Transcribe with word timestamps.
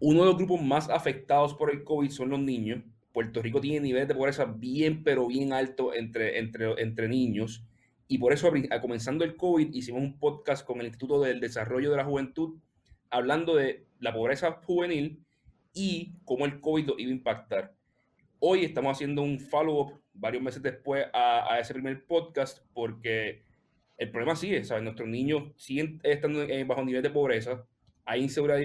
Uno 0.00 0.20
de 0.20 0.26
los 0.26 0.36
grupos 0.36 0.62
más 0.62 0.88
afectados 0.88 1.54
por 1.54 1.70
el 1.70 1.82
COVID 1.82 2.10
son 2.10 2.30
los 2.30 2.38
niños. 2.38 2.82
Puerto 3.12 3.42
Rico 3.42 3.60
tiene 3.60 3.80
niveles 3.80 4.06
de 4.06 4.14
pobreza 4.14 4.44
bien, 4.44 5.02
pero 5.02 5.26
bien 5.26 5.52
altos 5.52 5.96
entre, 5.96 6.38
entre, 6.38 6.80
entre 6.80 7.08
niños. 7.08 7.64
Y 8.06 8.18
por 8.18 8.32
eso, 8.32 8.52
comenzando 8.80 9.24
el 9.24 9.36
COVID, 9.36 9.74
hicimos 9.74 10.00
un 10.00 10.18
podcast 10.20 10.64
con 10.64 10.78
el 10.80 10.86
Instituto 10.86 11.20
del 11.20 11.40
Desarrollo 11.40 11.90
de 11.90 11.96
la 11.96 12.04
Juventud, 12.04 12.60
hablando 13.10 13.56
de 13.56 13.86
la 13.98 14.14
pobreza 14.14 14.52
juvenil 14.64 15.24
y 15.74 16.14
cómo 16.24 16.46
el 16.46 16.60
COVID 16.60 16.86
lo 16.86 16.98
iba 16.98 17.10
a 17.10 17.14
impactar. 17.14 17.74
Hoy 18.38 18.64
estamos 18.64 18.92
haciendo 18.92 19.22
un 19.22 19.40
follow-up 19.40 20.00
varios 20.14 20.42
meses 20.42 20.62
después 20.62 21.06
a, 21.12 21.52
a, 21.52 21.58
ese 21.58 21.74
primer 21.74 22.06
podcast 22.06 22.64
porque 22.72 23.42
el 23.96 24.10
problema 24.10 24.36
sigue, 24.36 24.62
¿sabes? 24.62 24.84
Nuestros 24.84 25.08
niños 25.08 25.52
siguen 25.56 26.00
estando 26.04 26.46
bajo 26.66 26.84
nivel 26.84 27.02
de 27.02 27.10
pobreza, 27.10 27.66
hay 28.08 28.22
inseguridad, 28.22 28.58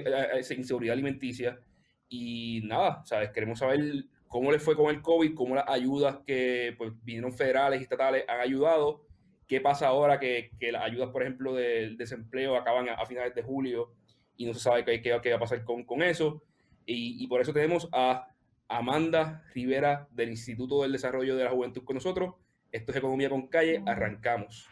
inseguridad 0.58 0.94
alimenticia 0.94 1.60
y 2.08 2.62
nada, 2.64 3.04
¿sabes? 3.06 3.32
Queremos 3.32 3.60
saber 3.60 4.06
cómo 4.30 4.54
les 4.54 4.64
fue 4.64 4.78
con 4.78 4.90
el 4.90 5.02
COVID, 5.02 5.36
cómo 5.36 5.56
las 5.56 5.68
ayudas 5.68 6.20
que 6.26 6.74
pues, 6.78 6.94
vinieron 7.04 7.34
federales 7.34 7.82
y 7.82 7.84
estatales 7.84 8.24
han 8.30 8.40
ayudado, 8.40 9.06
qué 9.46 9.60
pasa 9.60 9.88
ahora 9.88 10.18
que, 10.18 10.52
que 10.58 10.72
las 10.72 10.84
ayudas, 10.84 11.10
por 11.10 11.24
ejemplo, 11.24 11.54
del 11.54 11.98
desempleo 11.98 12.56
acaban 12.56 12.88
a, 12.88 13.06
finales 13.06 13.36
de 13.36 13.44
julio 13.44 13.92
y 14.38 14.46
no 14.46 14.54
se 14.54 14.62
sabe 14.62 14.86
qué, 14.86 15.02
qué, 15.02 15.20
qué 15.22 15.32
va 15.32 15.36
a 15.36 15.40
pasar 15.40 15.66
con, 15.66 15.84
con 15.84 16.02
eso. 16.02 16.42
Y, 16.86 17.22
y, 17.22 17.28
por 17.28 17.42
eso 17.42 17.52
tenemos 17.52 17.90
a 17.92 18.30
Amanda 18.70 19.44
Rivera 19.54 20.08
del 20.12 20.30
Instituto 20.30 20.84
del 20.84 20.94
Desarrollo 20.94 21.36
de 21.36 21.44
la 21.44 21.52
Juventud 21.52 21.84
con 21.84 21.96
nosotros. 21.96 22.36
Esto 22.72 22.94
es 22.94 22.98
Economía 22.98 23.30
con 23.30 23.48
Calle, 23.48 23.84
arrancamos. 23.86 24.70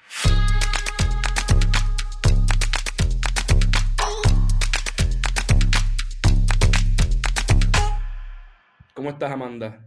¿Cómo 9.02 9.10
estás, 9.10 9.32
Amanda? 9.32 9.84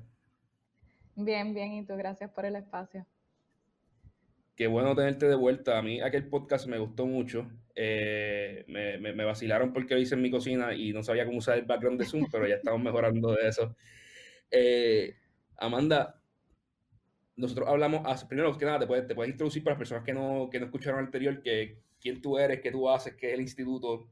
Bien, 1.14 1.54
bien, 1.54 1.74
y 1.74 1.86
tú, 1.86 1.94
gracias 1.94 2.32
por 2.32 2.46
el 2.46 2.56
espacio. 2.56 3.06
Qué 4.56 4.66
bueno 4.66 4.92
tenerte 4.96 5.28
de 5.28 5.36
vuelta. 5.36 5.78
A 5.78 5.82
mí 5.82 6.00
aquel 6.00 6.28
podcast 6.28 6.66
me 6.66 6.78
gustó 6.78 7.06
mucho. 7.06 7.48
Eh, 7.76 8.64
me, 8.66 9.24
vacilaron 9.24 9.72
porque 9.72 9.94
lo 9.94 10.00
hice 10.00 10.16
en 10.16 10.22
mi 10.22 10.32
cocina 10.32 10.74
y 10.74 10.92
no 10.92 11.04
sabía 11.04 11.24
cómo 11.26 11.38
usar 11.38 11.58
el 11.58 11.64
background 11.64 12.00
de 12.00 12.06
Zoom, 12.06 12.26
pero 12.28 12.48
ya 12.48 12.56
estamos 12.56 12.82
mejorando 12.82 13.34
de 13.34 13.46
eso. 13.46 13.76
Eh, 14.50 15.14
Amanda, 15.58 16.20
nosotros 17.36 17.68
hablamos, 17.68 18.24
primero 18.24 18.58
que 18.58 18.64
nada, 18.64 18.80
te 18.80 18.88
puedes, 18.88 19.06
te 19.06 19.14
puedes 19.14 19.30
introducir 19.30 19.62
para 19.62 19.74
las 19.74 19.78
personas 19.78 20.02
que 20.02 20.12
no, 20.12 20.48
que 20.50 20.58
no 20.58 20.66
escucharon 20.66 20.98
anterior, 20.98 21.40
que, 21.40 21.78
quién 22.00 22.20
tú 22.20 22.36
eres, 22.36 22.60
qué 22.60 22.72
tú 22.72 22.90
haces, 22.90 23.14
qué 23.14 23.28
es 23.28 23.34
el 23.34 23.42
instituto. 23.42 24.08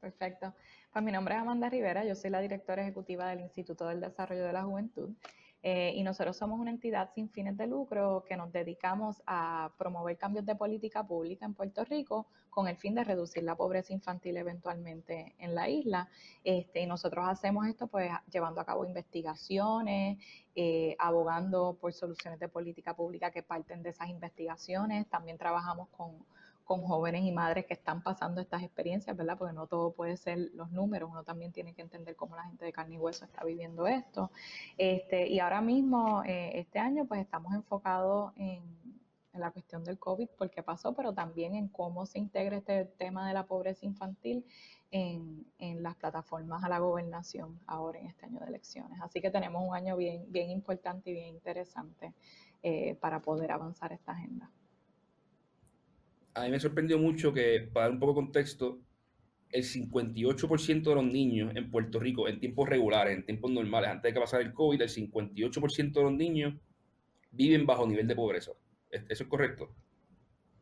Perfecto. 0.00 0.54
Pues 0.92 1.04
mi 1.04 1.12
nombre 1.12 1.36
es 1.36 1.40
Amanda 1.40 1.68
Rivera, 1.68 2.04
yo 2.04 2.16
soy 2.16 2.30
la 2.30 2.40
directora 2.40 2.82
ejecutiva 2.82 3.28
del 3.28 3.38
Instituto 3.38 3.86
del 3.86 4.00
Desarrollo 4.00 4.44
de 4.44 4.52
la 4.52 4.64
Juventud. 4.64 5.10
Eh, 5.62 5.92
y 5.94 6.02
nosotros 6.02 6.36
somos 6.36 6.58
una 6.58 6.70
entidad 6.70 7.10
sin 7.14 7.28
fines 7.28 7.56
de 7.56 7.68
lucro 7.68 8.24
que 8.26 8.36
nos 8.36 8.50
dedicamos 8.50 9.22
a 9.24 9.70
promover 9.78 10.16
cambios 10.16 10.44
de 10.46 10.56
política 10.56 11.06
pública 11.06 11.44
en 11.44 11.54
Puerto 11.54 11.84
Rico 11.84 12.26
con 12.48 12.66
el 12.66 12.76
fin 12.76 12.96
de 12.96 13.04
reducir 13.04 13.44
la 13.44 13.54
pobreza 13.54 13.92
infantil 13.92 14.36
eventualmente 14.36 15.36
en 15.38 15.54
la 15.54 15.68
isla. 15.68 16.08
Este, 16.42 16.80
y 16.80 16.86
nosotros 16.86 17.24
hacemos 17.28 17.68
esto 17.68 17.86
pues 17.86 18.10
llevando 18.28 18.60
a 18.60 18.64
cabo 18.64 18.84
investigaciones, 18.84 20.18
eh, 20.56 20.96
abogando 20.98 21.78
por 21.80 21.92
soluciones 21.92 22.40
de 22.40 22.48
política 22.48 22.96
pública 22.96 23.30
que 23.30 23.44
parten 23.44 23.84
de 23.84 23.90
esas 23.90 24.08
investigaciones. 24.08 25.06
También 25.08 25.38
trabajamos 25.38 25.88
con 25.90 26.26
con 26.70 26.82
jóvenes 26.82 27.24
y 27.24 27.32
madres 27.32 27.66
que 27.66 27.74
están 27.74 28.00
pasando 28.00 28.40
estas 28.40 28.62
experiencias, 28.62 29.16
¿verdad? 29.16 29.36
Porque 29.36 29.52
no 29.52 29.66
todo 29.66 29.90
puede 29.90 30.16
ser 30.16 30.38
los 30.54 30.70
números, 30.70 31.10
uno 31.10 31.24
también 31.24 31.50
tiene 31.50 31.74
que 31.74 31.82
entender 31.82 32.14
cómo 32.14 32.36
la 32.36 32.44
gente 32.44 32.64
de 32.64 32.72
carne 32.72 32.94
y 32.94 32.98
hueso 32.98 33.24
está 33.24 33.42
viviendo 33.42 33.88
esto. 33.88 34.30
Este, 34.78 35.26
y 35.26 35.40
ahora 35.40 35.60
mismo, 35.62 36.22
eh, 36.24 36.52
este 36.54 36.78
año, 36.78 37.06
pues 37.06 37.22
estamos 37.22 37.52
enfocados 37.54 38.32
en, 38.36 38.62
la 39.32 39.50
cuestión 39.50 39.82
del 39.82 39.98
COVID, 39.98 40.28
por 40.38 40.48
qué 40.48 40.62
pasó, 40.62 40.94
pero 40.94 41.12
también 41.12 41.56
en 41.56 41.66
cómo 41.66 42.06
se 42.06 42.20
integra 42.20 42.58
este 42.58 42.84
tema 42.84 43.26
de 43.26 43.34
la 43.34 43.46
pobreza 43.46 43.84
infantil 43.84 44.44
en, 44.92 45.44
las 45.82 45.96
plataformas 45.96 46.62
a 46.62 46.68
la 46.68 46.78
gobernación 46.78 47.58
ahora 47.66 47.98
en 47.98 48.06
este 48.06 48.26
año 48.26 48.38
de 48.38 48.46
elecciones. 48.46 49.00
Así 49.02 49.20
que 49.20 49.32
tenemos 49.32 49.60
un 49.66 49.74
año 49.74 49.96
bien, 49.96 50.24
bien 50.28 50.50
importante 50.50 51.10
y 51.10 51.14
bien 51.14 51.26
interesante 51.34 52.14
eh, 52.62 52.94
para 53.00 53.20
poder 53.20 53.50
avanzar 53.50 53.92
esta 53.92 54.12
agenda 54.12 54.48
a 56.40 56.44
mí 56.44 56.50
me 56.50 56.60
sorprendió 56.60 56.98
mucho 56.98 57.32
que, 57.32 57.68
para 57.72 57.86
dar 57.86 57.92
un 57.92 58.00
poco 58.00 58.12
de 58.12 58.26
contexto, 58.26 58.80
el 59.50 59.64
58% 59.64 60.82
de 60.82 60.94
los 60.94 61.04
niños 61.04 61.52
en 61.54 61.70
Puerto 61.70 61.98
Rico, 61.98 62.28
en 62.28 62.38
tiempos 62.40 62.68
regulares, 62.68 63.16
en 63.16 63.26
tiempos 63.26 63.50
normales, 63.50 63.90
antes 63.90 64.10
de 64.10 64.14
que 64.14 64.20
pasara 64.20 64.42
el 64.42 64.52
COVID, 64.52 64.80
el 64.80 64.88
58% 64.88 65.92
de 65.92 66.02
los 66.02 66.12
niños 66.12 66.54
viven 67.32 67.66
bajo 67.66 67.86
nivel 67.86 68.06
de 68.06 68.14
pobreza. 68.14 68.52
¿Eso 68.90 69.24
es 69.24 69.28
correcto? 69.28 69.70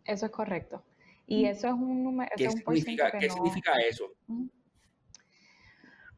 Eso 0.05 0.27
es 0.27 0.33
correcto. 0.33 0.83
Y 1.27 1.45
mm. 1.45 1.47
eso 1.47 1.69
es 1.69 1.75
un 1.75 2.05
número. 2.05 2.31
¿Qué, 2.37 2.51
significa, 2.51 3.11
¿qué 3.19 3.31
significa 3.31 3.73
eso? 3.89 4.11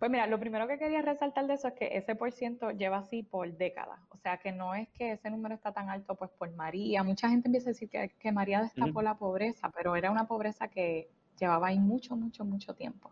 Pues 0.00 0.10
mira, 0.10 0.26
lo 0.26 0.40
primero 0.40 0.66
que 0.66 0.78
quería 0.78 1.02
resaltar 1.02 1.46
de 1.46 1.54
eso 1.54 1.68
es 1.68 1.74
que 1.74 1.90
ese 1.92 2.14
por 2.16 2.32
ciento 2.32 2.70
lleva 2.70 2.96
así 3.00 3.22
por 3.22 3.54
décadas. 3.58 4.00
O 4.08 4.16
sea, 4.16 4.38
que 4.38 4.50
no 4.50 4.74
es 4.74 4.88
que 4.88 5.12
ese 5.12 5.30
número 5.30 5.54
está 5.54 5.72
tan 5.72 5.90
alto 5.90 6.14
pues 6.14 6.30
por 6.30 6.50
María. 6.56 7.02
Mucha 7.02 7.28
gente 7.28 7.48
empieza 7.48 7.68
a 7.68 7.74
decir 7.74 7.90
que, 7.90 8.08
que 8.18 8.32
María 8.32 8.62
destapó 8.62 9.02
la 9.02 9.18
pobreza, 9.18 9.70
pero 9.76 9.94
era 9.96 10.10
una 10.10 10.26
pobreza 10.26 10.68
que 10.68 11.10
llevaba 11.38 11.68
ahí 11.68 11.78
mucho, 11.78 12.16
mucho, 12.16 12.46
mucho 12.46 12.74
tiempo. 12.74 13.10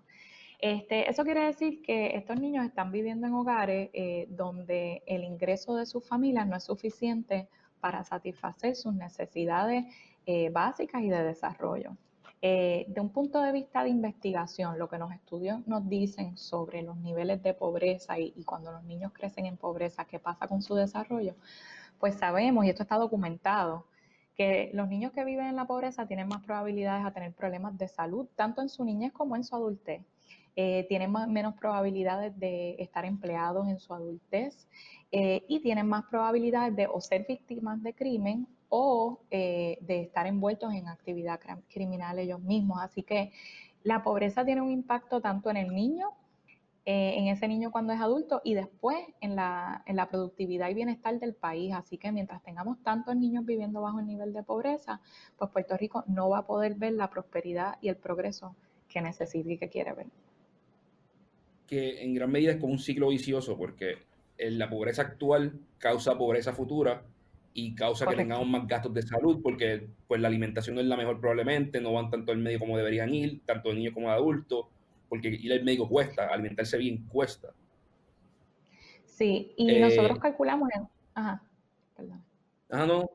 Este, 0.60 1.10
eso 1.10 1.24
quiere 1.24 1.44
decir 1.44 1.82
que 1.82 2.16
estos 2.16 2.40
niños 2.40 2.64
están 2.64 2.90
viviendo 2.90 3.26
en 3.26 3.34
hogares 3.34 3.90
eh, 3.92 4.26
donde 4.30 5.02
el 5.06 5.24
ingreso 5.24 5.76
de 5.76 5.84
sus 5.84 6.08
familias 6.08 6.46
no 6.46 6.56
es 6.56 6.64
suficiente 6.64 7.48
para 7.80 8.02
satisfacer 8.02 8.74
sus 8.74 8.94
necesidades 8.94 9.84
eh, 10.24 10.48
básicas 10.48 11.02
y 11.02 11.10
de 11.10 11.22
desarrollo. 11.22 11.98
Eh, 12.40 12.86
de 12.88 13.00
un 13.00 13.10
punto 13.10 13.40
de 13.42 13.50
vista 13.50 13.82
de 13.82 13.90
investigación, 13.90 14.78
lo 14.78 14.88
que 14.88 14.98
los 14.98 15.10
estudios 15.12 15.66
nos 15.66 15.88
dicen 15.88 16.36
sobre 16.36 16.82
los 16.82 16.96
niveles 16.98 17.42
de 17.42 17.52
pobreza 17.52 18.18
y, 18.18 18.44
cuando 18.44 18.70
los 18.70 18.84
niños 18.84 19.12
crecen 19.12 19.46
en 19.46 19.56
pobreza, 19.56 20.04
qué 20.04 20.20
pasa 20.20 20.46
con 20.46 20.62
su 20.62 20.76
desarrollo, 20.76 21.34
pues 21.98 22.14
sabemos, 22.16 22.64
y 22.64 22.70
esto 22.70 22.84
está 22.84 22.96
documentado, 22.96 23.86
que 24.36 24.70
los 24.72 24.88
niños 24.88 25.12
que 25.12 25.24
viven 25.24 25.46
en 25.46 25.56
la 25.56 25.66
pobreza 25.66 26.06
tienen 26.06 26.28
más 26.28 26.44
probabilidades 26.44 27.04
a 27.04 27.12
tener 27.12 27.32
problemas 27.32 27.76
de 27.76 27.88
salud, 27.88 28.28
tanto 28.36 28.62
en 28.62 28.68
su 28.68 28.84
niñez 28.84 29.12
como 29.12 29.34
en 29.34 29.42
su 29.42 29.56
adultez. 29.56 30.02
Eh, 30.54 30.86
tienen 30.88 31.12
menos 31.28 31.54
probabilidades 31.54 32.38
de 32.38 32.76
estar 32.80 33.04
empleados 33.04 33.68
en 33.68 33.78
su 33.78 33.94
adultez 33.94 34.68
eh, 35.12 35.44
y 35.48 35.60
tienen 35.60 35.86
más 35.88 36.04
probabilidades 36.06 36.74
de 36.74 36.86
o 36.88 37.00
ser 37.00 37.26
víctimas 37.28 37.82
de 37.82 37.94
crimen 37.94 38.46
o 38.68 39.20
eh, 39.30 39.78
de 39.80 40.02
estar 40.02 40.26
envueltos 40.26 40.72
en 40.74 40.88
actividad 40.88 41.40
criminal 41.68 42.18
ellos 42.18 42.40
mismos. 42.40 42.80
Así 42.82 43.02
que 43.02 43.32
la 43.82 44.02
pobreza 44.02 44.44
tiene 44.44 44.60
un 44.60 44.70
impacto 44.70 45.20
tanto 45.20 45.50
en 45.50 45.56
el 45.56 45.74
niño, 45.74 46.10
eh, 46.84 47.14
en 47.16 47.28
ese 47.28 47.48
niño 47.48 47.70
cuando 47.70 47.92
es 47.92 48.00
adulto 48.00 48.40
y 48.44 48.54
después 48.54 48.98
en 49.20 49.36
la, 49.36 49.82
en 49.86 49.96
la 49.96 50.08
productividad 50.08 50.68
y 50.68 50.74
bienestar 50.74 51.18
del 51.18 51.34
país. 51.34 51.72
Así 51.74 51.98
que 51.98 52.12
mientras 52.12 52.42
tengamos 52.42 52.82
tantos 52.82 53.16
niños 53.16 53.44
viviendo 53.44 53.80
bajo 53.80 54.00
el 54.00 54.06
nivel 54.06 54.32
de 54.32 54.42
pobreza, 54.42 55.00
pues 55.38 55.50
Puerto 55.50 55.76
Rico 55.76 56.04
no 56.06 56.28
va 56.28 56.38
a 56.38 56.46
poder 56.46 56.74
ver 56.74 56.92
la 56.92 57.10
prosperidad 57.10 57.76
y 57.80 57.88
el 57.88 57.96
progreso 57.96 58.54
que 58.88 59.00
necesita 59.00 59.50
y 59.50 59.58
que 59.58 59.68
quiere 59.68 59.92
ver. 59.92 60.06
Que 61.66 62.02
en 62.02 62.14
gran 62.14 62.30
medida 62.30 62.52
es 62.52 62.58
como 62.58 62.72
un 62.72 62.78
ciclo 62.78 63.08
vicioso 63.08 63.56
porque 63.56 64.06
la 64.38 64.70
pobreza 64.70 65.02
actual 65.02 65.60
causa 65.78 66.16
pobreza 66.16 66.52
futura 66.52 67.02
y 67.54 67.74
causa 67.74 68.06
que 68.06 68.16
tengamos 68.16 68.46
más 68.46 68.66
gastos 68.66 68.94
de 68.94 69.02
salud 69.02 69.40
porque 69.42 69.88
pues 70.06 70.20
la 70.20 70.28
alimentación 70.28 70.76
no 70.76 70.80
es 70.80 70.86
la 70.86 70.96
mejor 70.96 71.20
probablemente, 71.20 71.80
no 71.80 71.92
van 71.92 72.10
tanto 72.10 72.32
al 72.32 72.38
médico 72.38 72.60
como 72.60 72.76
deberían 72.76 73.12
ir, 73.12 73.40
tanto 73.44 73.70
de 73.70 73.76
niños 73.76 73.94
como 73.94 74.08
de 74.08 74.14
adultos, 74.14 74.66
porque 75.08 75.28
ir 75.28 75.52
al 75.52 75.64
médico 75.64 75.88
cuesta, 75.88 76.28
alimentarse 76.28 76.78
bien 76.78 77.04
cuesta. 77.08 77.52
Sí, 79.04 79.52
y 79.56 79.80
nosotros 79.80 80.18
eh, 80.18 80.20
calculamos 80.20 80.68
en... 80.74 80.88
Ajá, 81.14 81.42
perdón. 81.96 82.22
Ajá, 82.70 82.86
no, 82.86 83.10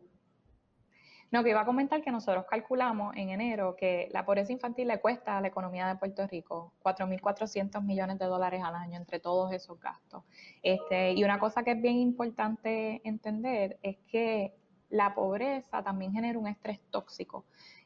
no, 1.33 1.44
que 1.44 1.50
iba 1.50 1.62
a 1.62 1.65
comentar 1.65 2.03
que 2.03 2.12
nosotros 2.12 2.45
calculamos 2.47 3.15
en 3.15 3.31
enero 3.31 3.75
que 3.75 4.07
la 4.12 4.24
pobreza 4.24 4.51
infantil 4.51 4.88
le 4.88 5.00
cuesta 5.01 5.35
a 5.35 5.41
la 5.41 5.47
economía 5.47 5.88
de 5.88 5.95
Puerto 5.95 6.27
Rico 6.27 6.74
4.400 6.83 7.81
millones 7.81 8.19
de 8.19 8.25
dólares 8.25 8.62
al 8.63 8.75
año 8.75 8.97
entre 8.97 9.19
todos 9.19 9.51
esos 9.51 9.80
gastos. 9.80 10.24
Este, 10.62 11.13
y 11.13 11.24
una 11.24 11.39
cosa 11.39 11.63
que 11.63 11.71
es 11.71 11.81
bien 11.81 11.97
importante 11.97 13.01
entender 13.03 13.80
es 13.81 13.97
que 14.07 14.53
la 14.91 15.15
pobreza 15.15 15.81
también 15.81 16.13
genera 16.13 16.38
un 16.38 16.45
estrés 16.45 16.80
tóxico. 16.91 17.45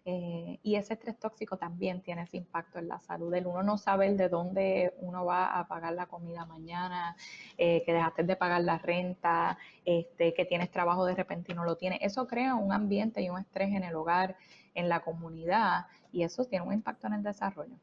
Eh, 0.09 0.59
y 0.63 0.75
ese 0.75 0.93
estrés 0.93 1.19
tóxico 1.19 1.57
también 1.57 2.01
tiene 2.01 2.21
ese 2.21 2.37
impacto 2.37 2.79
en 2.79 2.87
la 2.87 2.97
salud. 3.01 3.33
El 3.33 3.45
uno 3.45 3.61
no 3.61 3.77
saber 3.77 4.15
de 4.15 4.29
dónde 4.29 4.93
uno 4.99 5.25
va 5.25 5.59
a 5.59 5.67
pagar 5.67 5.91
la 5.95 6.05
comida 6.05 6.45
mañana, 6.45 7.17
eh, 7.57 7.83
que 7.85 7.91
dejaste 7.91 8.23
de 8.23 8.37
pagar 8.37 8.61
la 8.63 8.77
renta, 8.77 9.57
este, 9.83 10.33
que 10.33 10.45
tienes 10.45 10.71
trabajo 10.71 11.05
de 11.05 11.13
repente 11.13 11.51
y 11.51 11.55
no 11.55 11.65
lo 11.65 11.75
tienes. 11.75 11.99
Eso 12.01 12.25
crea 12.25 12.55
un 12.55 12.71
ambiente 12.71 13.21
y 13.21 13.29
un 13.29 13.37
estrés 13.37 13.73
en 13.73 13.83
el 13.83 13.93
hogar, 13.95 14.37
en 14.75 14.87
la 14.87 15.01
comunidad, 15.01 15.87
y 16.13 16.23
eso 16.23 16.45
tiene 16.45 16.65
un 16.65 16.71
impacto 16.71 17.07
en 17.07 17.13
el 17.15 17.23
desarrollo. 17.23 17.75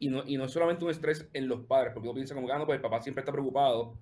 Y 0.00 0.08
no, 0.08 0.24
y 0.26 0.36
no 0.36 0.48
solamente 0.48 0.84
un 0.84 0.90
estrés 0.90 1.28
en 1.32 1.46
los 1.46 1.60
padres, 1.60 1.92
porque 1.94 2.08
uno 2.08 2.14
piensa 2.16 2.34
como 2.34 2.50
ah, 2.50 2.66
pues 2.66 2.74
el 2.74 2.82
papá 2.82 3.00
siempre 3.00 3.20
está 3.20 3.30
preocupado, 3.30 3.94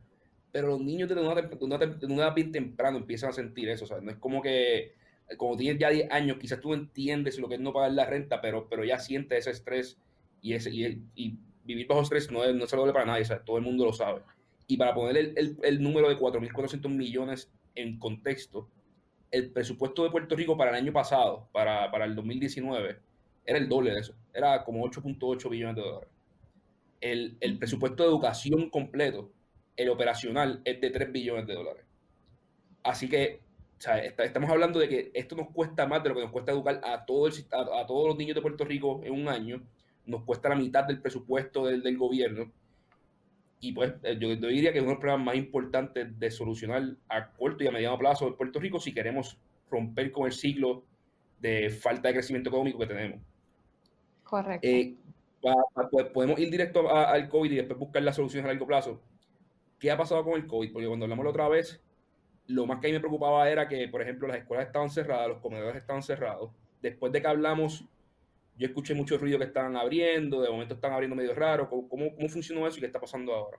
pero 0.50 0.69
los 0.69 0.81
niños 0.81 1.10
de 1.10 1.14
una, 1.14 1.32
edad 1.34 2.34
bien 2.34 2.52
temprano 2.52 2.96
empiezan 2.96 3.28
a 3.28 3.32
sentir 3.34 3.69
eso, 3.69 3.84
¿sabes? 3.84 4.02
No 4.02 4.12
es 4.12 4.17
como 4.17 4.40
que 4.40 5.03
como 5.36 5.56
tienes 5.56 5.78
ya 5.78 5.90
10 5.90 6.10
años, 6.10 6.38
quizás 6.38 6.60
tú 6.60 6.74
entiendes 6.74 7.38
lo 7.38 7.48
que 7.48 7.54
es 7.54 7.60
no 7.60 7.72
pagar 7.72 7.92
la 7.92 8.06
renta, 8.06 8.40
pero, 8.40 8.68
pero 8.68 8.84
ya 8.84 8.98
sientes 8.98 9.38
ese 9.38 9.50
estrés 9.50 9.98
y, 10.42 10.54
ese, 10.54 10.70
y, 10.70 11.38
vivir 11.64 11.86
bajo 11.86 12.02
estrés 12.02 12.30
no, 12.30 12.44
es, 12.44 12.54
no 12.54 12.66
se 12.66 12.76
lo 12.76 12.92
para 12.92 13.06
nadie, 13.06 13.24
todo 13.44 13.56
el 13.56 13.64
mundo 13.64 13.84
lo 13.84 13.92
sabe. 13.92 14.22
Y 14.66 14.76
para 14.76 14.94
poner 14.94 15.16
el, 15.16 15.32
el, 15.36 15.56
el 15.62 15.82
número 15.82 16.08
de 16.08 16.18
4.400 16.18 16.88
millones 16.88 17.50
en 17.74 17.98
contexto, 17.98 18.68
el 19.30 19.50
presupuesto 19.50 20.04
de 20.04 20.10
Puerto 20.10 20.36
Rico 20.36 20.56
para 20.56 20.70
el 20.70 20.76
año 20.76 20.92
pasado, 20.92 21.48
para, 21.52 21.90
para 21.90 22.04
el 22.04 22.14
2019, 22.14 22.98
era 23.46 23.58
el 23.58 23.68
doble 23.68 23.92
de 23.92 24.00
eso. 24.00 24.14
Era 24.32 24.62
como 24.64 24.84
8.8 24.84 25.50
billones 25.50 25.76
de 25.76 25.82
dólares. 25.82 26.08
El, 27.00 27.36
el, 27.40 27.58
presupuesto 27.58 28.02
de 28.02 28.08
educación 28.10 28.70
completo, 28.70 29.30
el 29.76 29.88
operacional, 29.88 30.62
es 30.64 30.80
de 30.80 30.90
3 30.90 31.12
billones 31.12 31.46
de 31.46 31.54
dólares. 31.54 31.84
Así 32.82 33.08
que 33.08 33.40
o 33.84 33.86
sea, 33.86 33.98
estamos 33.98 34.48
hablando 34.48 34.78
de 34.78 34.88
que 34.88 35.10
esto 35.12 35.36
nos 35.36 35.50
cuesta 35.50 35.86
más 35.86 36.02
de 36.02 36.08
lo 36.08 36.14
que 36.14 36.22
nos 36.22 36.31
cuesta 36.31 36.52
educar 36.52 36.81
a, 36.82 37.04
todo 37.04 37.26
el, 37.26 37.34
a, 37.50 37.86
todos 37.86 38.08
los 38.08 38.16
niños 38.16 38.34
de 38.34 38.40
Puerto 38.40 38.64
Rico 38.64 39.02
en 39.04 39.12
un 39.12 39.28
año. 39.28 39.62
Nos 40.06 40.22
cuesta 40.22 40.48
la 40.48 40.54
mitad 40.54 40.84
del 40.84 41.00
presupuesto 41.00 41.66
del, 41.66 41.82
del 41.82 41.98
gobierno 41.98 42.50
y 43.64 43.72
pues 43.72 43.94
eh, 44.02 44.19
yo, 44.19 44.34
diría 44.36 44.72
que 44.72 44.78
es 44.78 44.82
uno 44.82 44.90
de 44.90 44.94
los 44.94 45.00
problemas 45.00 45.26
más 45.26 45.36
importantes 45.36 46.19
de 46.19 46.31
solucionar 46.31 46.82
a 47.08 47.31
corto 47.31 47.64
y 47.64 47.66
a 47.66 47.70
mediano 47.70 47.98
plazo 47.98 48.26
en 48.26 48.36
Puerto 48.36 48.60
Rico 48.60 48.78
si 48.78 48.92
queremos 48.92 49.38
romper 49.70 50.12
con 50.12 50.26
el 50.26 50.32
ciclo 50.32 50.84
de 51.40 51.70
falta 51.70 52.08
de 52.08 52.14
crecimiento 52.14 52.50
económico 52.50 52.78
que 52.78 52.86
tenemos. 52.86 53.20
Correcto. 54.22 54.66
Eh, 54.66 54.94
pues, 55.90 56.06
podemos 56.12 56.38
ir 56.38 56.50
directo 56.50 56.94
al 56.94 57.28
COVID 57.28 57.52
y 57.52 57.56
después 57.56 57.78
buscar 57.78 58.02
las 58.02 58.16
soluciones 58.16 58.44
a 58.44 58.48
largo 58.48 58.66
plazo. 58.66 59.00
¿Qué 59.78 59.90
ha 59.90 59.96
pasado 59.96 60.25
con 60.25 60.34
el 60.34 60.46
COVID? 60.46 60.72
Porque 60.72 60.86
cuando 60.86 61.04
hablamos 61.04 61.25
la 61.25 61.31
otra 61.31 61.48
vez, 61.48 61.82
lo 62.46 62.67
más 62.67 62.81
que 62.81 62.87
a 62.87 62.91
mí 62.91 62.94
me 62.94 63.00
preocupaba 63.00 63.49
era 63.49 63.69
que, 63.69 63.88
por 63.88 64.02
ejemplo, 64.02 64.29
las 64.29 64.38
escuelas 64.38 64.67
estaban 64.67 64.91
cerradas, 64.91 65.29
los 65.29 65.38
comedores 65.38 65.76
estaban 65.76 66.02
cerrados. 66.02 66.50
Después 66.82 67.12
de 67.12 67.23
que 67.23 67.29
hablamos 67.29 67.87
yo 68.56 68.67
escuché 68.67 68.94
mucho 68.94 69.19
ruido 69.19 69.38
que 69.38 69.44
estaban 69.44 69.76
abriendo, 69.76 70.41
de 70.41 70.50
momento 70.50 70.75
están 70.75 70.93
abriendo 70.93 71.17
medio 71.17 71.35
raro. 71.35 71.69
¿Cómo, 71.69 71.88
cómo, 71.88 72.29
funcionó 72.29 72.67
eso 72.67 72.79
y 72.79 72.81
qué 72.81 72.87
está 72.87 73.00
pasando 73.00 73.35
ahora? 73.35 73.58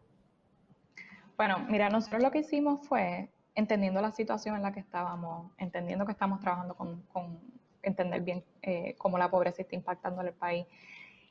Bueno, 1.38 1.66
mira, 1.70 1.90
nosotros 1.90 2.22
lo 2.22 2.32
que 2.32 2.40
hicimos 2.40 2.88
fue, 2.88 3.30
entendiendo 3.56 4.02
la 4.02 4.12
situación 4.12 4.56
en 4.56 4.62
la 4.62 4.72
que 4.72 4.80
estábamos, 4.80 5.52
entendiendo 5.58 6.06
que 6.06 6.14
estamos 6.14 6.40
trabajando 6.40 6.76
con, 6.76 7.02
con 7.12 7.40
entender 7.82 8.22
bien 8.22 8.44
eh, 8.62 8.96
cómo 8.98 9.18
la 9.18 9.30
pobreza 9.30 9.62
está 9.62 9.76
impactando 9.76 10.22
en 10.22 10.28
el 10.28 10.34
país 10.34 10.66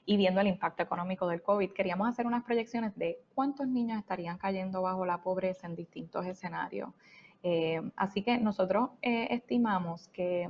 y 0.05 0.19
viendo 0.19 0.43
el 0.43 0.47
impacto 0.47 0.83
económico 0.83 1.27
del 1.27 1.41
COVID, 1.41 1.73
queríamos 1.73 2.07
hacer 2.07 2.27
unas 2.27 2.45
proyecciones 2.45 2.95
de 2.97 3.19
cuántos 3.35 3.67
niños 3.67 3.99
estarían 3.99 4.37
cayendo 4.37 4.83
bajo 4.83 5.07
la 5.07 5.23
pobreza 5.23 5.67
en 5.67 5.75
distintos 5.75 6.27
escenarios. 6.27 6.91
Eh, 7.47 7.83
así 7.95 8.23
que 8.23 8.39
nosotros 8.39 8.89
eh, 9.03 9.29
estimamos 9.31 10.09
que 10.09 10.49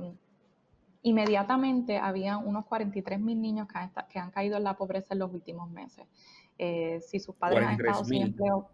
inmediatamente 1.01 1.97
había 1.97 2.37
unos 2.37 2.65
43 2.65 3.19
mil 3.19 3.41
niños 3.41 3.67
que 4.09 4.17
han, 4.17 4.31
caído 4.31 4.55
en 4.55 4.63
la 4.63 4.77
pobreza 4.77 5.13
en 5.13 5.19
los 5.19 5.33
últimos 5.33 5.69
meses. 5.69 6.07
Eh, 6.57 7.01
si 7.01 7.19
sus 7.19 7.35
padres 7.35 7.67
han 7.67 7.73
estado 7.73 8.05
sin 8.05 8.21
empleo 8.21 8.69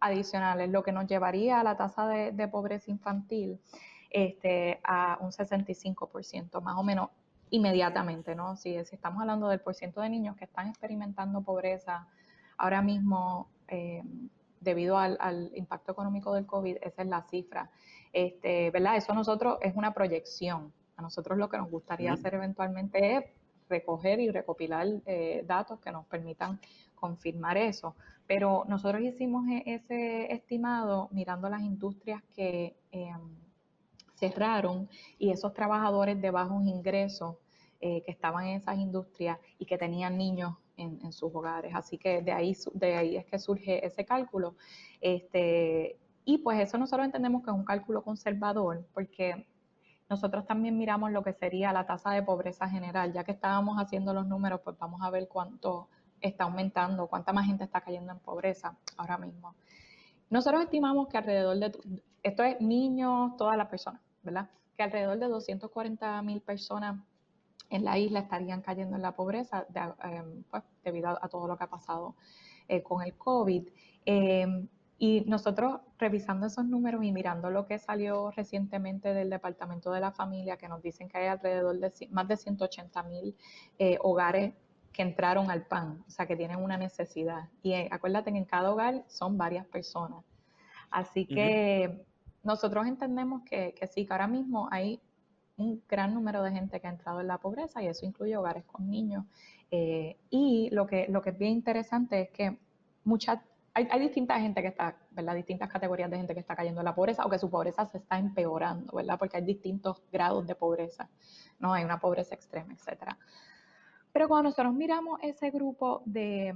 adicionales, 0.00 0.70
lo 0.70 0.82
que 0.82 0.92
nos 0.92 1.06
llevaría 1.06 1.60
a 1.60 1.62
la 1.62 1.76
tasa 1.76 2.08
de, 2.08 2.48
pobreza 2.48 2.90
infantil 2.90 3.60
este, 4.08 4.80
a 4.82 5.18
un 5.20 5.30
65%, 5.30 6.62
más 6.62 6.78
o 6.78 6.82
menos 6.82 7.10
inmediatamente, 7.50 8.34
¿no? 8.34 8.56
Si, 8.56 8.74
estamos 8.76 9.20
hablando 9.20 9.50
del 9.50 9.60
porcentaje 9.60 10.04
de 10.04 10.10
niños 10.10 10.36
que 10.36 10.46
están 10.46 10.68
experimentando 10.68 11.42
pobreza 11.42 12.08
ahora 12.56 12.80
mismo 12.80 13.46
eh, 13.68 14.02
debido 14.60 14.98
al, 14.98 15.16
al, 15.20 15.50
impacto 15.54 15.92
económico 15.92 16.32
del 16.34 16.46
COVID, 16.46 16.76
esa 16.82 17.02
es 17.02 17.08
la 17.08 17.22
cifra. 17.22 17.70
Este, 18.12 18.70
¿verdad? 18.70 18.96
Eso 18.96 19.14
nosotros 19.14 19.58
es 19.62 19.74
una 19.76 19.92
proyección. 19.92 20.72
A 20.96 21.02
nosotros 21.02 21.38
lo 21.38 21.48
que 21.48 21.58
nos 21.58 21.70
gustaría 21.70 22.12
hacer 22.12 22.34
eventualmente 22.34 23.16
es 23.16 23.24
recoger 23.68 24.20
y 24.20 24.30
recopilar 24.30 24.86
eh, 25.06 25.44
datos 25.46 25.78
que 25.80 25.92
nos 25.92 26.06
permitan 26.06 26.60
confirmar 26.94 27.56
eso. 27.56 27.94
Pero 28.26 28.64
nosotros 28.66 29.02
hicimos 29.02 29.48
e-, 29.48 29.62
ese 29.66 30.32
estimado 30.32 31.08
mirando 31.12 31.48
las 31.48 31.62
industrias 31.62 32.22
que 32.34 32.76
em, 32.90 33.36
cerraron 34.14 34.88
y 35.18 35.30
esos 35.30 35.54
trabajadores 35.54 36.20
de 36.20 36.30
bajos 36.30 36.66
ingresos 36.66 37.36
eh, 37.80 38.02
que 38.02 38.10
estaban 38.10 38.46
en 38.46 38.56
esas 38.56 38.76
industrias 38.78 39.38
y 39.58 39.64
que 39.64 39.78
tenían 39.78 40.18
niños 40.18 40.54
en, 40.78 41.12
sus 41.12 41.34
hogares. 41.34 41.74
Así 41.74 41.98
que 41.98 42.22
de 42.22 42.32
ahí, 42.32 42.56
de 42.74 42.94
ahí 42.96 43.16
es 43.16 43.26
que 43.26 43.38
surge 43.38 43.84
ese 43.84 44.04
cálculo. 44.04 44.54
Este, 45.00 45.98
y 46.24 46.38
pues 46.38 46.60
eso 46.60 46.78
nosotros 46.78 47.04
entendemos 47.04 47.42
que 47.42 47.50
es 47.50 47.56
un 47.56 47.64
cálculo 47.64 48.02
conservador 48.02 48.86
porque 48.94 49.46
nosotros 50.08 50.46
también 50.46 50.78
miramos 50.78 51.12
lo 51.12 51.22
que 51.22 51.32
sería 51.32 51.72
la 51.72 51.86
tasa 51.86 52.10
de 52.12 52.22
pobreza 52.22 52.68
general. 52.68 53.12
Ya 53.12 53.24
que 53.24 53.32
estábamos 53.32 53.76
haciendo 53.78 54.14
los 54.14 54.26
números, 54.26 54.60
pues 54.64 54.78
vamos 54.78 55.02
a 55.02 55.10
ver 55.10 55.28
cuánto 55.28 55.88
está 56.20 56.44
aumentando, 56.44 57.06
cuánta 57.06 57.32
más 57.32 57.46
gente 57.46 57.64
está 57.64 57.80
cayendo 57.80 58.12
en 58.12 58.18
pobreza 58.18 58.76
ahora 58.96 59.18
mismo. 59.18 59.54
Nosotros 60.30 60.62
estimamos 60.62 61.08
que 61.08 61.18
alrededor 61.18 61.58
de, 61.58 62.02
esto 62.22 62.42
es 62.42 62.60
niños, 62.60 63.36
todas 63.36 63.56
las 63.56 63.68
personas, 63.68 64.00
¿verdad? 64.22 64.50
Que 64.76 64.82
alrededor 64.82 65.18
de 65.18 65.28
240 65.28 66.22
mil 66.22 66.40
personas 66.40 67.00
en 67.70 67.84
la 67.84 67.98
isla 67.98 68.20
estarían 68.20 68.62
cayendo 68.62 68.96
en 68.96 69.02
la 69.02 69.14
pobreza 69.14 69.66
em, 70.02 70.42
pues, 70.50 70.62
debido 70.82 71.08
a, 71.08 71.28
todo 71.28 71.46
lo 71.46 71.56
que 71.56 71.64
ha 71.64 71.70
pasado 71.70 72.14
eh, 72.68 72.82
con 72.82 73.02
el 73.02 73.14
COVID. 73.14 73.68
Em, 74.04 74.68
y 74.98 75.20
nosotros 75.26 75.80
revisando 75.98 76.46
esos 76.46 76.64
números 76.64 77.04
y 77.04 77.12
mirando 77.12 77.50
lo 77.50 77.66
que 77.66 77.78
salió 77.78 78.32
recientemente 78.32 79.14
del 79.14 79.30
Departamento 79.30 79.92
de 79.92 80.00
la 80.00 80.10
Familia, 80.10 80.56
que 80.56 80.68
nos 80.68 80.82
dicen 80.82 81.08
que 81.08 81.18
hay 81.18 81.26
alrededor 81.28 81.78
de 81.78 81.92
más 82.10 82.26
de 82.26 82.36
180 82.36 83.02
mil 83.04 83.36
eh, 83.78 83.98
hogares 84.00 84.54
que 84.92 85.02
entraron 85.02 85.50
al 85.50 85.66
PAN, 85.66 86.02
o 86.08 86.10
sea, 86.10 86.26
que 86.26 86.34
tienen 86.34 86.58
una 86.58 86.76
necesidad. 86.76 87.48
Y 87.62 87.74
eh, 87.74 87.88
acuérdate 87.92 88.32
que 88.32 88.38
en 88.38 88.44
cada 88.44 88.72
hogar 88.72 89.04
son 89.06 89.38
varias 89.38 89.66
personas. 89.66 90.24
Así 90.90 91.26
que 91.26 92.04
nosotros 92.42 92.86
entendemos 92.86 93.42
que, 93.42 93.74
que 93.74 93.86
sí, 93.86 94.04
que 94.04 94.12
ahora 94.12 94.26
mismo 94.26 94.68
hay 94.72 95.00
un 95.58 95.82
gran 95.88 96.14
número 96.14 96.42
de 96.42 96.52
gente 96.52 96.80
que 96.80 96.86
ha 96.86 96.90
entrado 96.90 97.20
en 97.20 97.26
la 97.26 97.38
pobreza 97.38 97.82
y 97.82 97.86
eso 97.86 98.06
incluye 98.06 98.36
hogares 98.36 98.64
con 98.64 98.88
niños. 98.88 99.24
Eh, 99.70 100.16
y 100.30 100.70
lo 100.70 100.86
que, 100.86 101.06
lo 101.08 101.20
que 101.20 101.30
es 101.30 101.38
bien 101.38 101.52
interesante 101.52 102.22
es 102.22 102.30
que 102.30 102.56
hay, 103.74 103.88
hay 103.90 104.00
distinta 104.00 104.40
gente 104.40 104.62
que 104.62 104.68
está, 104.68 104.96
¿verdad? 105.10 105.34
Distintas 105.34 105.68
categorías 105.68 106.10
de 106.10 106.16
gente 106.16 106.34
que 106.34 106.40
está 106.40 106.56
cayendo 106.56 106.80
en 106.80 106.84
la 106.84 106.94
pobreza 106.94 107.24
o 107.26 107.30
que 107.30 107.38
su 107.38 107.50
pobreza 107.50 107.86
se 107.86 107.98
está 107.98 108.18
empeorando, 108.18 108.96
¿verdad? 108.96 109.18
Porque 109.18 109.36
hay 109.36 109.44
distintos 109.44 110.02
grados 110.10 110.46
de 110.46 110.54
pobreza, 110.54 111.08
¿no? 111.58 111.72
Hay 111.72 111.84
una 111.84 111.98
pobreza 111.98 112.34
extrema, 112.34 112.72
etcétera. 112.72 113.18
Pero 114.12 114.28
cuando 114.28 114.50
nosotros 114.50 114.74
miramos 114.74 115.20
ese 115.22 115.50
grupo 115.50 116.02
de, 116.06 116.54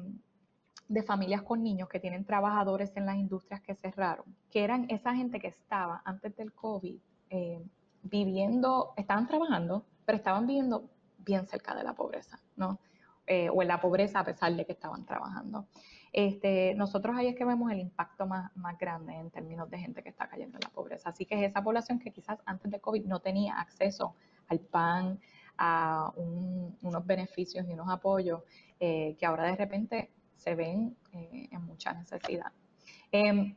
de 0.89 1.03
familias 1.03 1.43
con 1.43 1.63
niños 1.63 1.89
que 1.89 2.01
tienen 2.01 2.25
trabajadores 2.25 2.93
en 2.97 3.07
las 3.07 3.17
industrias 3.17 3.61
que 3.61 3.75
cerraron, 3.75 4.27
que 4.51 4.65
eran 4.65 4.87
esa 4.91 5.15
gente 5.15 5.41
que 5.41 5.49
estaba 5.49 6.03
antes 6.05 6.37
del 6.37 6.53
COVID 6.53 6.99
eh, 7.31 7.63
viviendo, 8.03 8.95
estaban 8.97 9.27
trabajando, 9.27 9.85
pero 10.05 10.19
estaban 10.19 10.47
viviendo 10.47 10.91
bien 11.19 11.47
cerca 11.47 11.75
de 11.75 11.85
la 11.85 11.95
pobreza, 11.95 12.41
¿no? 12.57 12.79
Eh, 13.27 13.49
o 13.51 13.63
en 13.63 13.69
la 13.69 13.81
pobreza 13.81 14.21
a 14.21 14.25
pesar 14.25 14.55
de 14.55 14.67
que 14.67 14.73
estaban 14.73 15.07
trabajando. 15.07 15.67
Este, 16.13 16.75
nosotros 16.75 17.17
ahí 17.17 17.29
es 17.29 17.37
que 17.37 17.45
vemos 17.45 17.71
el 17.71 17.79
impacto 17.79 18.27
más, 18.27 18.55
más 18.57 18.77
grande 18.77 19.15
en 19.15 19.31
términos 19.31 19.71
de 19.71 19.79
gente 19.79 20.03
que 20.03 20.11
está 20.11 20.29
cayendo 20.29 20.59
en 20.59 20.63
la 20.65 20.71
pobreza. 20.71 21.11
Así 21.11 21.25
que 21.25 21.37
es 21.37 21.51
esa 21.51 21.63
población 21.63 21.99
que 21.99 22.11
quizás 22.11 22.41
antes 22.45 22.71
de 22.71 22.81
COVID 22.81 23.05
no 23.07 23.21
tenía 23.21 23.55
acceso 23.55 24.15
al 24.49 24.61
pan, 24.61 25.21
a 25.57 26.13
unos 26.17 27.07
beneficios 27.07 27.67
y 27.69 27.73
unos 27.73 27.89
apoyos 27.89 28.43
eh, 28.81 29.17
que 29.19 29.27
ahora 29.27 29.45
de 29.45 29.57
repente 29.57 30.11
se 30.37 30.55
ven 30.55 30.97
eh, 31.13 31.49
en 31.51 31.63
mucha 31.65 31.93
necesidad. 31.93 32.53
Em, 33.11 33.55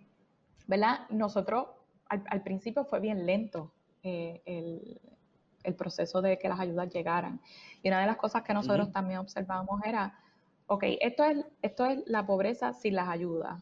¿Verdad? 0.67 1.07
Nosotros 1.09 1.67
al, 2.07 2.43
principio 2.43 2.85
fue 2.85 2.99
bien 2.99 3.25
lento 3.25 3.71
eh, 4.05 4.41
el, 4.45 5.01
el, 5.63 5.73
proceso 5.75 6.21
de 6.21 6.39
que 6.39 6.47
las 6.47 6.59
ayudas 6.61 6.93
llegaran. 6.93 7.41
Y 7.83 7.89
una 7.89 7.99
de 7.99 8.07
las 8.07 8.17
cosas 8.17 8.43
que 8.43 8.53
nosotros 8.53 8.91
también 8.91 9.19
observamos 9.19 9.81
era 9.85 10.17
ok, 10.67 10.83
esto 11.01 11.23
es, 11.23 11.45
esto 11.61 11.85
es 11.85 12.03
la 12.07 12.25
pobreza 12.25 12.73
sin 12.73 12.95
las 12.95 13.07
ayudas. 13.07 13.61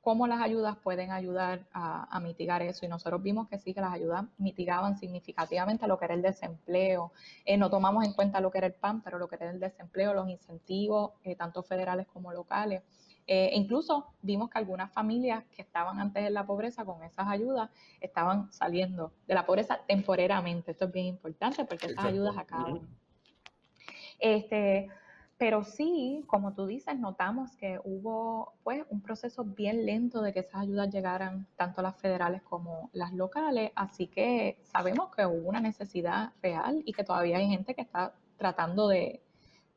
¿Cómo 0.00 0.28
las 0.28 0.40
ayudas 0.40 0.76
pueden 0.76 1.10
ayudar 1.10 1.66
a, 1.72 2.20
mitigar 2.20 2.62
eso? 2.62 2.86
Y 2.86 2.88
nosotros 2.88 3.20
vimos 3.20 3.48
que 3.48 3.58
sí, 3.58 3.74
que 3.74 3.80
las 3.80 3.92
ayudas 3.92 4.24
mitigaban 4.38 4.96
significativamente 4.96 5.88
lo 5.88 5.98
que 5.98 6.04
era 6.04 6.14
el 6.14 6.22
desempleo. 6.22 7.10
Eh, 7.44 7.56
no 7.56 7.70
tomamos 7.70 8.04
en 8.04 8.12
cuenta 8.12 8.40
lo 8.40 8.52
que 8.52 8.58
era 8.58 8.68
el 8.68 8.74
PAN, 8.74 9.02
pero 9.02 9.18
lo 9.18 9.26
que 9.26 9.34
era 9.34 9.50
el 9.50 9.58
desempleo, 9.58 10.14
los 10.14 10.28
incentivos, 10.28 11.10
eh, 11.24 11.34
tanto 11.34 11.64
federales 11.64 12.06
como 12.06 12.32
locales. 12.32 12.82
Eh, 13.28 13.50
incluso 13.54 14.14
vimos 14.22 14.50
que 14.50 14.58
algunas 14.58 14.92
familias 14.92 15.44
que 15.54 15.62
estaban 15.62 15.98
antes 15.98 16.24
en 16.24 16.34
la 16.34 16.46
pobreza 16.46 16.84
con 16.84 17.02
esas 17.02 17.26
ayudas 17.26 17.70
estaban 18.00 18.52
saliendo 18.52 19.12
de 19.26 19.34
la 19.34 19.44
pobreza 19.44 19.80
temporariamente. 19.86 20.70
Esto 20.70 20.84
es 20.84 20.92
bien 20.92 21.06
importante 21.06 21.64
porque 21.64 21.86
esas 21.86 22.04
ayudas 22.04 22.36
acaban. 22.38 22.88
Este, 24.18 24.88
pero 25.38 25.64
sí, 25.64 26.24
como 26.26 26.54
tú 26.54 26.66
dices, 26.66 26.98
notamos 26.98 27.54
que 27.56 27.78
hubo 27.84 28.54
pues 28.62 28.84
un 28.88 29.02
proceso 29.02 29.44
bien 29.44 29.84
lento 29.84 30.22
de 30.22 30.32
que 30.32 30.40
esas 30.40 30.62
ayudas 30.62 30.90
llegaran 30.90 31.46
tanto 31.56 31.82
las 31.82 31.96
federales 31.96 32.42
como 32.42 32.88
las 32.94 33.12
locales, 33.12 33.70
así 33.74 34.06
que 34.06 34.58
sabemos 34.62 35.14
que 35.14 35.26
hubo 35.26 35.48
una 35.48 35.60
necesidad 35.60 36.32
real 36.42 36.82
y 36.86 36.92
que 36.92 37.04
todavía 37.04 37.36
hay 37.36 37.48
gente 37.48 37.74
que 37.74 37.82
está 37.82 38.14
tratando 38.38 38.88
de, 38.88 39.20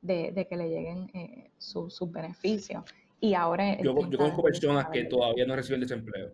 de, 0.01 0.47
que 0.49 0.55
le 0.55 0.69
lleguen 0.69 1.09
eh, 1.13 1.51
sus 1.57 1.99
beneficios. 2.09 2.85
Y 3.19 3.33
ahora... 3.33 3.77
Yo, 3.81 3.95
yo 4.09 4.17
conozco 4.17 4.43
personas 4.43 4.87
que 4.91 5.05
todavía 5.05 5.45
no 5.45 5.55
reciben 5.55 5.81
desempleo. 5.81 6.33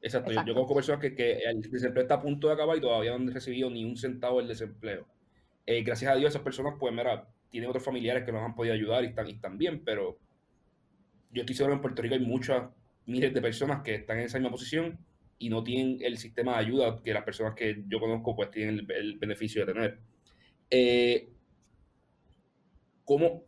Exacto, 0.00 0.30
Yo, 0.30 0.54
conozco 0.54 0.74
personas 0.74 1.00
que, 1.00 1.14
que, 1.14 1.38
el 1.40 1.60
desempleo 1.60 2.02
está 2.02 2.14
a 2.14 2.22
punto 2.22 2.46
de 2.46 2.54
acabar 2.54 2.76
y 2.76 2.80
todavía 2.80 3.10
no 3.10 3.16
han 3.16 3.32
recibido 3.32 3.68
ni 3.68 3.84
un 3.84 3.96
centavo 3.96 4.38
del 4.38 4.48
desempleo. 4.48 5.06
Eh, 5.66 5.82
gracias 5.82 6.12
a 6.12 6.14
Dios 6.14 6.30
esas 6.30 6.42
personas, 6.42 6.74
pues, 6.78 6.94
mira, 6.94 7.28
tienen 7.50 7.68
otros 7.68 7.84
familiares 7.84 8.24
que 8.24 8.32
nos 8.32 8.42
han 8.42 8.54
podido 8.54 8.74
ayudar 8.74 9.04
y 9.04 9.08
están, 9.08 9.26
y 9.26 9.32
están 9.32 9.58
bien, 9.58 9.82
pero 9.84 10.18
yo 11.30 11.42
estoy 11.42 11.54
seguro 11.54 11.74
que 11.74 11.76
en 11.76 11.82
Puerto 11.82 12.02
Rico 12.02 12.14
hay 12.14 12.20
muchas, 12.20 12.70
miles 13.06 13.34
de 13.34 13.40
personas 13.40 13.82
que 13.82 13.96
están 13.96 14.18
en 14.18 14.26
esa 14.26 14.38
misma 14.38 14.50
posición 14.50 14.98
y 15.38 15.48
no 15.48 15.64
tienen 15.64 15.98
el 16.00 16.18
sistema 16.18 16.52
de 16.52 16.58
ayuda 16.58 17.00
que 17.02 17.12
las 17.12 17.24
personas 17.24 17.54
que 17.54 17.82
yo 17.88 18.00
conozco 18.00 18.36
pues 18.36 18.50
tienen 18.50 18.86
el, 18.88 19.18
beneficio 19.18 19.64
de 19.64 19.72
tener. 19.72 19.98
Eh, 20.70 21.28
¿Cómo? 23.04 23.44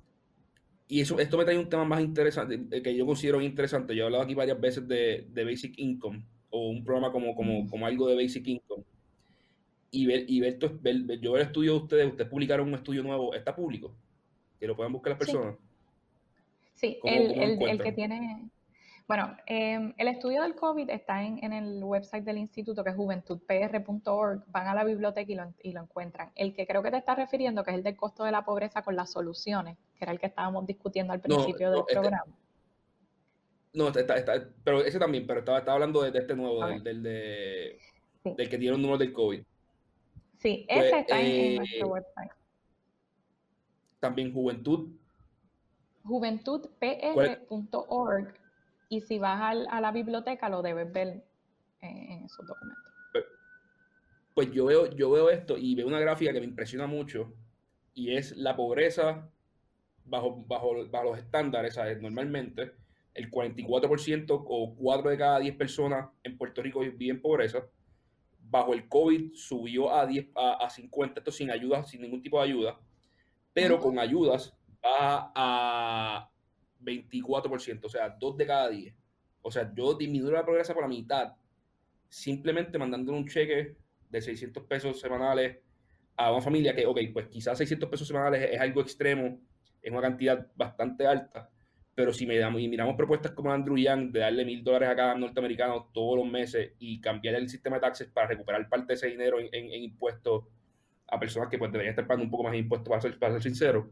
Y 0.90 1.00
eso, 1.00 1.20
esto 1.20 1.38
me 1.38 1.44
trae 1.44 1.56
un 1.56 1.68
tema 1.68 1.84
más 1.84 2.00
interesante, 2.00 2.60
eh, 2.72 2.82
que 2.82 2.96
yo 2.96 3.06
considero 3.06 3.40
interesante. 3.40 3.94
Yo 3.94 4.02
he 4.02 4.06
hablado 4.06 4.24
aquí 4.24 4.34
varias 4.34 4.60
veces 4.60 4.88
de, 4.88 5.24
de 5.30 5.44
Basic 5.44 5.78
Income 5.78 6.26
o 6.50 6.68
un 6.68 6.82
programa 6.82 7.12
como, 7.12 7.32
como, 7.36 7.68
como 7.68 7.86
algo 7.86 8.08
de 8.08 8.16
Basic 8.16 8.44
Income 8.44 8.82
y 9.92 10.06
ver, 10.06 10.24
y 10.26 10.40
ver, 10.40 10.58
yo 10.58 10.68
ver 10.82 11.42
el 11.42 11.46
estudio 11.46 11.74
de 11.74 11.78
ustedes, 11.78 12.06
ustedes 12.08 12.28
publicaron 12.28 12.66
un 12.66 12.74
estudio 12.74 13.04
nuevo, 13.04 13.32
¿está 13.34 13.54
público? 13.54 13.94
Que 14.58 14.66
lo 14.66 14.74
puedan 14.74 14.92
buscar 14.92 15.12
las 15.12 15.20
personas. 15.20 15.54
Sí, 16.74 16.98
el, 17.04 17.78
que 17.78 17.92
tiene, 17.92 18.50
bueno, 19.10 19.36
em, 19.46 19.92
el 19.98 20.06
estudio 20.06 20.42
del 20.42 20.54
COVID 20.54 20.88
está 20.88 21.24
en, 21.24 21.42
en, 21.42 21.52
el 21.52 21.82
website 21.82 22.22
del 22.22 22.38
instituto 22.38 22.84
que 22.84 22.90
es 22.90 22.96
juventudpr.org, 22.96 24.44
van 24.46 24.68
a 24.68 24.74
la 24.76 24.84
biblioteca 24.84 25.32
y 25.32 25.34
lo, 25.34 25.52
y 25.64 25.72
lo 25.72 25.82
encuentran. 25.82 26.30
El 26.36 26.54
que 26.54 26.64
creo 26.64 26.80
que 26.80 26.92
te 26.92 26.98
está 26.98 27.16
refiriendo, 27.16 27.64
que 27.64 27.72
es 27.72 27.78
el 27.78 27.82
del 27.82 27.96
costo 27.96 28.22
de 28.22 28.30
la 28.30 28.44
pobreza 28.44 28.82
con 28.82 28.94
las 28.94 29.10
soluciones, 29.10 29.76
que 29.96 30.04
era 30.04 30.12
el 30.12 30.20
que 30.20 30.26
estábamos 30.26 30.64
discutiendo 30.64 31.12
al 31.12 31.20
principio 31.20 31.72
del 31.72 31.80
este 31.80 31.94
programa. 31.94 32.32
No, 33.72 33.88
está, 33.88 34.16
está, 34.16 34.48
pero 34.62 34.84
ese 34.84 35.00
también, 35.00 35.26
pero 35.26 35.40
estaba, 35.40 35.58
estaba 35.58 35.74
hablando 35.74 36.02
de, 36.02 36.16
este 36.16 36.36
nuevo, 36.36 36.64
del, 36.64 37.02
del, 37.02 37.02
del 37.02 38.48
que 38.48 38.58
tiene 38.58 38.76
un 38.76 38.82
número 38.82 38.98
del 38.98 39.12
COVID. 39.12 39.42
Sí, 40.38 40.66
pues, 40.68 40.84
ese 40.84 41.00
está 41.00 41.20
en, 41.20 41.56
nuestro 41.56 41.88
eh, 41.88 41.90
website. 41.90 42.30
También 43.98 44.32
Juventud. 44.32 44.88
Juventudpr.org. 46.04 48.39
Y 48.90 49.00
si 49.00 49.18
vas 49.18 49.40
a 49.70 49.80
la 49.80 49.92
biblioteca, 49.92 50.50
lo 50.50 50.60
debes 50.60 50.92
ver 50.92 51.24
en, 51.80 52.24
esos 52.24 52.46
documentos. 52.46 52.92
Pues, 53.12 53.24
pues, 54.34 54.52
yo, 54.52 54.66
veo, 54.66 54.90
yo 54.90 55.10
veo 55.10 55.30
esto 55.30 55.56
y 55.56 55.74
veo 55.74 55.86
una 55.86 56.00
gráfica 56.00 56.32
que 56.32 56.40
me 56.40 56.46
impresiona 56.46 56.86
mucho. 56.86 57.32
Y 57.94 58.14
es 58.16 58.36
la 58.36 58.54
pobreza 58.54 59.30
bajo, 60.04 60.44
bajo, 60.46 60.86
bajo 60.90 61.04
los 61.04 61.18
estándares. 61.18 61.74
¿sabes? 61.74 62.02
Normalmente, 62.02 62.72
el 63.14 63.30
44% 63.30 64.44
o 64.46 64.74
4 64.76 65.10
de 65.10 65.16
cada 65.16 65.38
10 65.38 65.56
personas 65.56 66.10
en 66.22 66.36
Puerto 66.36 66.60
Rico 66.60 66.80
viven 66.80 67.16
en 67.16 67.22
pobreza 67.22 67.64
bajo 68.50 68.74
el 68.74 68.88
COVID 68.88 69.34
subió 69.34 69.94
a, 69.94 70.06
10, 70.06 70.28
a, 70.34 70.68
50, 70.68 71.20
esto 71.20 71.30
sin 71.30 71.50
ayuda, 71.50 71.84
sin 71.84 72.02
ningún 72.02 72.20
tipo 72.20 72.38
de 72.38 72.48
ayuda, 72.48 72.78
pero 73.52 73.78
con 73.78 73.98
ayudas 73.98 74.52
va 74.84 75.32
a 75.34 76.29
24%, 76.82 77.84
o 77.84 77.88
sea, 77.88 78.10
2 78.10 78.36
de 78.36 78.46
cada 78.46 78.68
10. 78.68 78.94
O 79.42 79.50
sea, 79.50 79.72
yo 79.74 79.94
disminuyo 79.94 80.32
la 80.32 80.44
progresa 80.44 80.74
por 80.74 80.82
la 80.82 80.88
mitad, 80.88 81.34
simplemente 82.08 82.78
mandándole 82.78 83.18
un 83.18 83.26
cheque 83.26 83.76
de 84.08 84.20
600 84.20 84.64
pesos 84.64 85.00
semanales 85.00 85.58
a 86.16 86.32
una 86.32 86.42
familia 86.42 86.74
que, 86.74 86.86
ok, 86.86 86.98
pues 87.12 87.28
quizás 87.28 87.56
600 87.58 87.88
pesos 87.88 88.06
semanales 88.06 88.50
es 88.52 88.60
algo 88.60 88.82
extremo, 88.82 89.40
es 89.80 89.90
una 89.90 90.02
cantidad 90.02 90.46
bastante 90.54 91.06
alta, 91.06 91.48
pero 91.94 92.12
si 92.12 92.26
miramos 92.26 92.96
propuestas 92.96 93.32
como 93.32 93.52
Andrew 93.52 93.76
Yang 93.76 94.12
de 94.12 94.20
darle 94.20 94.44
mil 94.44 94.62
dólares 94.62 94.88
a 94.90 94.96
cada 94.96 95.14
norteamericano 95.14 95.90
todos 95.92 96.18
los 96.18 96.30
meses 96.30 96.72
y 96.78 97.00
cambiar 97.00 97.34
el 97.34 97.48
sistema 97.48 97.76
de 97.76 97.80
taxes 97.80 98.08
para 98.08 98.28
recuperar 98.28 98.68
parte 98.68 98.88
de 98.88 98.94
ese 98.94 99.08
dinero 99.08 99.38
en, 99.40 99.72
impuestos 99.82 100.44
a 101.08 101.18
personas 101.18 101.48
que 101.48 101.58
pues, 101.58 101.70
deberían 101.72 101.92
estar 101.92 102.06
pagando 102.06 102.24
un 102.24 102.30
poco 102.30 102.44
más 102.44 102.52
de 102.52 102.58
impuestos, 102.58 103.16
para 103.16 103.32
ser 103.32 103.42
sincero, 103.42 103.90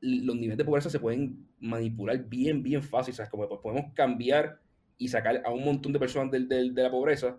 los 0.00 0.36
niveles 0.36 0.58
de 0.58 0.64
pobreza 0.64 0.90
se 0.90 1.00
pueden 1.00 1.46
manipular 1.58 2.18
bien, 2.24 2.62
bien 2.62 2.82
fácil. 2.82 3.14
¿sabes? 3.14 3.30
Como 3.30 3.48
pues, 3.48 3.60
podemos 3.60 3.92
cambiar 3.94 4.60
y 4.98 5.08
sacar 5.08 5.42
a 5.44 5.50
un 5.50 5.64
montón 5.64 5.92
de 5.92 5.98
personas 5.98 6.30
de, 6.30 6.40
de 6.46 6.82
la 6.82 6.90
pobreza 6.90 7.38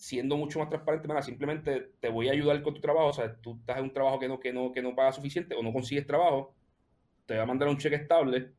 siendo 0.00 0.38
mucho 0.38 0.58
más 0.58 0.70
transparente, 0.70 1.06
simplemente 1.22 1.90
te 2.00 2.08
voy 2.08 2.30
a 2.30 2.32
ayudar 2.32 2.62
con 2.62 2.72
tu 2.72 2.80
trabajo, 2.80 3.08
o 3.08 3.12
sea, 3.12 3.36
tú 3.36 3.58
estás 3.60 3.76
en 3.76 3.84
un 3.84 3.92
trabajo 3.92 4.18
que 4.18 4.28
no, 4.28 4.40
que 4.40 4.50
no, 4.50 4.72
que 4.72 4.80
no 4.80 4.96
paga 4.96 5.12
suficiente 5.12 5.54
o 5.54 5.62
no 5.62 5.74
consigues 5.74 6.06
trabajo, 6.06 6.54
te 7.26 7.36
va 7.36 7.42
a 7.42 7.46
mandar 7.46 7.68
un 7.68 7.76
cheque 7.76 7.96
estable 7.96 8.50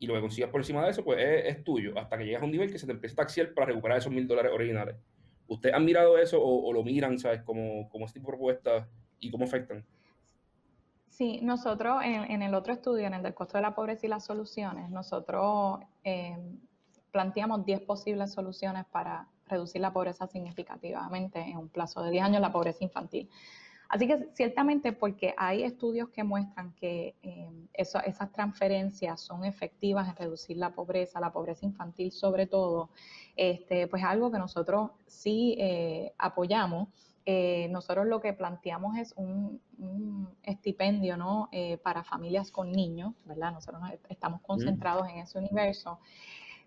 y 0.00 0.08
lo 0.08 0.14
que 0.14 0.20
consigas 0.20 0.50
por 0.50 0.60
encima 0.60 0.84
de 0.84 0.90
eso, 0.90 1.04
pues 1.04 1.18
es, 1.20 1.62
tuyo, 1.62 1.96
hasta 1.96 2.18
que 2.18 2.24
llegas 2.24 2.42
a 2.42 2.46
un 2.46 2.50
nivel 2.50 2.72
que 2.72 2.80
se 2.80 2.86
te 2.86 2.90
empieza 2.90 3.14
a 3.14 3.24
taxiar 3.24 3.54
para 3.54 3.68
recuperar 3.68 3.98
esos 3.98 4.12
mil 4.12 4.26
dólares 4.26 4.50
originales. 4.52 4.96
¿Ustedes 5.46 5.76
han 5.76 5.84
mirado 5.84 6.18
eso 6.18 6.42
o, 6.42 6.72
lo 6.72 6.82
miran, 6.82 7.16
sabes, 7.16 7.42
como, 7.42 7.88
como 7.90 8.04
este 8.04 8.18
tipo 8.18 8.32
de 8.32 8.36
propuestas 8.36 8.88
y 9.20 9.30
cómo 9.30 9.44
afectan? 9.44 9.84
Sí, 11.08 11.40
nosotros 11.42 12.02
en, 12.04 12.42
el 12.42 12.54
otro 12.54 12.72
estudio, 12.72 13.06
en 13.06 13.14
el 13.14 13.22
del 13.22 13.34
costo 13.34 13.58
de 13.58 13.62
la 13.62 13.74
pobreza 13.74 14.06
y 14.06 14.08
las 14.08 14.24
soluciones, 14.24 14.90
nosotros 14.90 15.80
eh, 16.04 16.38
planteamos 17.10 17.64
10 17.64 17.80
posibles 17.80 18.32
soluciones 18.32 18.84
para 18.86 19.26
reducir 19.46 19.80
la 19.80 19.92
pobreza 19.92 20.26
significativamente 20.26 21.40
en 21.40 21.56
un 21.56 21.68
plazo 21.68 22.02
de 22.02 22.10
10 22.10 22.24
años, 22.24 22.40
la 22.40 22.52
pobreza 22.52 22.84
infantil. 22.84 23.28
Así 23.88 24.06
que 24.06 24.28
ciertamente 24.34 24.92
porque 24.92 25.34
hay 25.38 25.62
estudios 25.62 26.10
que 26.10 26.22
muestran 26.22 26.74
que 26.74 27.16
eh, 27.22 27.50
esas 27.72 28.32
transferencias 28.32 29.20
son 29.20 29.44
efectivas 29.44 30.06
en 30.08 30.16
reducir 30.16 30.58
la 30.58 30.74
pobreza, 30.74 31.20
la 31.20 31.32
pobreza 31.32 31.64
infantil 31.64 32.12
sobre 32.12 32.46
todo, 32.46 32.90
este, 33.34 33.86
pues 33.86 34.04
algo 34.04 34.30
que 34.30 34.38
nosotros 34.38 34.90
sí 35.06 35.56
eh, 35.58 36.12
apoyamos. 36.18 36.88
Eh, 37.30 37.68
nosotros 37.68 38.06
lo 38.06 38.22
que 38.22 38.32
planteamos 38.32 38.96
es 38.96 39.12
un, 39.16 39.60
estipendio 40.42 41.18
¿no? 41.18 41.50
para 41.82 42.02
familias 42.02 42.50
con 42.50 42.72
niños, 42.72 43.12
¿verdad? 43.26 43.52
Nosotros 43.52 43.82
estamos 44.08 44.40
concentrados 44.40 45.06
en 45.08 45.18
ese 45.18 45.38
universo, 45.38 46.00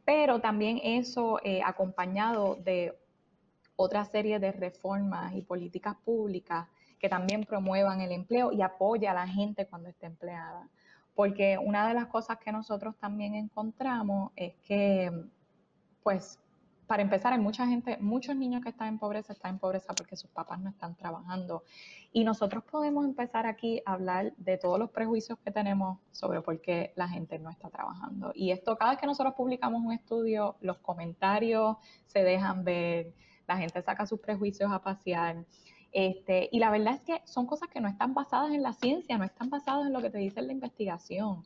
pero 0.06 0.40
también 0.40 0.80
eso 0.84 1.40
acompañado 1.66 2.56
de 2.56 2.96
otra 3.76 4.06
serie 4.06 4.38
de 4.38 4.52
reformas 4.52 5.34
y 5.34 5.42
políticas 5.42 5.96
públicas 6.06 6.68
que 7.00 7.10
también 7.10 7.44
promuevan 7.44 8.00
el 8.02 8.12
empleo 8.12 8.52
y 8.52 8.62
apoya 8.62 9.12
a 9.12 9.16
la 9.16 9.28
gente 9.28 9.66
cuando 9.66 9.90
esté 9.90 10.06
empleada. 10.06 10.70
Porque 11.16 11.58
una 11.58 11.88
de 11.88 11.96
las 11.96 12.06
cosas 12.06 12.38
que 12.38 12.52
nosotros 12.52 12.96
también 12.98 13.34
encontramos 13.34 14.32
es 14.36 14.54
que, 14.68 15.12
pues, 16.04 16.40
para 16.92 17.04
empezar, 17.04 17.32
hay 17.32 17.40
mucha 17.40 17.66
gente, 17.66 17.96
muchos 18.02 18.36
niños 18.36 18.62
que 18.62 18.68
están 18.68 18.90
en 18.90 19.00
pobreza 19.00 19.32
están 19.32 19.52
en 19.52 19.60
pobreza 19.60 19.94
porque 19.94 20.18
sus 20.18 20.30
papás 20.30 20.60
no 20.60 20.70
están 20.70 20.94
trabajando. 20.98 21.64
Y 22.12 22.26
nosotros 22.26 22.66
podemos 22.66 23.06
empezar 23.06 23.46
aquí 23.46 23.82
a 23.86 23.94
hablar 23.94 24.34
de 24.36 24.58
todos 24.58 24.78
los 24.78 24.90
prejuicios 24.90 25.40
que 25.40 25.52
tenemos 25.52 26.00
sobre 26.12 26.42
por 26.42 26.60
qué 26.60 26.92
la 26.98 27.08
gente 27.08 27.40
no 27.40 27.50
está 27.50 27.70
trabajando. 27.70 28.34
Y 28.36 28.52
esto, 28.52 28.76
cada 28.76 28.92
vez 28.92 29.00
que 29.00 29.08
nosotros 29.08 29.36
publicamos 29.36 29.82
un 29.82 29.94
estudio, 29.94 30.58
los 30.60 30.80
comentarios 30.80 31.78
se 32.08 32.24
dejan 32.24 32.66
ver, 32.66 33.14
la 33.48 33.56
gente 33.56 33.82
saca 33.82 34.06
sus 34.06 34.20
prejuicios 34.20 34.70
a 34.70 34.84
pasear. 34.84 35.46
Este, 35.94 36.50
y 36.52 36.60
la 36.60 36.72
verdad 36.72 36.96
es 36.96 37.02
que 37.04 37.22
son 37.26 37.48
cosas 37.48 37.70
que 37.70 37.80
no 37.80 37.88
están 37.88 38.14
basadas 38.14 38.52
en 38.52 38.64
la 38.64 38.74
ciencia, 38.74 39.18
no 39.18 39.24
están 39.24 39.50
basadas 39.50 39.88
en 39.88 39.94
lo 39.94 40.02
que 40.02 40.10
te 40.10 40.18
dice 40.18 40.42
la 40.42 40.52
investigación. 40.52 41.44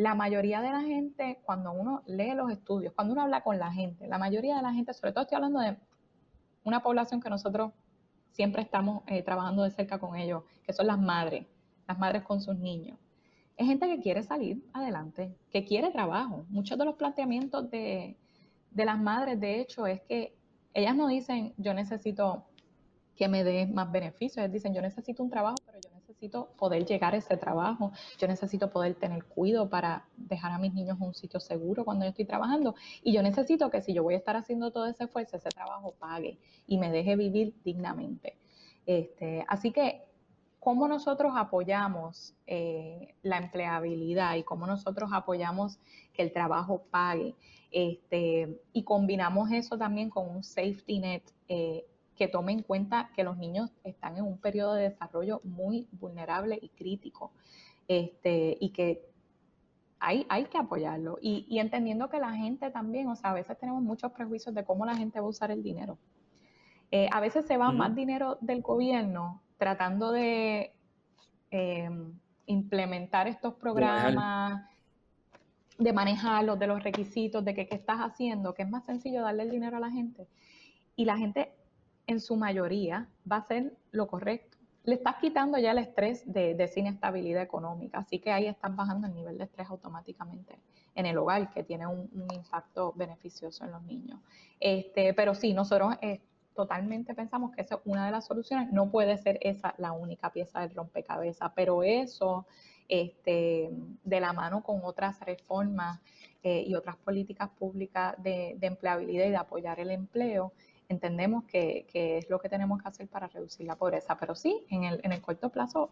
La 0.00 0.14
mayoría 0.14 0.62
de 0.62 0.70
la 0.70 0.80
gente, 0.80 1.40
cuando 1.44 1.72
uno 1.72 2.02
lee 2.06 2.32
los 2.34 2.50
estudios, 2.50 2.94
cuando 2.94 3.12
uno 3.12 3.20
habla 3.20 3.42
con 3.42 3.58
la 3.58 3.70
gente, 3.70 4.08
la 4.08 4.16
mayoría 4.16 4.56
de 4.56 4.62
la 4.62 4.72
gente, 4.72 4.94
sobre 4.94 5.12
todo 5.12 5.24
estoy 5.24 5.36
hablando 5.36 5.60
de 5.60 5.76
una 6.64 6.82
población 6.82 7.20
que 7.20 7.28
nosotros 7.28 7.72
siempre 8.30 8.62
estamos 8.62 9.02
eh, 9.08 9.22
trabajando 9.22 9.62
de 9.62 9.70
cerca 9.70 9.98
con 9.98 10.16
ellos, 10.16 10.42
que 10.64 10.72
son 10.72 10.86
las 10.86 10.98
madres, 10.98 11.44
las 11.86 11.98
madres 11.98 12.22
con 12.22 12.40
sus 12.40 12.56
niños. 12.56 12.98
Es 13.58 13.66
gente 13.66 13.88
que 13.88 14.00
quiere 14.00 14.22
salir 14.22 14.64
adelante, 14.72 15.36
que 15.50 15.66
quiere 15.66 15.90
trabajo. 15.90 16.46
Muchos 16.48 16.78
de 16.78 16.86
los 16.86 16.94
planteamientos 16.94 17.70
de, 17.70 18.16
de 18.70 18.84
las 18.86 18.98
madres, 18.98 19.38
de 19.38 19.60
hecho, 19.60 19.86
es 19.86 20.00
que 20.00 20.34
ellas 20.72 20.96
no 20.96 21.08
dicen, 21.08 21.52
yo 21.58 21.74
necesito 21.74 22.46
que 23.16 23.28
me 23.28 23.44
dé 23.44 23.66
más 23.66 23.92
beneficios. 23.92 24.38
Ellos 24.38 24.52
dicen, 24.52 24.72
yo 24.72 24.80
necesito 24.80 25.22
un 25.22 25.28
trabajo, 25.28 25.56
pero 25.66 25.78
yo 25.78 25.89
necesito 26.20 26.50
poder 26.58 26.84
llegar 26.84 27.14
a 27.14 27.16
ese 27.16 27.36
trabajo. 27.38 27.92
Yo 28.18 28.28
necesito 28.28 28.70
poder 28.70 28.94
tener 28.94 29.24
cuidado 29.24 29.70
para 29.70 30.04
dejar 30.18 30.52
a 30.52 30.58
mis 30.58 30.74
niños 30.74 30.98
en 31.00 31.06
un 31.06 31.14
sitio 31.14 31.40
seguro 31.40 31.82
cuando 31.84 32.04
yo 32.04 32.10
estoy 32.10 32.26
trabajando. 32.26 32.74
Y 33.02 33.14
yo 33.14 33.22
necesito 33.22 33.70
que 33.70 33.80
si 33.80 33.94
yo 33.94 34.02
voy 34.02 34.14
a 34.14 34.18
estar 34.18 34.36
haciendo 34.36 34.70
todo 34.70 34.86
ese 34.86 35.04
esfuerzo, 35.04 35.38
ese 35.38 35.48
trabajo 35.48 35.94
pague 35.98 36.38
y 36.66 36.76
me 36.76 36.90
deje 36.90 37.16
vivir 37.16 37.54
dignamente. 37.64 38.36
Este, 38.84 39.46
así 39.48 39.72
que 39.72 40.02
cómo 40.58 40.88
nosotros 40.88 41.32
apoyamos 41.36 42.34
eh, 42.46 43.14
la 43.22 43.38
empleabilidad 43.38 44.34
y 44.34 44.42
cómo 44.42 44.66
nosotros 44.66 45.10
apoyamos 45.14 45.78
que 46.12 46.22
el 46.22 46.32
trabajo 46.32 46.82
pague. 46.90 47.34
Este, 47.70 48.60
y 48.74 48.82
combinamos 48.82 49.50
eso 49.52 49.78
también 49.78 50.10
con 50.10 50.28
un 50.28 50.42
safety 50.42 50.98
net 50.98 51.22
eh, 51.48 51.86
que 52.20 52.28
tome 52.28 52.52
en 52.52 52.62
cuenta 52.62 53.08
que 53.16 53.24
los 53.24 53.38
niños 53.38 53.72
están 53.82 54.18
en 54.18 54.24
un 54.24 54.36
periodo 54.36 54.74
de 54.74 54.90
desarrollo 54.90 55.40
muy 55.42 55.88
vulnerable 55.90 56.58
y 56.60 56.68
crítico. 56.68 57.32
Este, 57.88 58.58
y 58.60 58.74
que 58.74 59.08
hay, 59.98 60.26
hay 60.28 60.44
que 60.44 60.58
apoyarlo. 60.58 61.16
Y, 61.22 61.58
entendiendo 61.58 62.10
que 62.10 62.18
la 62.18 62.32
gente 62.32 62.70
también, 62.70 63.08
o 63.08 63.16
sea, 63.16 63.30
a 63.30 63.32
veces 63.32 63.58
tenemos 63.58 63.82
muchos 63.82 64.12
prejuicios 64.12 64.54
de 64.54 64.66
cómo 64.66 64.84
la 64.84 64.94
gente 64.96 65.18
va 65.18 65.24
a 65.24 65.30
usar 65.30 65.50
el 65.50 65.62
dinero. 65.62 65.96
Eh, 66.90 67.08
a 67.10 67.20
veces 67.20 67.46
se 67.46 67.56
va 67.56 67.72
más 67.72 67.94
dinero 67.94 68.36
del 68.42 68.60
gobierno 68.60 69.40
tratando 69.56 70.12
de 70.12 70.74
em, 71.50 72.12
implementar 72.44 73.28
estos 73.28 73.54
programas, 73.54 74.62
de 75.78 75.92
manejarlos, 75.94 76.58
de 76.58 76.66
los 76.66 76.84
requisitos, 76.84 77.42
de 77.42 77.54
qué 77.54 77.66
estás 77.70 78.00
haciendo, 78.00 78.52
que 78.52 78.64
es 78.64 78.68
más 78.68 78.84
sencillo 78.84 79.22
darle 79.22 79.44
el 79.44 79.50
dinero 79.50 79.78
a 79.78 79.80
la 79.80 79.90
gente. 79.90 80.28
Y 80.96 81.06
la 81.06 81.16
gente, 81.16 81.54
en 82.10 82.20
su 82.20 82.36
mayoría, 82.36 83.08
va 83.30 83.36
a 83.36 83.40
hacer 83.40 83.72
lo 83.92 84.08
correcto. 84.08 84.58
Le 84.84 84.94
estás 84.94 85.16
quitando 85.16 85.58
ya 85.58 85.70
el 85.72 85.78
estrés 85.78 86.30
de, 86.30 86.54
de 86.54 86.64
esa 86.64 86.80
inestabilidad 86.80 87.42
económica, 87.42 87.98
así 87.98 88.18
que 88.18 88.32
ahí 88.32 88.46
estás 88.46 88.74
bajando 88.74 89.06
el 89.06 89.14
nivel 89.14 89.38
de 89.38 89.44
estrés 89.44 89.68
automáticamente 89.68 90.58
en 90.94 91.06
el 91.06 91.18
hogar, 91.18 91.50
que 91.50 91.62
tiene 91.62 91.86
un, 91.86 92.08
impacto 92.34 92.92
beneficioso 92.96 93.64
en 93.64 93.72
los 93.72 93.82
niños. 93.82 94.18
Este, 94.58 95.14
pero 95.14 95.34
sí, 95.34 95.52
nosotros 95.52 95.94
eh, 96.02 96.20
totalmente 96.54 97.14
pensamos 97.14 97.52
que 97.52 97.62
esa 97.62 97.76
es 97.76 97.80
una 97.84 98.06
de 98.06 98.12
las 98.12 98.26
soluciones. 98.26 98.72
No 98.72 98.90
puede 98.90 99.16
ser 99.18 99.38
esa 99.40 99.74
la 99.78 99.92
única 99.92 100.32
pieza 100.32 100.60
del 100.60 100.74
rompecabezas, 100.74 101.52
pero 101.54 101.82
eso, 101.82 102.46
este, 102.88 103.70
de 104.02 104.20
la 104.20 104.32
mano 104.32 104.62
con 104.62 104.80
otras 104.82 105.20
reformas 105.20 106.00
eh, 106.42 106.64
y 106.66 106.74
otras 106.74 106.96
políticas 106.96 107.50
públicas 107.50 108.14
de, 108.22 108.56
empleabilidad 108.60 109.26
y 109.26 109.30
de 109.30 109.36
apoyar 109.36 109.78
el 109.78 109.90
empleo, 109.90 110.52
entendemos 110.90 111.44
que, 111.44 111.86
que, 111.90 112.18
es 112.18 112.28
lo 112.28 112.38
que 112.40 112.48
tenemos 112.48 112.82
que 112.82 112.88
hacer 112.88 113.08
para 113.08 113.28
reducir 113.28 113.66
la 113.66 113.76
pobreza. 113.76 114.16
Pero 114.18 114.34
sí, 114.34 114.64
en 114.70 114.84
el, 114.84 115.00
en 115.02 115.12
el 115.12 115.22
corto 115.22 115.48
plazo 115.48 115.90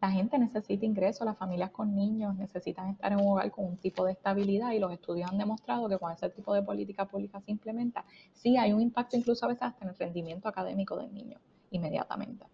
la 0.00 0.10
gente 0.10 0.36
necesita 0.36 0.84
ingresos, 0.84 1.24
las 1.24 1.38
familias 1.38 1.70
con 1.70 1.94
niños 1.94 2.34
necesitan 2.34 2.88
estar 2.88 3.12
en 3.12 3.20
un 3.20 3.28
hogar 3.28 3.52
con 3.52 3.66
un 3.66 3.76
tipo 3.76 4.04
de 4.04 4.12
estabilidad 4.12 4.72
y 4.72 4.80
los 4.80 4.92
estudios 4.92 5.30
han 5.30 5.38
demostrado 5.38 5.88
que 5.88 5.96
cuando 5.96 6.16
ese 6.16 6.28
tipo 6.30 6.52
de 6.54 6.62
política 6.62 7.04
pública 7.06 7.40
se 7.40 7.52
implementa, 7.52 8.04
sí 8.32 8.56
hay 8.56 8.72
un 8.72 8.80
impacto 8.80 9.16
incluso 9.16 9.44
a 9.44 9.48
veces 9.48 9.62
hasta 9.62 9.84
en 9.84 9.90
el 9.90 9.96
rendimiento 9.96 10.48
académico 10.48 10.96
del 10.96 11.14
niño 11.14 11.38
inmediatamente. 11.70 12.46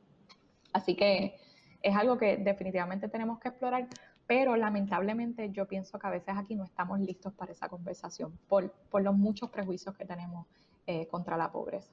Así 0.74 0.94
que 0.94 1.36
es 1.80 1.96
algo 1.96 2.18
que 2.18 2.36
definitivamente 2.36 3.08
tenemos 3.08 3.38
que 3.38 3.48
explorar, 3.48 3.88
pero 4.26 4.54
lamentablemente 4.54 5.50
yo 5.50 5.66
pienso 5.66 5.98
que 5.98 6.06
a 6.06 6.10
veces 6.10 6.34
aquí 6.36 6.54
no 6.54 6.64
estamos 6.64 7.00
listos 7.00 7.32
para 7.32 7.52
esa 7.52 7.70
conversación 7.70 8.38
por, 8.46 8.74
los 8.92 9.16
muchos 9.16 9.48
prejuicios 9.48 9.96
que 9.96 10.04
tenemos 10.04 10.46
eh, 10.88 11.06
contra 11.06 11.36
la 11.36 11.52
pobreza. 11.52 11.92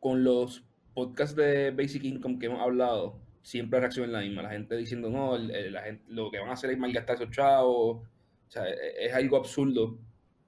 Con 0.00 0.24
los 0.24 0.64
podcasts 0.94 1.36
de 1.36 1.70
Basic 1.70 2.02
Income 2.02 2.38
que 2.38 2.46
hemos 2.46 2.62
hablado, 2.62 3.20
siempre 3.42 3.78
reacciona 3.78 4.10
la 4.10 4.20
misma. 4.20 4.40
La 4.40 4.48
gente 4.48 4.74
diciendo, 4.74 5.10
no, 5.10 5.36
la 5.36 5.82
gente, 5.82 6.02
lo 6.08 6.30
que 6.30 6.38
van 6.38 6.48
a 6.48 6.54
hacer 6.54 6.70
es 6.70 6.78
malgastar 6.78 7.16
esos 7.16 7.30
chavos. 7.30 7.98
O 7.98 8.50
sea, 8.50 8.66
e, 8.66 8.72
e, 8.72 9.06
es, 9.06 9.12
algo 9.12 9.36
absurdo. 9.36 9.98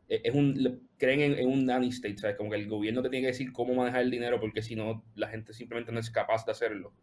E, 0.09 0.23
es 0.25 0.35
un, 0.35 0.81
creen 0.97 1.39
en, 1.39 1.47
un 1.47 1.67
nanny 1.67 1.89
state, 1.89 2.17
¿sabes? 2.17 2.37
Como 2.39 2.49
que 2.49 2.57
el 2.57 2.71
gobierno 2.71 3.03
te 3.03 3.11
tiene 3.11 3.25
que 3.25 3.33
decir 3.33 3.53
cómo 3.53 3.75
manejar 3.75 4.01
el 4.01 4.11
dinero 4.11 4.41
porque 4.41 4.63
si 4.63 4.75
no, 4.75 5.05
la 5.15 5.29
gente 5.29 5.53
simplemente 5.53 5.93
no 5.93 6.01
es 6.01 6.09
capaz 6.09 6.47
de 6.47 6.53
hacerlo. 6.53 6.95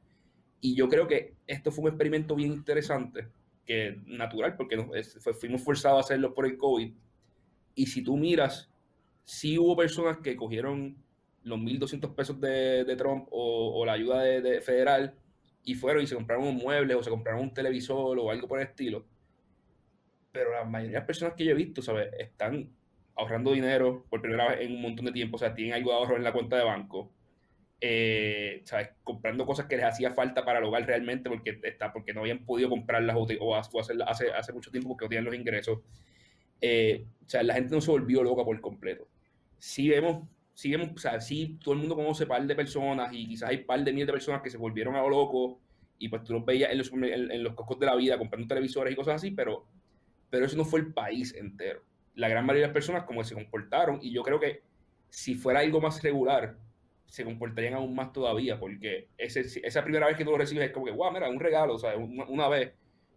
Y 0.62 0.74
yo 0.74 0.90
creo 0.90 1.08
que 1.08 1.36
esto 1.46 1.72
fue 1.72 1.84
un 1.84 1.90
experimento 1.90 2.36
bien 2.36 2.54
interesante, 2.54 3.28
que 3.68 4.00
natural, 4.08 4.56
porque 4.56 4.84
fuimos 5.40 5.62
forzados 5.62 5.98
a 5.98 6.06
hacerlo 6.06 6.34
por 6.34 6.48
el 6.48 6.58
COVID. 6.58 6.92
Y 7.76 7.86
si 7.86 8.04
tú 8.04 8.18
miras, 8.18 8.72
sí 9.24 9.58
hubo 9.58 9.76
personas 9.76 10.18
que 10.18 10.36
cogieron 10.36 10.98
los 11.44 11.60
1.200 11.60 12.16
pesos 12.16 12.40
de, 12.40 12.84
de 12.84 12.96
Trump 12.96 13.28
o, 13.32 13.80
o, 13.80 13.86
la 13.86 13.94
ayuda 13.94 14.22
de, 14.22 14.42
de 14.42 14.62
federal 14.62 15.16
y 15.64 15.76
fueron 15.76 16.04
y 16.04 16.08
se 16.08 16.16
compraron 16.16 16.48
un 16.48 16.58
mueble 16.58 16.96
o 16.96 17.04
se 17.04 17.10
compraron 17.10 17.42
un 17.42 17.54
televisor 17.54 18.18
o 18.20 18.32
algo 18.32 18.48
por 18.48 18.60
el 18.60 18.68
estilo. 18.68 19.06
Pero 20.32 20.52
la 20.52 20.64
mayoría 20.64 20.94
de 20.94 21.00
las 21.00 21.08
personas 21.08 21.34
que 21.36 21.46
yo 21.46 21.52
he 21.52 21.56
visto, 21.56 21.82
¿sabes? 21.82 22.10
Están 22.18 22.70
ahorrando 23.16 23.52
dinero 23.52 24.06
por 24.10 24.22
primera 24.22 24.50
vez 24.50 24.62
en 24.62 24.76
un 24.76 24.82
montón 24.82 25.06
de 25.06 25.12
tiempo, 25.12 25.36
o 25.36 25.40
sea, 25.40 25.54
tienen 25.54 25.74
algo 25.74 25.92
de 25.92 25.98
ahorro 25.98 26.16
en 26.18 26.24
la 26.24 26.32
cuenta 26.32 26.58
de 26.58 26.64
banco, 26.64 27.12
eh, 27.82 28.62
¿sabes? 28.64 28.90
Comprando 29.04 29.46
cosas 29.46 29.66
que 29.66 29.78
les 29.78 29.86
hacía 29.86 30.12
falta 30.12 30.46
para 30.46 30.60
el 30.60 30.66
hogar 30.66 30.86
realmente 30.86 31.30
porque, 31.30 31.60
está, 31.64 31.92
porque 31.92 32.14
no 32.14 32.22
habían 32.22 32.46
podido 32.46 32.70
comprarlas 32.70 33.16
o, 33.40 33.56
hacerlas 33.56 34.08
hace, 34.10 34.32
hace 34.32 34.54
mucho 34.54 34.72
tiempo 34.72 34.90
porque 34.90 35.06
no 35.06 35.10
tenían 35.10 35.26
los 35.26 35.36
ingresos. 35.36 35.80
Eh, 36.62 37.06
o 37.26 37.30
sea, 37.30 37.44
la 37.44 37.56
gente 37.56 37.74
no 37.76 37.82
se 37.82 37.92
volvió 37.92 38.24
loca 38.24 38.44
por 38.44 38.60
completo. 38.62 39.08
Sí 39.62 39.88
vemos 39.88 40.28
sí, 40.62 40.76
o 40.76 40.98
sea, 40.98 41.20
sí, 41.20 41.58
todo 41.64 41.74
el 41.74 41.80
mundo 41.80 41.96
conoce 41.96 42.28
par 42.28 42.46
de 42.46 42.56
personas 42.56 43.12
y 43.14 43.28
quizás 43.28 43.50
hay 43.50 43.64
par 43.64 43.84
de 43.84 43.92
miles 43.92 44.08
de 44.08 44.14
personas 44.14 44.42
que 44.42 44.50
se 44.50 44.58
volvieron 44.58 44.96
a 44.96 45.02
lo 45.02 45.10
loco 45.10 45.60
y 45.98 46.08
pues 46.10 46.24
tú 46.24 46.34
los 46.34 46.46
veías 46.46 46.72
en 46.72 46.78
los, 46.78 46.92
en, 46.94 47.44
los 47.44 47.54
coscos 47.56 47.80
de 47.80 47.86
la 47.88 47.96
vida 47.96 48.18
comprando 48.18 48.48
televisores 48.48 48.94
y 48.94 48.96
cosas 48.96 49.16
así, 49.16 49.32
pero, 49.32 49.66
pero 50.30 50.46
eso 50.46 50.58
no 50.58 50.66
fue 50.66 50.80
el 50.80 50.94
país 50.94 51.34
entero. 51.34 51.82
La 52.16 52.28
gran 52.28 52.46
mayoría 52.46 52.64
de 52.64 52.68
las 52.68 52.74
personas 52.74 53.04
como 53.06 53.24
se 53.24 53.34
comportaron 53.34 54.00
y 54.02 54.12
yo 54.12 54.24
creo 54.24 54.40
que 54.40 54.62
si 55.10 55.36
fuera 55.36 55.60
algo 55.62 55.82
más 55.82 56.02
regular, 56.04 56.58
se 57.06 57.26
comportarían 57.26 57.74
aún 57.74 57.94
más 57.94 58.14
todavía, 58.14 58.60
porque 58.60 59.10
ese, 59.18 59.42
esa 59.64 59.84
primera 59.84 60.08
vez 60.08 60.16
que 60.16 60.24
tú 60.24 60.32
lo 60.32 60.38
recibes 60.38 60.66
es 60.66 60.72
como 60.72 60.86
que, 60.86 60.92
wow, 60.92 61.12
mira, 61.12 61.30
un 61.30 61.40
regalo, 61.40 61.74
o 61.74 61.80
sea, 61.80 61.98
una, 61.98 62.48
vez, 62.48 62.72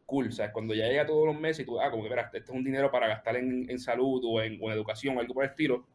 cool, 0.04 0.32
sea, 0.32 0.50
cuando 0.50 0.74
ya 0.74 0.88
llega 0.88 1.06
todos 1.06 1.26
los 1.26 1.38
meses 1.38 1.60
y 1.60 1.66
tú, 1.66 1.80
ah, 1.80 1.90
como 1.90 2.02
que, 2.02 2.08
mira, 2.08 2.22
este 2.22 2.38
es 2.38 2.48
un 2.48 2.64
dinero 2.64 2.90
para 2.90 3.06
gastar 3.06 3.36
en, 3.36 3.70
en 3.70 3.78
salud 3.78 4.20
o 4.24 4.42
en 4.42 4.60
educación 4.62 5.16
o 5.16 5.20
algo 5.20 5.34
por 5.34 5.44
el 5.44 5.50
estilo, 5.50 5.86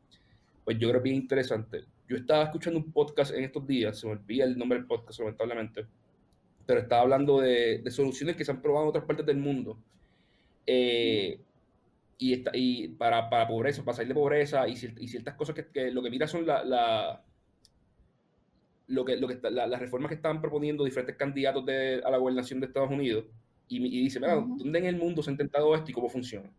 pues 0.70 0.78
yo 0.78 0.88
creo 0.88 1.02
que 1.02 1.10
es 1.10 1.14
bien 1.14 1.24
interesante. 1.24 1.86
Yo 2.08 2.16
estaba 2.16 2.44
escuchando 2.44 2.80
un 2.80 2.92
podcast 2.92 3.34
en 3.34 3.44
estos 3.44 3.66
días, 3.66 4.00
se 4.00 4.06
me 4.06 4.14
olvida 4.14 4.44
el 4.44 4.56
nombre 4.56 4.78
del 4.78 4.86
podcast, 4.86 5.20
lamentablemente, 5.20 5.88
pero 6.64 6.82
estaba 6.82 7.02
hablando 7.02 7.40
de, 7.42 7.82
soluciones 7.90 8.36
que 8.36 8.46
se 8.46 8.52
han 8.52 8.62
probado 8.62 8.86
en 8.86 8.90
otras 8.90 9.06
partes 9.06 9.26
del 9.26 9.38
mundo. 9.38 9.80
Eh, 10.68 11.42
y, 12.20 12.34
está, 12.34 12.52
y 12.54 12.90
para, 12.90 13.32
para, 13.32 13.48
pobreza, 13.48 13.84
para 13.84 13.96
salir 13.96 14.10
de 14.10 14.14
pobreza 14.14 14.68
y, 14.68 14.76
ciertas 14.76 15.34
cosas 15.34 15.56
que, 15.74 15.90
lo 15.90 16.04
que 16.04 16.12
mira 16.12 16.28
son 16.28 16.46
la, 16.46 16.64
la 16.64 17.26
lo 18.86 19.04
que, 19.04 19.18
lo 19.18 19.28
que 19.28 19.40
las 19.50 19.80
reformas 19.80 20.10
que 20.10 20.16
están 20.18 20.40
proponiendo 20.40 20.86
diferentes 20.86 21.16
candidatos 21.16 21.66
de, 21.66 22.04
a 22.06 22.12
la 22.12 22.18
gobernación 22.18 22.60
de 22.60 22.68
Estados 22.68 22.92
Unidos 22.92 23.26
y, 23.68 23.78
y 23.78 24.04
dice, 24.04 24.20
mira, 24.20 24.36
¿dónde 24.36 24.78
en 24.78 24.86
el 24.86 24.98
mundo 24.98 25.24
se 25.24 25.32
ha 25.32 25.34
intentado 25.34 25.74
esto 25.74 25.90
y 25.90 25.96
cómo 25.96 26.10
funciona? 26.10 26.54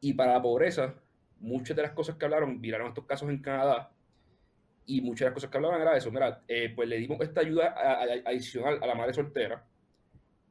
Y 0.00 0.12
para 0.14 0.32
la 0.32 0.42
pobreza, 0.42 0.96
muchas 1.42 1.76
de 1.76 1.82
las 1.82 1.92
cosas 1.92 2.16
que 2.16 2.24
hablaron 2.24 2.60
viraron 2.60 2.88
estos 2.88 3.04
casos 3.04 3.28
en 3.28 3.42
Canadá 3.42 3.90
y 4.86 5.00
muchas 5.00 5.20
de 5.20 5.24
las 5.26 5.34
cosas 5.34 5.50
que 5.50 5.56
hablaban 5.56 5.80
era 5.80 5.96
eso, 5.96 6.10
mira, 6.10 6.42
eh, 6.48 6.72
pues 6.74 6.88
le 6.88 6.96
dimos 6.96 7.20
esta 7.20 7.40
ayuda 7.40 7.74
adicional 8.24 8.78
a 8.80 8.86
la 8.86 8.94
madre 8.94 9.12
soltera, 9.12 9.64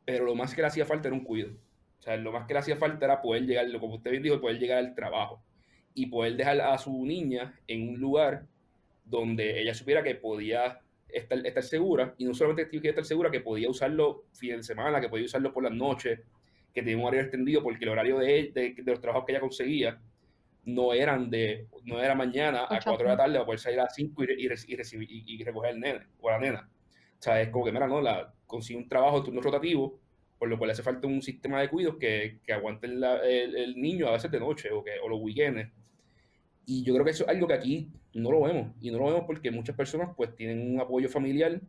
pero 0.06 0.26
lo 0.26 0.36
más 0.36 0.54
que 0.54 0.62
le 0.62 0.68
hacía 0.68 0.86
falta 0.86 1.08
era 1.08 1.18
un 1.18 1.24
cuido. 1.24 1.52
O 2.00 2.04
sea, 2.04 2.18
lo 2.18 2.32
más 2.32 2.48
que 2.48 2.54
le 2.54 2.60
hacía 2.60 2.76
falta 2.76 3.06
era 3.06 3.22
poder 3.22 3.46
llegar, 3.46 3.72
como 3.80 3.96
usted 3.96 4.12
bien 4.12 4.24
dijo, 4.24 4.42
poder 4.42 4.58
llegar 4.58 4.80
al 4.80 4.96
trabajo 4.96 5.44
y 5.94 6.08
poder 6.08 6.36
dejar 6.36 6.62
a 6.62 6.78
su 6.78 7.06
niña 7.06 7.60
en 7.68 7.90
un 7.90 8.00
lugar 8.00 8.48
donde 9.06 9.62
ella 9.62 9.74
supiera 9.74 10.02
que 10.02 10.16
podía 10.16 10.80
estar, 11.10 11.46
estar 11.46 11.64
segura 11.64 12.16
y 12.18 12.26
no 12.26 12.34
solamente 12.34 12.70
que 12.82 12.90
estar 12.90 13.06
segura, 13.06 13.30
que 13.30 13.42
podía 13.42 13.70
usarlo 13.70 14.26
fin 14.34 14.58
de 14.58 14.64
semana, 14.64 15.00
que 15.00 15.10
podía 15.10 15.26
usarlo 15.26 15.54
por 15.54 15.64
las 15.64 15.74
noches, 15.74 16.20
que 16.74 16.82
tenía 16.82 16.98
un 16.98 17.04
horario 17.04 17.22
extendido 17.22 17.62
porque 17.62 17.84
el 17.84 17.90
horario 17.90 18.18
de, 18.18 18.52
de, 18.54 18.76
de 18.78 18.92
los 18.92 19.02
trabajos 19.02 19.26
que 19.26 19.34
ella 19.34 19.42
conseguía 19.42 20.02
no 20.65 20.93
eran 20.93 21.30
de 21.30 21.67
no 21.86 22.00
era 22.00 22.13
mañana 22.15 22.65
a 22.69 22.80
4 22.84 22.97
de 22.97 23.04
la 23.04 23.17
tarde 23.17 23.38
a 23.38 23.45
poder 23.45 23.60
salir 23.60 23.80
a 23.80 23.84
las 23.84 23.95
5 23.95 24.24
y, 24.24 24.45
y, 24.45 24.47
recibir, 24.47 25.08
y, 25.10 25.43
recoger 25.43 25.71
el 25.71 25.80
nene 25.80 26.08
o 26.19 26.30
la 26.30 26.39
nena. 26.39 26.69
O 27.19 27.21
sea, 27.24 27.41
es 27.41 27.50
como 27.50 27.65
que, 27.65 27.71
mira, 27.71 27.88
no, 27.88 28.02
la, 28.02 28.34
consigue 28.45 28.80
un 28.80 28.88
trabajo 28.88 29.19
de 29.19 29.26
turno 29.26 29.41
rotativo, 29.41 30.00
por 30.38 30.50
lo 30.50 30.58
cual 30.58 30.71
hace 30.71 30.84
falta 30.84 31.08
un 31.08 31.21
sistema 31.21 31.62
de 31.62 31.69
cuidados 31.69 31.97
que, 32.00 32.39
que 32.43 32.54
aguante 32.54 32.88
el, 32.88 33.04
el, 33.04 33.76
niño 33.80 34.08
a 34.08 34.12
veces 34.12 34.32
de 34.32 34.39
noche 34.39 34.71
o, 34.71 34.84
que, 34.84 34.91
o 35.04 35.10
los 35.10 35.19
weekends. 35.21 35.71
Y 36.65 36.84
yo 36.84 36.93
creo 36.93 37.06
que 37.06 37.12
eso 37.12 37.24
es 37.24 37.30
algo 37.30 37.47
que 37.47 37.54
aquí 37.54 37.89
no 38.13 38.32
lo 38.32 38.41
vemos. 38.41 38.76
Y 38.82 38.91
no 38.91 39.00
lo 39.00 39.06
vemos 39.06 39.24
porque 39.26 39.52
muchas 39.52 39.76
personas 39.76 40.10
pues 40.15 40.36
tienen 40.36 40.74
un 40.74 40.80
apoyo 40.80 41.10
familiar 41.10 41.62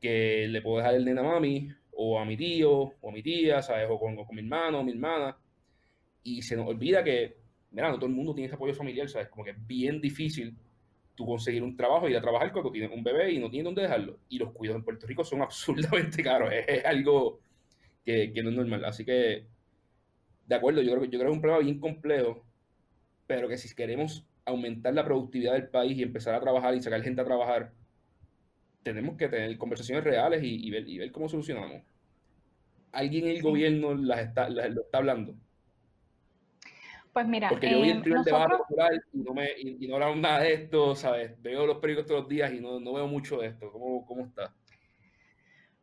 que 0.00 0.46
le 0.48 0.62
puedo 0.62 0.78
dejar 0.78 0.94
el 0.94 1.04
nene 1.04 1.20
a 1.20 1.24
mami 1.24 1.68
o 1.92 2.18
a 2.18 2.24
mi 2.24 2.36
tío 2.36 2.92
o 3.00 3.08
a 3.08 3.12
mi 3.12 3.22
tía, 3.22 3.62
¿sabes? 3.62 3.88
O 3.90 3.98
con, 3.98 4.16
con 4.16 4.34
mi 4.34 4.42
hermano 4.42 4.80
o 4.80 4.84
mi 4.84 4.92
hermana. 4.92 5.36
Y 6.22 6.42
se 6.42 6.56
nos 6.56 6.68
olvida 6.68 7.02
que 7.04 7.43
mira, 7.74 7.90
no 7.90 7.96
todo 7.96 8.06
el 8.06 8.12
mundo 8.12 8.34
tiene 8.34 8.46
ese 8.46 8.54
apoyo 8.54 8.74
familiar, 8.74 9.08
¿sabes? 9.08 9.28
Como 9.28 9.44
que 9.44 9.50
es 9.50 9.66
bien 9.66 10.00
difícil 10.00 10.56
tú 11.14 11.26
conseguir 11.26 11.62
un 11.62 11.76
trabajo 11.76 12.08
y 12.08 12.12
ir 12.12 12.16
a 12.16 12.22
trabajar 12.22 12.52
cuando 12.52 12.70
tienes 12.70 12.90
un 12.92 13.02
bebé 13.02 13.32
y 13.32 13.38
no 13.38 13.50
tienes 13.50 13.64
dónde 13.64 13.82
dejarlo. 13.82 14.18
Y 14.28 14.38
los 14.38 14.52
cuidados 14.52 14.80
en 14.80 14.84
Puerto 14.84 15.06
Rico 15.06 15.24
son 15.24 15.42
absurdamente 15.42 16.22
caros, 16.22 16.52
es, 16.52 16.84
algo 16.84 17.40
que, 18.04 18.32
no 18.42 18.50
es 18.50 18.56
normal. 18.56 18.84
Así 18.84 19.04
que, 19.04 19.46
de 20.46 20.54
acuerdo, 20.54 20.82
yo 20.82 20.92
creo, 20.92 21.04
yo 21.04 21.18
creo 21.18 21.22
que 21.22 21.30
es 21.30 21.36
un 21.36 21.40
problema 21.40 21.64
bien 21.64 21.80
complejo, 21.80 22.44
pero 23.26 23.48
que 23.48 23.58
si 23.58 23.74
queremos 23.74 24.24
aumentar 24.44 24.94
la 24.94 25.04
productividad 25.04 25.54
del 25.54 25.68
país 25.68 25.98
y 25.98 26.02
empezar 26.02 26.34
a 26.34 26.40
trabajar 26.40 26.74
y 26.74 26.82
sacar 26.82 27.02
gente 27.02 27.22
a 27.22 27.24
trabajar, 27.24 27.72
tenemos 28.82 29.16
que 29.16 29.28
tener 29.28 29.56
conversaciones 29.58 30.04
reales 30.04 30.42
y, 30.44 30.70
ver, 30.70 30.88
y 30.88 30.98
ver, 30.98 31.10
cómo 31.10 31.28
solucionamos. 31.28 31.82
¿Alguien 32.92 33.24
en 33.24 33.36
el 33.36 33.42
gobierno 33.42 33.94
las 33.94 34.20
está, 34.20 34.48
lo 34.48 34.82
está 34.82 34.98
hablando? 34.98 35.34
Pues 37.14 37.28
mira, 37.28 37.48
porque 37.48 37.70
yo 37.70 37.80
vi 37.80 37.90
el 37.90 38.02
primer 38.02 38.24
debate 38.24 38.56
popular 38.56 38.92
y 39.12 39.18
no, 39.18 39.32
me, 39.32 39.48
y, 39.56 39.86
no 39.86 39.94
hablaron 39.94 40.20
nada 40.20 40.40
de 40.40 40.52
esto, 40.52 40.96
¿sabes? 40.96 41.40
Veo 41.40 41.64
los 41.64 41.78
periódicos 41.78 42.08
todos 42.08 42.22
los 42.22 42.28
días 42.28 42.52
y 42.52 42.60
no, 42.60 42.80
no 42.80 42.92
veo 42.92 43.06
mucho 43.06 43.38
de 43.38 43.46
esto. 43.46 43.70
¿Cómo, 43.70 44.04
¿Cómo 44.04 44.24
está? 44.24 44.52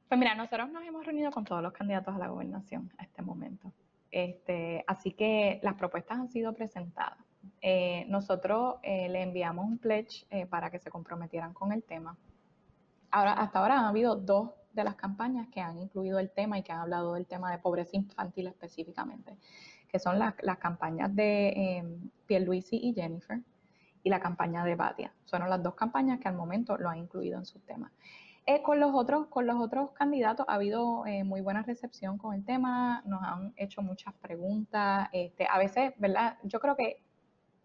Pues 0.10 0.20
mira, 0.20 0.36
nosotros 0.36 0.70
nos 0.72 0.84
hemos 0.84 1.06
reunido 1.06 1.32
con 1.32 1.46
todos 1.46 1.64
los 1.64 1.72
candidatos 1.72 2.14
a 2.14 2.18
la 2.18 2.28
gobernación 2.28 2.92
a 2.98 3.04
este 3.04 3.22
momento. 3.22 3.72
Este, 4.12 4.84
así 4.88 5.14
que 5.14 5.62
las 5.64 5.76
propuestas 5.76 6.20
han 6.20 6.30
sido 6.30 6.54
presentadas. 6.54 7.18
Eh, 7.62 8.04
nosotros 8.10 8.76
eh, 8.84 9.08
le 9.08 9.22
enviamos 9.22 9.66
un 9.66 9.78
pledge 9.78 10.26
eh, 10.32 10.46
para 10.48 10.70
que 10.70 10.80
se 10.80 10.92
comprometieran 10.92 11.54
con 11.54 11.72
el 11.72 11.82
tema. 11.82 12.18
Ahora, 13.10 13.32
hasta 13.34 13.60
ahora 13.60 13.80
han 13.80 13.86
habido 13.86 14.18
dos 14.18 14.50
de 14.74 14.84
las 14.84 14.96
campañas 14.96 15.48
que 15.48 15.62
han 15.62 15.78
incluido 15.78 16.20
el 16.20 16.30
tema 16.30 16.58
y 16.58 16.64
que 16.64 16.72
han 16.72 16.80
hablado 16.80 17.14
del 17.14 17.26
tema 17.26 17.52
de 17.52 17.60
pobreza 17.60 17.96
infantil 17.96 18.48
específicamente, 18.48 19.38
que 19.92 20.00
son 20.00 20.18
las, 20.18 20.36
campañas 20.58 21.14
de 21.16 21.84
Pierluisi 22.26 22.78
y 22.78 22.94
Jennifer 22.94 23.42
y 24.04 24.10
la 24.10 24.20
campaña 24.20 24.64
de 24.64 24.76
Batia. 24.76 25.14
Son 25.26 25.48
las 25.48 25.62
dos 25.62 25.76
campañas 25.76 26.20
que 26.20 26.28
al 26.28 26.36
momento 26.36 26.78
lo 26.78 26.90
han 26.90 26.98
incluido 26.98 27.38
en 27.38 27.46
sus 27.46 27.62
temas. 27.66 27.92
Eh, 28.48 28.64
con, 28.64 28.80
los 28.80 28.92
otros, 28.94 29.28
con 29.28 29.46
los 29.46 29.58
otros 29.58 29.92
candidatos 29.92 30.48
ha 30.50 30.56
habido 30.56 31.06
eh, 31.06 31.24
muy 31.24 31.42
buena 31.42 31.62
recepción 31.62 32.18
con 32.18 32.34
el 32.34 32.44
tema, 32.44 33.04
nos 33.06 33.22
han 33.22 33.54
hecho 33.56 33.82
muchas 33.82 34.14
preguntas. 34.16 35.10
Este, 35.12 35.48
a 35.48 35.60
veces, 35.60 35.94
¿verdad? 35.98 36.38
Yo 36.44 36.60
creo 36.60 36.76
que 36.76 37.04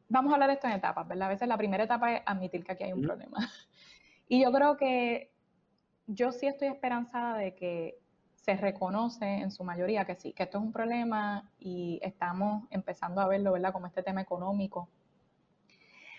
vamos 0.08 0.32
a 0.32 0.34
hablar 0.34 0.50
de 0.50 0.54
esto 0.54 0.66
en 0.66 0.74
etapas, 0.74 1.08
¿verdad? 1.08 1.28
A 1.28 1.30
veces 1.30 1.48
la 1.48 1.56
primera 1.56 1.84
etapa 1.84 2.12
es 2.12 2.22
admitir 2.26 2.62
que 2.62 2.72
aquí 2.72 2.84
hay 2.84 2.92
un 2.92 3.02
problema. 3.02 3.38
Y 4.28 4.42
yo 4.42 4.50
creo 4.50 4.76
que 4.76 5.30
yo 6.08 6.32
sí 6.32 6.48
estoy 6.48 6.66
esperanzada 6.66 7.38
de 7.38 7.54
que 7.54 8.00
se 8.46 8.56
reconoce 8.56 9.26
en 9.26 9.50
su 9.50 9.64
mayoría 9.64 10.06
que 10.06 10.14
sí, 10.14 10.32
que 10.32 10.44
esto 10.44 10.58
es 10.58 10.64
un 10.64 10.72
problema 10.72 11.50
y 11.58 12.00
estamos 12.02 12.64
empezando 12.70 13.20
a 13.20 13.28
verlo, 13.28 13.52
¿verdad? 13.52 13.72
Como 13.72 13.86
este 13.86 14.02
tema 14.02 14.22
económico 14.22 14.88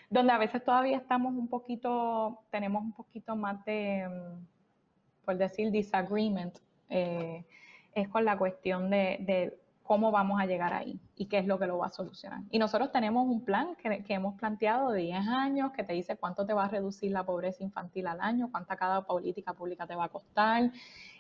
donde 0.10 0.32
a 0.32 0.38
veces 0.38 0.64
todavía 0.64 0.98
estamos 0.98 1.34
un 1.34 1.48
poquito, 1.48 2.40
tenemos 2.50 2.82
un 2.82 2.94
poquito 2.94 3.36
más 3.36 3.64
de, 3.66 4.08
mm, 4.08 5.26
por 5.26 5.38
decir, 5.38 5.72
disagreement, 5.72 6.58
eh, 6.90 7.46
es 7.94 8.08
con 8.08 8.24
la 8.24 8.38
cuestión 8.38 8.90
de, 8.90 9.58
cómo 9.84 10.12
vamos 10.12 10.42
a 10.42 10.46
llegar 10.46 10.74
ahí 10.74 11.00
y 11.16 11.28
qué 11.28 11.38
es 11.38 11.48
lo 11.48 11.58
que 11.58 11.66
lo 11.66 11.78
va 11.78 11.86
a 11.86 11.92
solucionar. 11.92 12.42
Y 12.52 12.60
nosotros 12.60 12.92
tenemos 12.92 13.26
un 13.26 13.46
plan 13.46 13.74
que, 13.78 14.04
hemos 14.10 14.36
planteado 14.36 14.92
de 14.92 15.04
10 15.04 15.26
años 15.30 15.72
que 15.72 15.82
te 15.86 15.94
dice 15.94 16.18
cuánto 16.18 16.46
te 16.46 16.52
va 16.52 16.66
a 16.66 16.68
reducir 16.68 17.12
la 17.12 17.26
pobreza 17.26 17.64
infantil 17.64 18.08
al 18.08 18.20
año, 18.20 18.50
cuánta 18.52 18.76
cada 18.76 19.06
política 19.06 19.54
pública 19.54 19.88
te 19.88 19.96
va 19.96 20.04
a 20.04 20.10
costar. 20.10 20.72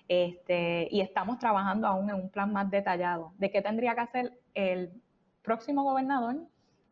Este, 0.07 0.87
y 0.89 1.01
estamos 1.01 1.37
trabajando 1.37 1.87
aún 1.87 2.09
en 2.09 2.15
un 2.15 2.29
plan 2.29 2.53
más 2.53 2.69
detallado 2.71 3.33
de 3.37 3.51
qué 3.51 3.61
tendría 3.61 3.93
que 3.93 4.01
hacer 4.01 4.33
el 4.53 4.91
próximo 5.41 5.83
gobernador 5.83 6.37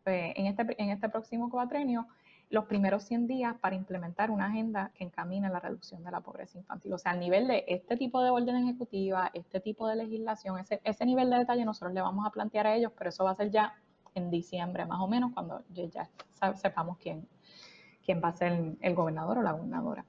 eh, 0.05 0.33
en, 0.35 0.47
este, 0.47 0.81
en 0.81 0.89
este 0.89 1.07
próximo 1.09 1.49
cuatrenio 1.49 2.07
los 2.49 2.65
primeros 2.65 3.03
100 3.03 3.27
días 3.27 3.55
para 3.59 3.75
implementar 3.75 4.29
una 4.29 4.45
agenda 4.45 4.91
que 4.93 5.03
encamine 5.03 5.49
la 5.49 5.59
reducción 5.59 6.03
de 6.03 6.11
la 6.11 6.21
pobreza 6.21 6.57
infantil. 6.57 6.93
O 6.93 6.97
sea, 6.97 7.13
al 7.13 7.19
nivel 7.19 7.47
de 7.47 7.65
este 7.67 7.97
tipo 7.97 8.21
de 8.21 8.29
orden 8.29 8.55
ejecutiva, 8.55 9.31
este 9.33 9.59
tipo 9.59 9.87
de 9.87 9.95
legislación, 9.95 10.59
ese, 10.59 10.79
ese 10.83 11.05
nivel 11.05 11.29
de 11.29 11.39
detalle 11.39 11.65
nosotros 11.65 11.93
le 11.93 12.01
vamos 12.01 12.25
a 12.25 12.29
plantear 12.29 12.67
a 12.67 12.75
ellos, 12.75 12.91
pero 12.97 13.09
eso 13.09 13.23
va 13.23 13.31
a 13.31 13.35
ser 13.35 13.49
ya 13.49 13.73
en 14.13 14.29
diciembre 14.29 14.85
más 14.85 15.01
o 15.01 15.07
menos, 15.07 15.33
cuando 15.33 15.63
ya 15.73 16.07
sepamos 16.55 16.97
quién, 16.97 17.27
quién 18.05 18.21
va 18.23 18.29
a 18.29 18.33
ser 18.33 18.75
el, 18.79 18.95
gobernador 18.95 19.39
o 19.39 19.41
la 19.41 19.51
gobernadora. 19.51 20.05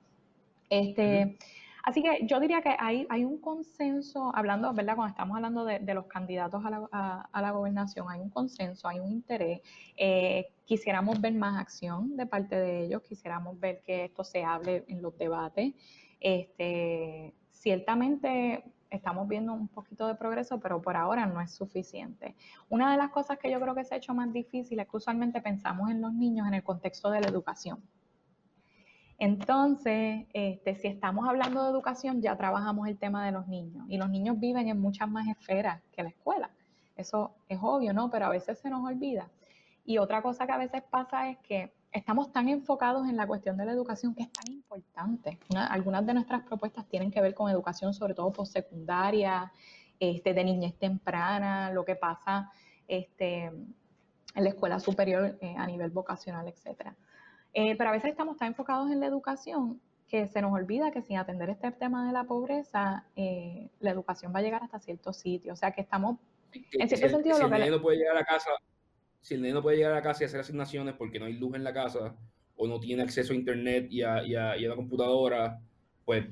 Este, 0.68 1.38
Así 1.86 2.02
que 2.02 2.26
yo 2.26 2.40
diría 2.40 2.62
que 2.62 2.74
hay, 2.80 3.06
hay 3.08 3.24
un 3.24 3.38
consenso, 3.38 4.32
hablando, 4.34 4.72
¿verdad? 4.74 4.96
Cuando 4.96 5.10
estamos 5.10 5.36
hablando 5.36 5.64
de, 5.64 5.94
los 5.94 6.06
candidatos 6.06 6.64
a 6.64 7.40
la, 7.40 7.50
gobernación, 7.52 8.08
hay 8.10 8.20
un 8.20 8.28
consenso, 8.28 8.88
hay 8.88 8.98
un 8.98 9.12
interés. 9.12 9.60
Eh, 9.96 10.48
quisiéramos 10.64 11.20
ver 11.20 11.34
más 11.34 11.60
acción 11.60 12.16
de 12.16 12.26
parte 12.26 12.56
de 12.56 12.80
ellos, 12.80 13.02
quisiéramos 13.02 13.60
ver 13.60 13.82
que 13.86 14.06
esto 14.06 14.24
se 14.24 14.42
hable 14.42 14.84
en 14.88 15.00
los 15.00 15.16
debates. 15.16 15.74
Este, 16.18 17.32
ciertamente 17.52 18.64
estamos 18.90 19.28
viendo 19.28 19.52
un 19.52 19.68
poquito 19.68 20.08
de 20.08 20.16
progreso, 20.16 20.58
pero 20.58 20.82
por 20.82 20.96
ahora 20.96 21.24
no 21.26 21.40
es 21.40 21.52
suficiente. 21.52 22.34
Una 22.68 22.90
de 22.90 22.96
las 22.96 23.10
cosas 23.10 23.38
que 23.38 23.48
yo 23.48 23.60
creo 23.60 23.76
que 23.76 23.84
se 23.84 23.94
ha 23.94 23.98
hecho 23.98 24.12
más 24.12 24.32
difícil 24.32 24.80
es 24.80 24.88
que 24.88 24.96
usualmente 24.96 25.40
pensamos 25.40 25.88
en 25.88 26.00
los 26.00 26.12
niños 26.12 26.48
en 26.48 26.54
el 26.54 26.64
contexto 26.64 27.10
de 27.10 27.20
la 27.20 27.28
educación. 27.28 27.80
Entonces, 29.18 30.26
este, 30.32 30.74
si 30.76 30.88
estamos 30.88 31.28
hablando 31.28 31.62
de 31.62 31.70
educación, 31.70 32.20
ya 32.20 32.36
trabajamos 32.36 32.86
el 32.88 32.98
tema 32.98 33.24
de 33.24 33.32
los 33.32 33.48
niños 33.48 33.86
y 33.88 33.96
los 33.96 34.10
niños 34.10 34.38
viven 34.38 34.68
en 34.68 34.80
muchas 34.80 35.08
más 35.08 35.26
esferas 35.28 35.80
que 35.92 36.02
la 36.02 36.10
escuela. 36.10 36.50
Eso 36.96 37.34
es 37.48 37.58
obvio, 37.62 37.92
¿no? 37.92 38.10
Pero 38.10 38.26
a 38.26 38.30
veces 38.30 38.58
se 38.58 38.68
nos 38.68 38.84
olvida. 38.84 39.30
Y 39.84 39.98
otra 39.98 40.20
cosa 40.20 40.46
que 40.46 40.52
a 40.52 40.58
veces 40.58 40.82
pasa 40.82 41.30
es 41.30 41.38
que 41.38 41.72
estamos 41.92 42.30
tan 42.32 42.48
enfocados 42.48 43.08
en 43.08 43.16
la 43.16 43.26
cuestión 43.26 43.56
de 43.56 43.64
la 43.64 43.72
educación 43.72 44.14
que 44.14 44.24
es 44.24 44.32
tan 44.32 44.52
importante. 44.52 45.38
algunas 45.70 46.04
de 46.04 46.14
nuestras 46.14 46.42
propuestas 46.42 46.86
tienen 46.86 47.10
que 47.10 47.20
ver 47.20 47.34
con 47.34 47.50
educación, 47.50 47.94
sobre 47.94 48.14
todo 48.14 48.32
postsecundaria, 48.32 49.52
este, 49.98 50.34
de 50.34 50.44
niñez 50.44 50.76
temprana, 50.76 51.70
lo 51.70 51.84
que 51.84 51.96
pasa 51.96 52.50
este, 52.86 53.44
en 53.44 54.44
la 54.44 54.50
escuela 54.50 54.78
superior 54.78 55.38
eh, 55.40 55.54
a 55.56 55.66
nivel 55.66 55.90
vocacional, 55.90 56.46
etcétera. 56.48 56.94
Eh, 57.58 57.74
pero 57.78 57.88
a 57.88 57.92
veces 57.94 58.10
estamos 58.10 58.36
tan 58.36 58.48
enfocados 58.48 58.90
en 58.90 59.00
la 59.00 59.06
educación 59.06 59.80
que 60.06 60.28
se 60.28 60.42
nos 60.42 60.52
olvida 60.52 60.90
que 60.90 61.00
sin 61.00 61.16
atender 61.16 61.48
este 61.48 61.72
tema 61.72 62.06
de 62.06 62.12
la 62.12 62.24
pobreza, 62.24 63.06
eh, 63.16 63.70
la 63.80 63.92
educación 63.92 64.30
va 64.34 64.40
a 64.40 64.42
llegar 64.42 64.62
hasta 64.62 64.78
ciertos 64.78 65.16
sitios. 65.16 65.54
O 65.54 65.56
sea 65.56 65.70
que 65.70 65.80
estamos, 65.80 66.18
en 66.52 66.86
cierto 66.86 67.08
sentido... 67.08 67.36
Si 67.36 67.42
el 67.42 67.50
niño 67.50 67.70
no 67.70 67.80
puede 67.80 67.96
llegar 67.96 68.18
a 68.18 68.26
casa, 68.26 68.50
si 69.22 69.34
el 69.34 69.40
niño 69.40 69.54
no 69.54 69.62
puede 69.62 69.78
llegar 69.78 69.94
a 69.94 70.02
casa 70.02 70.22
y 70.22 70.26
hacer 70.26 70.40
asignaciones 70.40 70.96
porque 70.96 71.18
no 71.18 71.24
hay 71.24 71.32
luz 71.32 71.54
en 71.54 71.64
la 71.64 71.72
casa 71.72 72.14
o 72.56 72.66
no 72.66 72.78
tiene 72.78 73.02
acceso 73.02 73.32
a 73.32 73.36
internet 73.36 73.86
y 73.88 74.02
a, 74.02 74.22
y 74.22 74.34
a, 74.34 74.54
la 74.54 74.76
computadora, 74.76 75.58
pues 76.04 76.26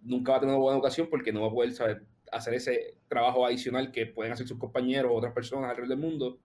nunca 0.00 0.30
va 0.30 0.38
a 0.38 0.40
tener 0.42 0.54
una 0.54 0.62
buena 0.62 0.76
educación 0.76 1.08
porque 1.10 1.32
no 1.32 1.40
va 1.40 1.48
a 1.48 1.52
poder 1.52 1.72
saber, 1.72 2.04
hacer 2.30 2.54
ese 2.54 2.94
trabajo 3.08 3.44
adicional 3.44 3.90
que 3.90 4.06
pueden 4.06 4.32
hacer 4.32 4.46
sus 4.46 4.58
compañeros 4.58 5.10
o 5.10 5.16
otras 5.16 5.32
personas 5.32 5.70
alrededor 5.70 5.88
del 5.88 5.98
mundo. 5.98 6.38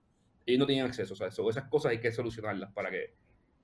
Ellos 0.44 0.60
no 0.60 0.66
tienen 0.66 0.88
acceso. 0.88 1.14
O 1.14 1.16
sea, 1.16 1.28
esas 1.28 1.70
cosas 1.70 1.92
hay 1.92 2.00
que 2.00 2.12
solucionarlas 2.12 2.72
para 2.74 2.90
que 2.90 3.14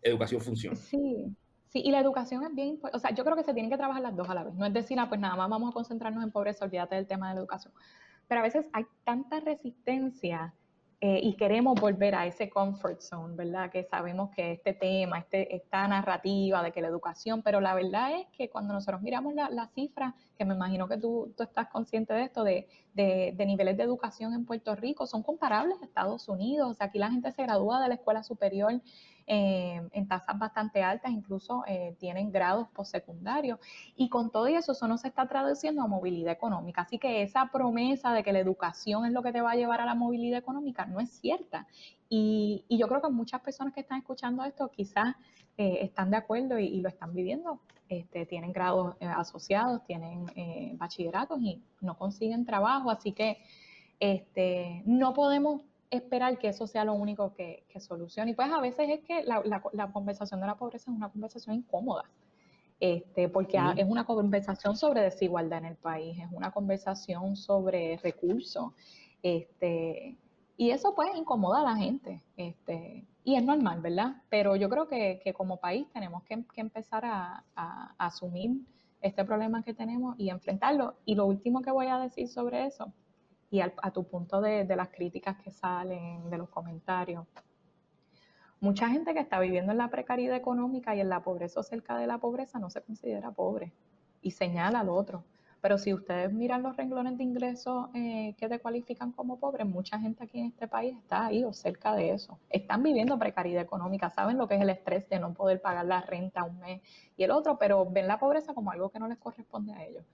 educación 0.01 0.41
funciona. 0.41 0.75
Sí, 0.75 1.35
sí, 1.67 1.81
y 1.83 1.91
la 1.91 1.99
educación 1.99 2.43
es 2.43 2.53
bien 2.53 2.69
importante. 2.69 2.97
O 2.97 2.99
sea, 2.99 3.15
yo 3.15 3.23
creo 3.23 3.35
que 3.35 3.43
se 3.43 3.53
tienen 3.53 3.69
que 3.69 3.77
trabajar 3.77 4.01
las 4.01 4.15
dos 4.15 4.29
a 4.29 4.33
la 4.33 4.43
vez. 4.43 4.53
No 4.55 4.65
es 4.65 4.73
decir, 4.73 4.99
ah, 4.99 5.07
pues 5.09 5.19
nada 5.19 5.35
más 5.35 5.49
vamos 5.49 5.69
a 5.69 5.73
concentrarnos 5.73 6.23
en 6.23 6.31
pobreza, 6.31 6.65
olvídate 6.65 6.95
del 6.95 7.07
tema 7.07 7.29
de 7.29 7.35
la 7.35 7.41
educación. 7.41 7.73
Pero 8.27 8.41
a 8.41 8.43
veces 8.43 8.67
hay 8.73 8.85
tanta 9.03 9.39
resistencia 9.39 10.53
eh, 11.01 11.21
y 11.23 11.35
queremos 11.35 11.79
volver 11.79 12.13
a 12.13 12.25
ese 12.25 12.49
comfort 12.49 12.99
zone, 12.99 13.33
¿verdad? 13.33 13.71
Que 13.71 13.85
sabemos 13.85 14.31
que 14.35 14.51
este 14.51 14.73
tema, 14.73 15.19
este, 15.19 15.55
esta 15.55 15.87
narrativa 15.87 16.61
de 16.61 16.73
que 16.73 16.81
la 16.81 16.89
educación, 16.89 17.41
pero 17.41 17.61
la 17.61 17.73
verdad 17.73 18.19
es 18.19 18.27
que 18.35 18.49
cuando 18.49 18.73
nosotros 18.73 19.01
miramos 19.01 19.33
la, 19.33 19.49
la 19.49 19.67
cifra, 19.67 20.13
que 20.37 20.43
me 20.43 20.55
imagino 20.55 20.89
que 20.89 20.97
tú, 20.97 21.33
tú 21.37 21.43
estás 21.43 21.69
consciente 21.69 22.13
de 22.13 22.23
esto, 22.23 22.43
de, 22.43 22.67
de, 22.93 23.33
de, 23.33 23.45
niveles 23.45 23.77
de 23.77 23.83
educación 23.83 24.33
en 24.33 24.45
Puerto 24.45 24.75
Rico, 24.75 25.07
son 25.07 25.23
comparables 25.23 25.81
a 25.81 25.85
Estados 25.85 26.27
Unidos. 26.27 26.69
O 26.69 26.73
sea, 26.73 26.87
aquí 26.87 26.99
la 26.99 27.09
gente 27.09 27.31
se 27.31 27.43
gradúa 27.43 27.81
de 27.81 27.87
la 27.87 27.95
escuela 27.95 28.21
superior 28.21 28.81
eh, 29.31 29.79
en 29.91 30.07
tasas 30.07 30.39
bastante 30.39 30.81
altas, 30.81 31.11
incluso 31.11 31.63
eh, 31.67 31.95
tienen 31.99 32.31
grados 32.31 32.67
postsecundarios. 32.69 33.59
Y 33.95 34.09
con 34.09 34.31
todo 34.31 34.47
eso, 34.47 34.71
eso 34.71 34.87
no 34.87 34.97
se 34.97 35.07
está 35.07 35.27
traduciendo 35.27 35.83
a 35.83 35.87
movilidad 35.87 36.33
económica. 36.33 36.81
Así 36.81 36.97
que 36.97 37.21
esa 37.21 37.51
promesa 37.51 38.11
de 38.11 38.23
que 38.23 38.33
la 38.33 38.39
educación 38.39 39.05
es 39.05 39.13
lo 39.13 39.21
que 39.21 39.31
te 39.31 39.41
va 39.41 39.51
a 39.51 39.55
llevar 39.55 39.81
a 39.81 39.85
la 39.85 39.93
movilidad 39.93 40.39
económica 40.39 40.87
no 40.87 40.99
es 40.99 41.11
cierta. 41.11 41.67
Y, 42.09 42.65
yo 42.71 42.87
creo 42.87 43.03
que 43.03 43.09
muchas 43.09 43.41
personas 43.41 43.71
que 43.71 43.81
están 43.81 43.99
escuchando 43.99 44.43
esto 44.43 44.67
quizás 44.71 45.15
eh, 45.57 45.77
están 45.81 46.09
de 46.09 46.17
acuerdo 46.17 46.57
y, 46.57 46.81
lo 46.81 46.89
están 46.89 47.13
viviendo. 47.13 47.59
Este, 47.87 48.25
tienen 48.25 48.51
grados 48.51 48.95
asociados, 48.99 49.83
tienen 49.83 50.25
bachilleratos 50.79 51.39
y 51.39 51.61
no 51.81 51.99
consiguen 51.99 52.45
trabajo. 52.45 52.89
Así 52.89 53.11
que 53.11 53.37
este, 53.99 54.81
no 54.87 55.13
podemos 55.13 55.61
esperar 55.89 56.37
que 56.37 56.49
eso 56.49 56.67
sea 56.67 56.85
lo 56.85 56.93
único 56.93 57.33
que, 57.33 57.63
que 57.69 57.79
solucione. 57.79 58.31
Y 58.31 58.33
pues 58.33 58.51
a 58.51 58.61
veces 58.61 58.89
es 58.89 58.99
que 59.01 59.23
la, 59.23 59.41
la, 59.73 59.91
conversación 59.91 60.39
de 60.39 60.47
la 60.47 60.55
pobreza 60.55 60.91
es 60.91 60.97
una 60.97 61.09
conversación 61.09 61.55
incómoda, 61.55 62.03
este, 62.79 63.27
porque 63.29 63.59
es 63.77 63.85
una 63.87 64.05
conversación 64.05 64.75
sobre 64.75 65.01
desigualdad 65.01 65.59
en 65.59 65.65
el 65.65 65.75
país, 65.75 66.17
es 66.19 66.31
una 66.31 66.51
conversación 66.51 67.35
sobre 67.35 67.97
recursos, 67.97 68.71
este, 69.23 70.15
y 70.57 70.69
eso 70.71 70.93
pues 70.93 71.09
incomoda 71.15 71.61
a 71.61 71.73
la 71.73 71.75
gente, 71.75 72.21
este, 72.37 73.05
y 73.23 73.35
es 73.35 73.43
normal, 73.43 73.81
¿verdad? 73.81 74.21
Pero 74.29 74.55
yo 74.55 74.69
creo 74.69 74.87
que, 74.87 75.19
que 75.23 75.33
como 75.33 75.57
país 75.57 75.87
tenemos 75.91 76.23
que, 76.23 76.43
que 76.53 76.61
empezar 76.61 77.03
a, 77.05 77.43
a, 77.55 77.95
a 77.97 78.05
asumir 78.05 78.61
este 79.01 79.23
problema 79.25 79.63
que 79.63 79.73
tenemos 79.73 80.15
y 80.17 80.29
enfrentarlo. 80.29 80.95
Y 81.05 81.15
lo 81.15 81.25
último 81.25 81.61
que 81.61 81.71
voy 81.71 81.87
a 81.87 81.97
decir 81.99 82.27
sobre 82.27 82.65
eso 82.65 82.91
y 83.51 83.61
a 83.61 83.91
tu 83.91 84.03
punto 84.03 84.41
de, 84.41 84.65
las 84.75 84.89
críticas 84.89 85.37
que 85.37 85.51
salen, 85.51 86.29
de 86.29 86.37
los 86.37 86.49
comentarios. 86.49 87.25
Mucha 88.59 88.89
gente 88.89 89.13
que 89.13 89.19
está 89.19 89.39
viviendo 89.39 89.71
en 89.71 89.77
la 89.77 89.89
precariedad 89.89 90.35
económica 90.35 90.95
y 90.95 90.99
en 90.99 91.09
la 91.09 91.21
pobreza 91.21 91.61
o 91.61 91.63
cerca 91.63 91.97
de 91.97 92.07
la 92.07 92.17
pobreza 92.17 92.59
no 92.59 92.69
se 92.69 92.81
considera 92.81 93.31
pobre. 93.31 93.71
y 94.21 94.31
señala 94.31 94.81
al 94.81 94.89
otro. 94.89 95.23
Pero 95.61 95.77
si 95.77 95.93
ustedes 95.93 96.31
miran 96.31 96.63
los 96.63 96.75
renglones 96.77 97.17
de 97.17 97.23
ingresos 97.23 97.89
eh, 97.93 98.33
que 98.37 98.47
te 98.47 98.59
cualifican 98.59 99.11
como 99.11 99.39
pobre, 99.39 99.65
mucha 99.65 99.99
gente 99.99 100.23
aquí 100.23 100.39
en 100.39 100.47
este 100.47 100.67
país 100.67 100.95
está 100.97 101.27
ahí 101.27 101.43
o 101.43 101.53
cerca 101.53 101.95
de 101.95 102.11
eso. 102.11 102.39
Están 102.49 102.83
viviendo 102.83 103.17
precariedad 103.17 103.63
económica, 103.63 104.09
saben 104.09 104.37
lo 104.37 104.47
que 104.47 104.55
es 104.55 104.61
el 104.61 104.69
estrés 104.69 105.09
de 105.09 105.19
no 105.19 105.33
poder 105.33 105.61
pagar 105.61 105.85
la 105.85 106.01
renta 106.01 106.43
un 106.43 106.59
mes 106.59 106.81
y 107.17 107.23
el 107.23 107.31
otro, 107.31 107.57
pero 107.57 107.85
ven 107.89 108.07
la 108.07 108.19
pobreza 108.19 108.53
como 108.53 108.71
algo 108.71 108.89
que 108.89 108.99
no 108.99 109.07
les 109.07 109.17
corresponde 109.17 109.73
a 109.73 109.85
ellos. 109.85 110.05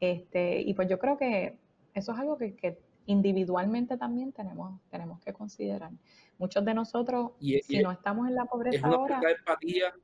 Este, 0.00 0.60
y 0.60 0.74
pues 0.74 0.88
yo 0.88 0.98
creo 0.98 1.16
que 1.16 1.58
eso 1.96 2.12
es 2.12 2.18
algo 2.18 2.36
que, 2.36 2.78
individualmente 3.06 3.96
también 3.96 4.32
tenemos, 4.32 4.80
tenemos 4.90 5.20
que 5.20 5.32
considerar. 5.32 5.92
Muchos 6.38 6.64
de 6.64 6.74
nosotros, 6.74 7.32
si 7.40 7.78
no 7.78 7.92
estamos 7.92 8.28
en 8.28 8.34
la 8.34 8.46
pobreza 8.46 8.78
es 8.78 8.82
una 8.82 8.94
ahora... 8.94 9.14
Falta 9.14 9.28
de 9.28 9.34
empatía, 9.34 9.94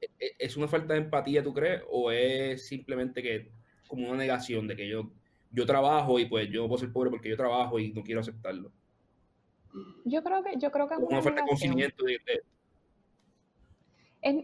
¿e-, 0.00 0.10
e-, 0.18 0.36
¿Es 0.38 0.56
una 0.56 0.68
falta 0.68 0.94
de 0.94 1.00
empatía, 1.00 1.42
tú 1.42 1.52
crees? 1.52 1.82
¿O 1.90 2.10
es 2.10 2.66
simplemente 2.66 3.22
que 3.22 3.52
como 3.86 4.08
una 4.08 4.16
negación 4.16 4.66
de 4.66 4.74
que 4.74 4.88
yo, 4.88 5.10
yo 5.52 5.66
trabajo 5.66 6.18
y 6.18 6.24
pues 6.24 6.48
yo 6.50 6.66
puedo 6.66 6.78
ser 6.78 6.92
pobre 6.92 7.10
porque 7.10 7.28
yo 7.28 7.36
trabajo 7.36 7.78
y 7.78 7.92
no 7.92 8.02
quiero 8.02 8.20
aceptarlo. 8.20 8.72
Yo 10.04 10.24
creo 10.24 10.42
que, 10.42 10.56
yo 10.58 10.70
creo 10.70 10.88
que 10.88 10.94
es 10.94 11.00
una, 11.00 11.22
falta 11.22 11.42
de 11.42 11.46
conocimiento 11.48 12.04
de, 12.04 12.18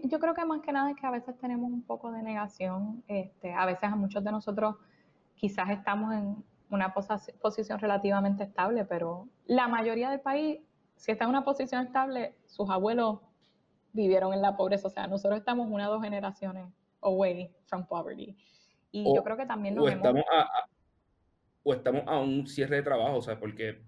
yo 0.04 0.20
creo 0.20 0.34
que 0.34 0.44
más 0.44 0.60
que 0.60 0.72
nada 0.72 0.90
es 0.90 0.96
que 0.96 1.06
a 1.06 1.10
veces 1.10 1.36
tenemos 1.38 1.72
un 1.72 1.82
poco 1.82 2.12
de 2.12 2.22
negación. 2.22 3.02
Este, 3.08 3.52
a 3.52 3.66
veces 3.66 3.84
a 3.84 3.96
muchos 3.96 4.22
de 4.22 4.30
nosotros 4.30 4.76
quizás 5.34 5.70
estamos 5.70 6.14
en 6.14 6.44
una 6.70 6.94
posición 6.94 7.78
relativamente 7.78 8.44
estable, 8.44 8.84
pero 8.84 9.28
la 9.46 9.68
mayoría 9.68 10.10
del 10.10 10.20
país, 10.20 10.60
si 10.96 11.12
está 11.12 11.24
en 11.24 11.30
una 11.30 11.44
posición 11.44 11.84
estable, 11.84 12.36
sus 12.46 12.70
abuelos 12.70 13.20
vivieron 13.92 14.32
en 14.32 14.40
la 14.40 14.56
pobreza. 14.56 14.88
O 14.88 14.90
sea, 14.90 15.06
nosotros 15.06 15.38
estamos 15.38 15.68
una 15.70 15.88
o 15.88 15.92
dos 15.92 16.02
generaciones 16.02 16.66
away 17.02 17.54
from 17.66 17.86
poverty. 17.86 18.36
Y 18.90 19.04
yo 19.14 19.22
creo 19.22 19.36
que 19.36 19.46
también 19.46 19.74
nos 19.74 19.86
o 19.86 19.88
estamos 19.88 20.24
a, 20.32 20.66
o 21.62 21.74
estamos 21.74 22.02
a 22.06 22.18
un 22.18 22.46
cierre 22.46 22.76
de 22.76 22.82
trabajo, 22.82 23.16
o 23.16 23.22
sea, 23.22 23.38
porque 23.38 23.82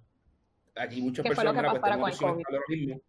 aquí 0.77 1.01
muchas 1.03 1.27
personas 1.27 1.55
pues, 1.55 1.83
tengo 1.83 2.01
posición 2.01 2.39
estable 2.39 2.57
ahora 2.57 2.67
mismo. 2.69 3.01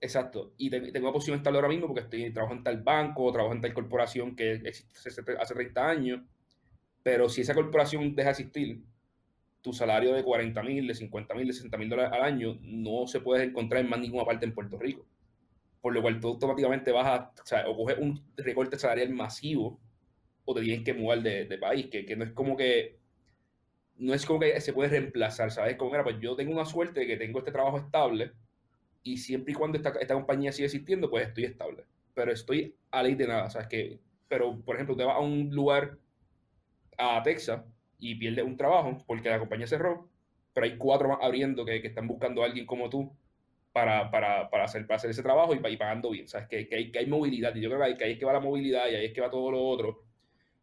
Exacto, 0.00 0.52
y 0.56 0.70
tengo 0.70 1.06
una 1.08 1.12
posición 1.12 1.36
estable 1.36 1.58
ahora 1.58 1.68
mismo 1.68 1.86
porque 1.88 2.02
estoy 2.02 2.32
trabajo 2.32 2.54
en 2.54 2.62
tal 2.62 2.82
banco, 2.82 3.32
trabajo 3.32 3.54
en 3.54 3.60
tal 3.60 3.74
corporación 3.74 4.36
que 4.36 4.52
existe 4.52 5.10
hace 5.38 5.54
30 5.54 5.88
años, 5.88 6.20
pero 7.08 7.30
si 7.30 7.40
esa 7.40 7.54
corporación 7.54 8.14
deja 8.14 8.28
de 8.28 8.32
existir, 8.32 8.82
tu 9.62 9.72
salario 9.72 10.12
de 10.12 10.22
40 10.22 10.62
mil, 10.62 10.86
de 10.86 10.94
50 10.94 11.34
mil, 11.34 11.46
de 11.46 11.54
60 11.54 11.78
mil 11.78 11.88
dólares 11.88 12.12
al 12.12 12.22
año 12.22 12.58
no 12.60 13.06
se 13.06 13.20
puede 13.20 13.44
encontrar 13.44 13.82
en 13.82 13.88
más 13.88 13.98
ninguna 13.98 14.26
parte 14.26 14.44
en 14.44 14.52
Puerto 14.52 14.78
Rico. 14.78 15.06
Por 15.80 15.94
lo 15.94 16.02
cual 16.02 16.20
tú 16.20 16.28
automáticamente 16.28 16.92
vas 16.92 17.06
a, 17.06 17.32
o 17.42 17.46
sea, 17.46 17.66
o 17.66 17.74
coges 17.74 17.96
un 17.98 18.22
recorte 18.36 18.78
salarial 18.78 19.08
masivo 19.08 19.80
o 20.44 20.54
te 20.54 20.60
tienes 20.60 20.84
que 20.84 20.92
mudar 20.92 21.22
de, 21.22 21.58
país, 21.58 21.86
que, 21.86 22.14
no 22.14 22.24
es 22.24 22.32
como 22.32 22.58
que 22.58 22.98
no 23.96 24.12
es 24.12 24.26
como 24.26 24.40
que 24.40 24.60
se 24.60 24.74
puede 24.74 24.90
reemplazar, 24.90 25.50
¿sabes? 25.50 25.76
Como 25.76 25.94
era, 25.94 26.04
pues 26.04 26.20
yo 26.20 26.36
tengo 26.36 26.52
una 26.52 26.66
suerte 26.66 27.00
de 27.00 27.06
que 27.06 27.16
tengo 27.16 27.38
este 27.38 27.52
trabajo 27.52 27.78
estable 27.78 28.32
y 29.02 29.16
siempre 29.16 29.52
y 29.52 29.54
cuando 29.54 29.78
esta, 29.78 29.94
esta 29.98 30.12
compañía 30.12 30.52
sigue 30.52 30.66
existiendo, 30.66 31.08
pues 31.08 31.26
estoy 31.26 31.44
estable. 31.44 31.86
Pero 32.12 32.32
estoy 32.32 32.76
a 32.90 33.02
ley 33.02 33.14
de 33.14 33.28
nada, 33.28 33.48
¿sabes? 33.48 33.68
Que, 33.68 33.98
pero, 34.28 34.60
por 34.60 34.76
ejemplo, 34.76 34.94
te 34.94 35.04
vas 35.04 35.16
a 35.16 35.20
un 35.20 35.48
lugar, 35.54 35.96
a 36.98 37.22
Texas, 37.22 37.62
y 37.98 38.14
pierdes 38.16 38.44
un 38.44 38.56
trabajo 38.56 38.98
porque 39.06 39.30
la 39.30 39.38
compañía 39.38 39.66
cerró, 39.66 40.08
pero 40.52 40.66
hay 40.66 40.76
cuatro 40.76 41.08
más 41.08 41.18
abriendo 41.22 41.64
que, 41.64 41.76
están 41.76 42.06
buscando 42.06 42.42
a 42.42 42.46
alguien 42.46 42.66
como 42.66 42.90
tú 42.90 43.10
para, 43.72 44.10
para, 44.10 44.50
para, 44.50 44.64
hacer, 44.64 44.86
para 44.86 44.96
hacer 44.96 45.10
ese 45.10 45.22
trabajo 45.22 45.54
y, 45.54 45.60
y 45.66 45.76
pagando 45.76 46.10
bien, 46.10 46.28
¿sabes? 46.28 46.48
Que, 46.48 46.68
que, 46.68 46.76
hay, 46.76 46.92
que 46.92 46.98
hay 46.98 47.06
movilidad, 47.06 47.54
y 47.54 47.60
yo 47.60 47.70
creo 47.70 47.80
que, 47.80 47.86
hay, 47.86 47.96
que 47.96 48.04
ahí 48.04 48.12
es 48.12 48.18
que 48.18 48.24
va 48.24 48.32
la 48.34 48.40
movilidad 48.40 48.90
y 48.90 48.94
ahí 48.96 49.06
es 49.06 49.12
que 49.12 49.20
va 49.20 49.30
todo 49.30 49.50
lo 49.50 49.62
otro 49.64 50.08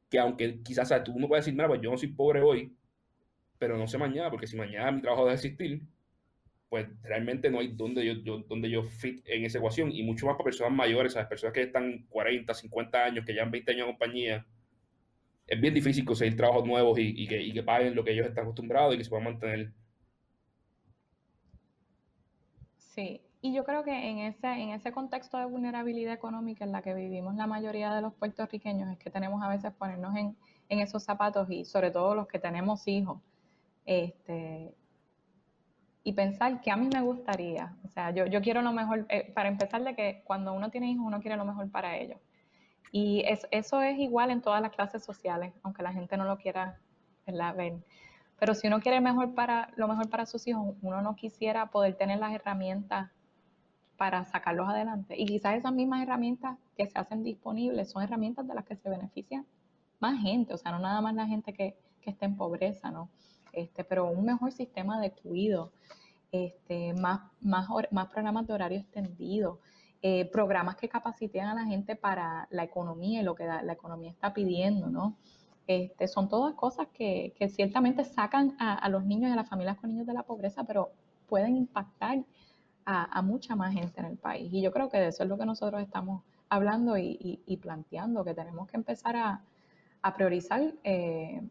que 0.09 0.19
aunque 0.19 0.61
quizás 0.61 0.91
tú 1.03 1.17
no 1.19 1.27
puedes 1.27 1.45
decir, 1.45 1.55
mira, 1.55 1.67
pues 1.67 1.81
yo 1.81 1.91
no 1.91 1.97
soy 1.97 2.09
pobre 2.09 2.41
hoy, 2.41 2.75
pero 3.57 3.77
no 3.77 3.87
sé 3.87 3.97
mañana, 3.97 4.29
porque 4.29 4.47
si 4.47 4.55
mañana 4.55 4.91
mi 4.91 5.01
trabajo 5.01 5.25
deja 5.25 5.41
de 5.41 5.47
existir, 5.47 5.81
pues 6.69 6.87
realmente 7.03 7.49
no 7.49 7.59
hay 7.59 7.69
donde 7.69 8.05
yo, 8.23 8.39
donde 8.39 8.69
yo 8.69 8.83
fit 8.83 9.21
en 9.25 9.45
esa 9.45 9.57
ecuación, 9.57 9.91
y 9.91 10.03
mucho 10.03 10.25
más 10.25 10.35
para 10.35 10.45
personas 10.45 10.73
mayores, 10.73 11.13
¿sabes? 11.13 11.27
personas 11.27 11.53
que 11.53 11.63
están 11.63 12.05
40, 12.09 12.53
50 12.53 13.03
años, 13.03 13.25
que 13.25 13.33
llevan 13.33 13.51
20 13.51 13.71
años 13.71 13.87
en 13.87 13.91
compañía, 13.93 14.45
es 15.47 15.61
bien 15.61 15.73
difícil 15.73 16.05
conseguir 16.05 16.35
trabajos 16.35 16.65
nuevos 16.65 16.97
y, 16.99 17.27
que, 17.27 17.63
paguen 17.63 17.95
lo 17.95 18.03
que 18.03 18.11
ellos 18.11 18.27
están 18.27 18.43
acostumbrados 18.43 18.95
y 18.95 18.97
que 18.97 19.03
se 19.03 19.09
puedan 19.09 19.25
mantener. 19.25 19.71
Sí, 22.77 23.21
y 23.41 23.53
yo 23.53 23.63
creo 23.63 23.83
que 23.83 24.09
en 24.09 24.19
ese, 24.19 24.47
en 24.47 24.69
ese 24.69 24.91
contexto 24.91 25.37
de 25.37 25.45
vulnerabilidad 25.45 26.13
económica 26.13 26.65
en 26.65 26.71
la 26.71 26.81
que 26.81 26.93
vivimos 26.93 27.35
la 27.35 27.45
mayoría 27.45 27.93
de 27.93 28.01
los 28.01 28.13
puertorriqueños 28.13 28.89
es 28.89 28.97
que 28.97 29.09
tenemos 29.09 29.43
a 29.43 29.49
veces 29.49 29.71
ponernos 29.73 30.15
en, 30.15 30.35
esos 30.67 31.03
zapatos 31.03 31.47
y 31.51 31.63
sobre 31.63 31.91
todo 31.91 32.15
los 32.15 32.27
que 32.27 32.39
tenemos 32.39 32.87
hijos. 32.87 33.21
Este, 33.85 34.73
y 36.03 36.13
pensar 36.13 36.59
que 36.61 36.71
a 36.71 36.75
mí 36.75 36.89
me 36.91 37.01
gustaría, 37.01 37.75
o 37.83 37.87
sea, 37.89 38.09
yo, 38.09 38.25
yo 38.25 38.41
quiero 38.41 38.63
lo 38.63 38.73
mejor, 38.73 39.05
eh, 39.09 39.31
para 39.33 39.49
empezar 39.49 39.83
de 39.83 39.95
que 39.95 40.23
cuando 40.25 40.53
uno 40.53 40.71
tiene 40.71 40.89
hijos 40.89 41.05
uno 41.05 41.21
quiere 41.21 41.37
lo 41.37 41.45
mejor 41.45 41.69
para 41.69 41.97
ellos. 41.97 42.17
Y 42.97 43.25
eso 43.51 43.81
es 43.81 43.99
igual 43.99 44.31
en 44.31 44.41
todas 44.41 44.61
las 44.61 44.71
clases 44.71 45.03
sociales, 45.03 45.53
aunque 45.63 45.83
la 45.83 45.91
gente 45.91 46.15
no 46.15 46.23
lo 46.23 46.37
quiera 46.37 46.79
ver. 47.27 47.73
Pero 48.39 48.55
si 48.55 48.67
uno 48.67 48.79
quiere 48.79 49.01
mejor 49.01 49.35
para, 49.35 49.69
lo 49.75 49.89
mejor 49.89 50.09
para 50.09 50.25
sus 50.25 50.47
hijos, 50.47 50.77
uno 50.81 51.01
no 51.01 51.13
quisiera 51.13 51.65
poder 51.71 51.95
tener 51.95 52.19
las 52.19 52.31
herramientas 52.33 53.11
para 53.97 54.23
sacarlos 54.23 54.69
adelante. 54.69 55.15
Y 55.17 55.25
quizás 55.25 55.57
esas 55.57 55.73
mismas 55.73 56.03
herramientas 56.03 56.57
que 56.77 56.87
se 56.87 56.97
hacen 56.97 57.21
disponibles 57.21 57.91
son 57.91 58.01
herramientas 58.01 58.47
de 58.47 58.53
las 58.53 58.63
que 58.63 58.77
se 58.77 58.89
beneficia 58.89 59.43
más 59.99 60.21
gente, 60.21 60.53
o 60.53 60.57
sea, 60.57 60.71
no 60.71 60.79
nada 60.79 61.01
más 61.01 61.15
la 61.15 61.27
gente 61.27 61.51
que, 61.51 61.75
que 61.99 62.11
está 62.11 62.25
en 62.25 62.37
pobreza, 62.37 62.91
¿no? 62.91 63.09
Este, 63.51 63.83
pero 63.83 64.05
un 64.09 64.23
mejor 64.23 64.53
sistema 64.53 65.01
de 65.01 65.11
cuidado, 65.11 65.73
este, 66.31 66.93
más, 66.93 67.23
más, 67.41 67.67
más 67.91 68.07
programas 68.07 68.47
de 68.47 68.53
horario 68.53 68.79
extendido, 68.79 69.59
eh, 70.07 70.25
programas 70.25 70.75
que 70.75 70.87
capaciten 70.87 71.45
a 71.45 71.55
la 71.55 71.65
gente 71.65 71.95
para 71.95 72.47
la 72.51 72.63
economía 72.63 73.21
y 73.21 73.23
lo 73.23 73.33
que 73.33 73.43
la, 73.45 73.73
economía 73.73 74.11
está 74.11 74.35
pidiendo, 74.35 74.87
¿no? 74.87 75.15
Este, 75.65 76.07
son 76.07 76.29
todas 76.29 76.53
cosas 76.53 76.89
que, 76.93 77.33
que 77.35 77.49
ciertamente 77.49 78.05
sacan 78.05 78.55
a, 78.59 78.75
a, 78.75 78.87
los 78.89 79.03
niños 79.03 79.31
y 79.31 79.33
a 79.33 79.35
las 79.35 79.49
familias 79.49 79.77
con 79.77 79.89
niños 79.89 80.05
de 80.05 80.13
la 80.13 80.21
pobreza, 80.21 80.63
pero 80.63 80.91
pueden 81.27 81.55
impactar 81.55 82.23
a, 82.85 83.19
mucha 83.23 83.55
más 83.55 83.73
gente 83.73 83.99
en 83.99 84.05
el 84.05 84.17
país. 84.17 84.53
Y 84.53 84.61
yo 84.61 84.71
creo 84.71 84.91
que 84.91 84.99
de 84.99 85.07
eso 85.07 85.23
es 85.23 85.29
lo 85.29 85.39
que 85.39 85.45
nosotros 85.47 85.81
estamos 85.81 86.21
hablando 86.49 86.99
y, 86.99 87.59
planteando, 87.59 88.23
que 88.23 88.35
tenemos 88.35 88.67
que 88.67 88.77
empezar 88.77 89.15
a, 89.15 89.41
priorizar 90.15 90.61
eh, 90.83 91.41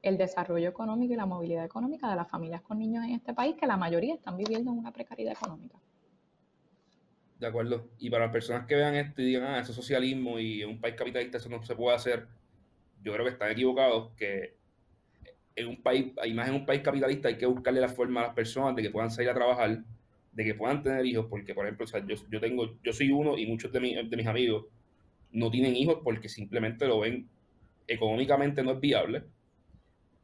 el 0.00 0.16
desarrollo 0.16 0.70
económico 0.70 1.12
y 1.12 1.16
la 1.16 1.26
movilidad 1.26 1.66
económica 1.66 2.08
de 2.08 2.16
las 2.16 2.30
familias 2.30 2.62
con 2.62 2.78
niños 2.78 3.04
en 3.04 3.10
este 3.10 3.34
país, 3.34 3.56
que 3.56 3.66
la 3.66 3.76
mayoría 3.76 4.14
están 4.14 4.38
viviendo 4.38 4.70
en 4.70 4.78
una 4.78 4.90
precariedad 4.90 5.34
económica. 5.34 5.76
De 7.40 7.46
acuerdo. 7.46 7.88
Y 7.98 8.10
para 8.10 8.26
las 8.26 8.32
personas 8.32 8.66
que 8.66 8.76
vean 8.76 8.94
esto 8.94 9.22
y 9.22 9.26
digan, 9.26 9.44
ah, 9.44 9.60
eso 9.60 9.72
es 9.72 9.76
socialismo 9.76 10.38
y 10.38 10.62
en 10.62 10.68
un 10.68 10.80
país 10.80 10.94
capitalista 10.94 11.38
eso 11.38 11.48
no 11.48 11.62
se 11.62 11.74
puede 11.74 11.96
hacer, 11.96 12.26
yo 13.02 13.12
creo 13.12 13.24
que 13.24 13.32
están 13.32 13.50
equivocados, 13.50 14.12
que 14.14 14.56
en 15.56 15.66
un 15.66 15.82
país, 15.82 16.12
más 16.34 16.48
en 16.48 16.54
un 16.54 16.66
país 16.66 16.82
capitalista 16.82 17.28
hay 17.28 17.38
que 17.38 17.46
buscarle 17.46 17.80
la 17.80 17.88
forma 17.88 18.20
a 18.20 18.26
las 18.26 18.34
personas 18.34 18.76
de 18.76 18.82
que 18.82 18.90
puedan 18.90 19.10
salir 19.10 19.30
a 19.30 19.34
trabajar, 19.34 19.82
de 20.32 20.44
que 20.44 20.54
puedan 20.54 20.82
tener 20.82 21.04
hijos, 21.06 21.26
porque 21.30 21.54
por 21.54 21.64
ejemplo, 21.64 21.86
yo, 22.06 22.14
yo, 22.30 22.40
tengo, 22.40 22.78
yo 22.82 22.92
soy 22.92 23.10
uno 23.10 23.38
y 23.38 23.46
muchos 23.46 23.72
de, 23.72 23.80
de 23.80 24.16
mis 24.16 24.26
amigos 24.26 24.66
no 25.32 25.50
tienen 25.50 25.74
hijos 25.76 26.00
porque 26.04 26.28
simplemente 26.28 26.86
lo 26.86 27.00
ven 27.00 27.28
económicamente 27.86 28.62
no 28.62 28.72
es 28.72 28.80
viable 28.80 29.24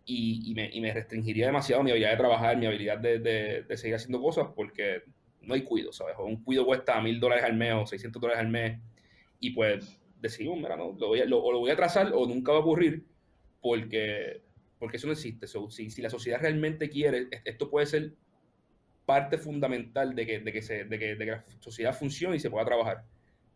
y, 0.05 0.51
y, 0.51 0.55
me, 0.55 0.71
y 0.73 0.81
me, 0.81 0.93
restringiría 0.93 1.47
demasiado 1.47 1.83
mi 1.83 1.91
habilidad 1.91 2.13
de 2.13 2.17
trabajar, 2.17 2.57
mi 2.57 2.67
habilidad 2.67 2.99
de, 2.99 3.19
de, 3.19 3.77
seguir 3.77 3.97
haciendo 3.97 4.23
cosas 4.23 4.47
porque 4.55 5.03
no 5.47 5.55
hay 5.55 5.63
cuido, 5.63 5.93
¿sabes? 5.93 6.17
un 6.19 6.43
cuido 6.43 6.67
cuesta 6.67 7.01
mil 7.01 7.21
dólares 7.21 7.45
al 7.45 7.55
mes 7.55 7.73
o 7.75 7.87
600 7.87 8.21
dólares 8.21 8.41
al 8.41 8.49
mes 8.49 8.81
y 9.41 9.51
pues 9.51 9.99
decimos, 10.21 10.57
mira, 10.57 10.77
no, 10.77 10.97
lo 10.99 11.09
voy 11.09 11.21
a, 11.21 11.25
lo, 11.25 11.43
o 11.43 11.53
lo 11.53 11.61
voy 11.61 11.71
a 11.71 11.77
trazar 11.77 12.13
o 12.15 12.27
nunca 12.27 12.53
va 12.53 12.59
a 12.59 12.61
ocurrir 12.61 13.05
porque, 13.61 14.43
porque 14.79 14.97
eso 14.97 15.07
no 15.07 15.13
existe. 15.13 15.47
si, 15.47 16.03
la 16.03 16.11
sociedad 16.11 16.41
realmente 16.41 16.89
quiere, 16.89 17.29
esto 17.45 17.71
puede 17.71 17.87
ser 17.87 18.15
parte 19.05 19.39
fundamental 19.39 20.15
de 20.15 20.27
que, 20.27 20.41
de 20.41 20.53
que, 20.53 20.85
de 20.85 20.99
que, 20.99 21.27
la 21.27 21.45
sociedad 21.61 21.95
funcione 21.95 22.37
y 22.37 22.41
se 22.41 22.51
pueda 22.51 22.65
trabajar. 22.65 23.05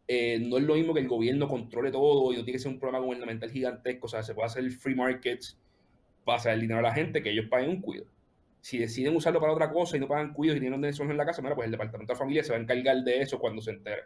Eh, 0.06 0.38
no 0.40 0.58
es 0.58 0.64
lo 0.64 0.74
mismo 0.74 0.94
que 0.94 1.00
el 1.00 1.08
gobierno 1.08 1.48
controle 1.48 1.90
todo 1.90 2.32
y 2.32 2.36
no 2.36 2.44
tiene 2.44 2.56
que 2.56 2.62
ser 2.62 2.72
un 2.72 2.78
programa 2.78 3.04
gubernamental 3.04 3.50
gigantesco, 3.50 4.06
o 4.06 4.08
sea, 4.08 4.22
se 4.22 4.34
puede 4.34 4.46
hacer 4.46 4.68
free 4.70 4.94
markets, 4.94 5.58
pasar 6.24 6.54
el 6.54 6.60
dinero 6.60 6.80
a 6.80 6.82
la 6.82 6.94
gente, 6.94 7.22
que 7.22 7.30
ellos 7.30 7.46
paguen 7.48 7.70
un 7.70 7.80
cuido. 7.80 8.06
Si 8.60 8.78
deciden 8.78 9.16
usarlo 9.16 9.40
para 9.40 9.52
otra 9.52 9.70
cosa 9.70 9.96
y 9.96 10.00
no 10.00 10.08
pagan 10.08 10.32
cuidos 10.32 10.56
y 10.56 10.60
tienen 10.60 10.78
un 10.78 10.84
en 10.84 11.16
la 11.16 11.24
casa, 11.24 11.42
pues 11.42 11.66
el 11.66 11.70
departamento 11.70 12.12
de 12.12 12.18
familia 12.18 12.44
se 12.44 12.52
va 12.52 12.58
a 12.58 12.60
encargar 12.60 13.02
de 13.02 13.22
eso 13.22 13.38
cuando 13.38 13.62
se 13.62 13.70
entere. 13.70 14.02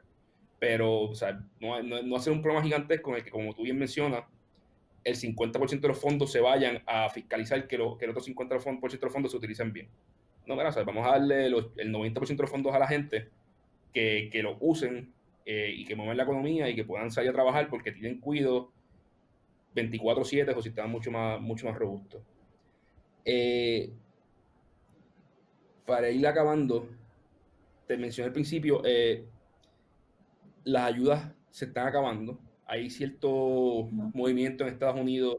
Pero, 0.58 1.02
o 1.02 1.14
sea, 1.14 1.40
no, 1.60 1.82
no, 1.82 2.02
no 2.02 2.16
hacer 2.16 2.32
un 2.32 2.40
programa 2.40 2.64
gigantesco 2.64 3.10
en 3.10 3.16
el 3.16 3.24
que, 3.24 3.30
como 3.30 3.52
tú 3.54 3.62
bien 3.62 3.78
mencionas, 3.78 4.24
el 5.02 5.16
50% 5.16 5.80
de 5.80 5.88
los 5.88 5.98
fondos 5.98 6.32
se 6.32 6.40
vayan 6.40 6.82
a 6.86 7.10
fiscalizar 7.10 7.66
que, 7.66 7.76
lo, 7.76 7.98
que 7.98 8.06
el 8.06 8.12
otro 8.12 8.22
50% 8.22 8.90
de 8.90 8.98
los 9.00 9.12
fondos 9.12 9.32
se 9.32 9.36
utilicen 9.36 9.72
bien 9.72 9.88
no, 10.46 10.56
vamos 10.56 11.06
a 11.06 11.10
darle 11.10 11.46
el 11.46 11.54
90% 11.92 12.26
de 12.26 12.42
los 12.42 12.50
fondos 12.50 12.74
a 12.74 12.78
la 12.78 12.86
gente 12.86 13.28
que, 13.92 14.28
que 14.30 14.42
lo 14.42 14.56
usen 14.60 15.12
eh, 15.46 15.72
y 15.74 15.84
que 15.84 15.96
muevan 15.96 16.16
la 16.16 16.24
economía 16.24 16.68
y 16.68 16.74
que 16.74 16.84
puedan 16.84 17.10
salir 17.10 17.30
a 17.30 17.34
trabajar 17.34 17.68
porque 17.68 17.92
tienen 17.92 18.20
cuidado 18.20 18.70
24/7 19.74 20.54
o 20.54 20.62
sistemas 20.62 20.90
mucho 20.90 21.10
más, 21.10 21.40
mucho 21.40 21.66
más 21.66 21.76
robustos. 21.76 22.22
Eh, 23.24 23.90
para 25.86 26.10
ir 26.10 26.26
acabando, 26.26 26.88
te 27.86 27.96
mencioné 27.96 28.28
al 28.28 28.32
principio, 28.32 28.82
eh, 28.84 29.24
las 30.64 30.84
ayudas 30.84 31.32
se 31.50 31.66
están 31.66 31.86
acabando. 31.86 32.38
Hay 32.66 32.90
cierto 32.90 33.88
movimiento 33.90 34.64
en 34.64 34.72
Estados 34.72 35.00
Unidos 35.00 35.36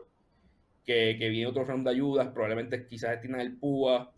que, 0.85 1.15
que 1.17 1.29
viene 1.29 1.47
otro 1.47 1.65
round 1.65 1.85
de 1.85 1.91
ayudas, 1.91 2.27
probablemente 2.29 2.85
quizás 2.85 3.11
destinan 3.11 3.41
el 3.41 3.57
PUA, 3.57 4.11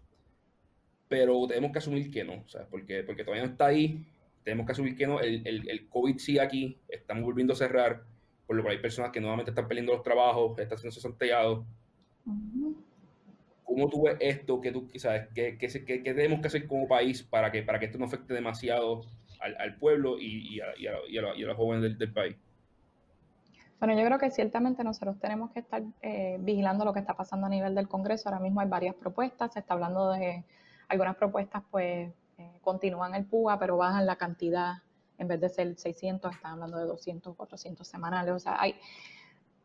pero 1.07 1.47
tenemos 1.47 1.71
que 1.71 1.77
asumir 1.77 2.11
que 2.11 2.23
no, 2.23 2.43
¿sabes? 2.47 2.67
Porque, 2.69 3.03
porque 3.03 3.23
todavía 3.23 3.45
no 3.45 3.51
está 3.51 3.67
ahí, 3.67 4.05
tenemos 4.43 4.65
que 4.65 4.73
asumir 4.73 4.95
que 4.95 5.07
no, 5.07 5.21
el, 5.21 5.41
el, 5.47 5.69
el 5.69 5.87
COVID 5.87 6.17
sigue 6.17 6.41
aquí, 6.41 6.77
estamos 6.89 7.23
volviendo 7.23 7.53
a 7.53 7.55
cerrar, 7.55 8.03
por 8.45 8.55
lo 8.55 8.63
que 8.63 8.69
hay 8.69 8.77
personas 8.79 9.11
que 9.11 9.19
nuevamente 9.19 9.51
están 9.51 9.67
perdiendo 9.67 9.93
los 9.93 10.03
trabajos, 10.03 10.57
están 10.59 10.77
siendo 10.77 10.99
santeados. 10.99 11.65
¿Cómo 13.77 13.89
tú 13.89 14.01
ves 14.01 14.17
esto? 14.19 14.59
¿Qué, 14.59 14.71
tú, 14.71 14.89
sabes, 14.95 15.27
qué, 15.35 15.55
qué, 15.55 15.67
qué, 15.85 15.99
tenemos 15.99 16.41
que 16.41 16.47
hacer 16.47 16.65
como 16.65 16.87
país 16.87 17.21
para 17.21 17.51
que, 17.51 17.61
para 17.61 17.77
que 17.77 17.85
esto 17.85 17.99
no 17.99 18.05
afecte 18.05 18.33
demasiado 18.33 19.01
al, 19.39 19.55
al 19.59 19.75
pueblo 19.75 20.17
y, 20.17 20.55
y, 20.55 20.61
a, 20.61 20.75
y, 20.79 20.87
a, 20.87 20.93
y, 21.07 21.43
a, 21.43 21.47
los 21.47 21.55
jóvenes 21.55 21.83
del, 21.83 21.97
del, 21.99 22.11
país? 22.11 22.35
Bueno, 23.79 23.95
yo 23.95 24.03
creo 24.03 24.17
que 24.17 24.31
ciertamente 24.31 24.83
nosotros 24.83 25.19
tenemos 25.19 25.51
que 25.51 25.59
estar 25.59 25.83
eh, 26.01 26.37
vigilando 26.39 26.85
lo 26.85 26.93
que 26.93 27.01
está 27.01 27.15
pasando 27.15 27.45
a 27.45 27.49
nivel 27.51 27.75
del 27.75 27.87
Congreso. 27.87 28.29
Ahora 28.29 28.41
mismo 28.41 28.61
hay 28.61 28.67
varias 28.67 28.95
propuestas, 28.95 29.53
se 29.53 29.59
está 29.59 29.75
hablando 29.75 30.09
de 30.09 30.43
algunas 30.87 31.15
propuestas, 31.15 31.61
pues 31.69 32.11
eh, 32.39 32.59
continúan 32.61 33.13
el 33.13 33.25
PUA, 33.25 33.59
pero 33.59 33.77
bajan 33.77 34.07
la 34.07 34.15
cantidad. 34.15 34.77
En 35.19 35.27
vez 35.27 35.39
de 35.39 35.49
ser 35.49 35.75
600, 35.75 36.33
están 36.33 36.53
hablando 36.53 36.79
de 36.79 36.85
200, 36.85 37.35
400 37.35 37.87
semanales. 37.87 38.33
O 38.33 38.39
sea, 38.39 38.59
hay, 38.59 38.73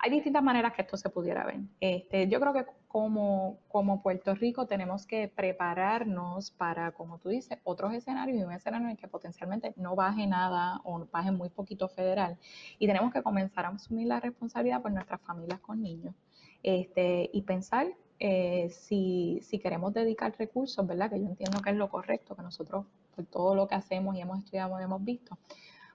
hay 0.02 0.10
distintas 0.10 0.42
maneras 0.42 0.72
que 0.72 0.82
esto 0.82 0.96
se 0.96 1.08
pudiera 1.10 1.44
ver. 1.44 1.60
Este, 1.80 2.28
yo 2.28 2.40
creo 2.40 2.52
que 2.52 2.66
como, 2.88 3.60
como 3.68 4.02
Puerto 4.02 4.34
Rico 4.34 4.66
tenemos 4.66 5.06
que 5.06 5.28
prepararnos 5.28 6.50
para, 6.50 6.90
como 6.90 7.18
tú 7.18 7.28
dices, 7.28 7.58
otros 7.62 7.94
escenarios 7.94 8.36
y 8.36 8.42
un 8.42 8.50
escenario 8.50 8.86
en 8.86 8.90
el 8.90 8.96
que 8.96 9.06
potencialmente 9.06 9.72
no 9.76 9.94
baje 9.94 10.26
nada 10.26 10.80
o 10.82 11.06
baje 11.06 11.30
muy 11.30 11.50
poquito 11.50 11.88
federal. 11.88 12.36
Y 12.80 12.88
tenemos 12.88 13.12
que 13.12 13.22
comenzar 13.22 13.64
a 13.64 13.68
asumir 13.68 14.08
la 14.08 14.18
responsabilidad 14.18 14.82
por 14.82 14.90
nuestras 14.90 15.20
familias 15.20 15.60
con 15.60 15.80
niños 15.80 16.16
este, 16.64 17.30
y 17.32 17.42
pensar 17.42 17.86
eh, 18.18 18.70
si, 18.70 19.38
si, 19.42 19.60
queremos 19.60 19.94
dedicar 19.94 20.34
recursos, 20.36 20.84
¿verdad? 20.84 21.10
Que 21.10 21.20
yo 21.20 21.26
entiendo 21.26 21.60
que 21.60 21.70
es 21.70 21.76
lo 21.76 21.88
correcto, 21.88 22.34
que 22.34 22.42
nosotros, 22.42 22.86
por 23.14 23.24
todo 23.26 23.54
lo 23.54 23.68
que 23.68 23.76
hacemos 23.76 24.16
y 24.16 24.20
hemos 24.20 24.40
estudiado 24.40 24.80
y 24.80 24.82
hemos 24.82 25.04
visto, 25.04 25.38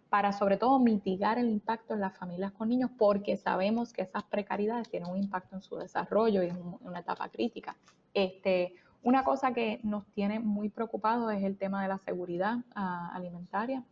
para 0.09 0.31
sobre 0.31 0.57
todo 0.57 0.79
mitigar 0.79 1.37
el 1.37 1.49
impacto 1.49 1.93
en 1.93 2.01
las 2.01 2.17
familias 2.17 2.51
con 2.53 2.69
niños, 2.69 2.91
porque 2.97 3.37
sabemos 3.37 3.93
que 3.93 4.03
esas 4.03 4.23
precariedades 4.23 4.89
tienen 4.89 5.09
un 5.09 5.17
impacto 5.17 5.55
en 5.55 5.61
su 5.61 5.75
desarrollo 5.75 6.43
y 6.43 6.47
es 6.47 6.55
una 6.81 6.99
etapa 6.99 7.29
crítica. 7.29 7.75
Este, 8.13 8.73
una 9.03 9.23
cosa 9.23 9.53
que 9.53 9.79
nos 9.83 10.05
tiene 10.07 10.39
muy 10.39 10.69
preocupados 10.69 11.33
es 11.33 11.43
el 11.43 11.57
tema 11.57 11.81
de 11.81 11.89
la 11.89 11.97
seguridad 11.99 12.57
ah, 12.75 13.11
alimentaria. 13.13 13.83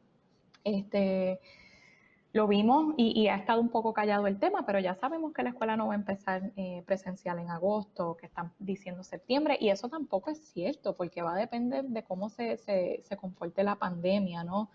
Este, 0.63 1.39
lo 2.35 2.47
vimos 2.47 2.93
y, 2.97 3.29
ha 3.29 3.37
estado 3.37 3.61
un 3.61 3.69
poco 3.69 3.93
callado 3.93 4.27
el 4.27 4.39
tema, 4.39 4.65
pero 4.65 4.79
ya 4.79 4.93
sabemos 4.95 5.31
que 5.31 5.41
la 5.41 5.51
escuela 5.51 5.77
no 5.77 5.87
va 5.87 5.93
a 5.93 5.95
empezar 5.95 6.51
eh, 6.57 6.83
presencial 6.85 7.39
en 7.39 7.49
agosto, 7.49 8.17
que 8.17 8.25
están 8.25 8.51
diciendo 8.59 9.03
septiembre, 9.03 9.57
y 9.57 9.69
eso 9.69 9.87
tampoco 9.87 10.31
es 10.31 10.39
cierto, 10.49 10.97
porque 10.97 11.21
va 11.21 11.33
a 11.33 11.37
depender 11.37 11.85
de 11.85 12.03
cómo 12.03 12.27
se, 12.27 12.57
se, 12.57 13.01
se 13.05 13.15
comporte 13.15 13.63
la 13.63 13.75
pandemia, 13.75 14.43
¿no? 14.43 14.69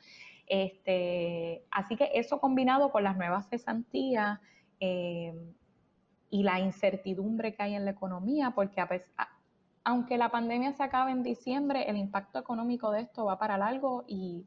Este, 0.53 1.65
así 1.71 1.95
que 1.95 2.11
eso 2.15 2.41
combinado 2.41 2.91
con 2.91 3.05
las 3.05 3.17
nuevas 3.17 3.49
cesantías 3.49 4.41
eh, 4.81 5.33
y 6.29 6.43
la 6.43 6.59
incertidumbre 6.59 7.55
que 7.55 7.63
hay 7.63 7.77
en 7.77 7.85
la 7.85 7.93
economía, 7.93 8.51
porque 8.51 8.85
aunque 9.85 10.19
la 10.19 10.33
pandemia 10.33 10.73
se 10.73 10.83
acabe 10.83 11.13
en 11.13 11.23
diciembre, 11.23 11.89
el 11.89 11.97
impacto 11.97 12.41
económico 12.41 12.91
de 12.91 13.03
esto 13.03 13.25
va 13.27 13.39
para 13.39 13.57
largo 13.59 14.03
y 14.09 14.45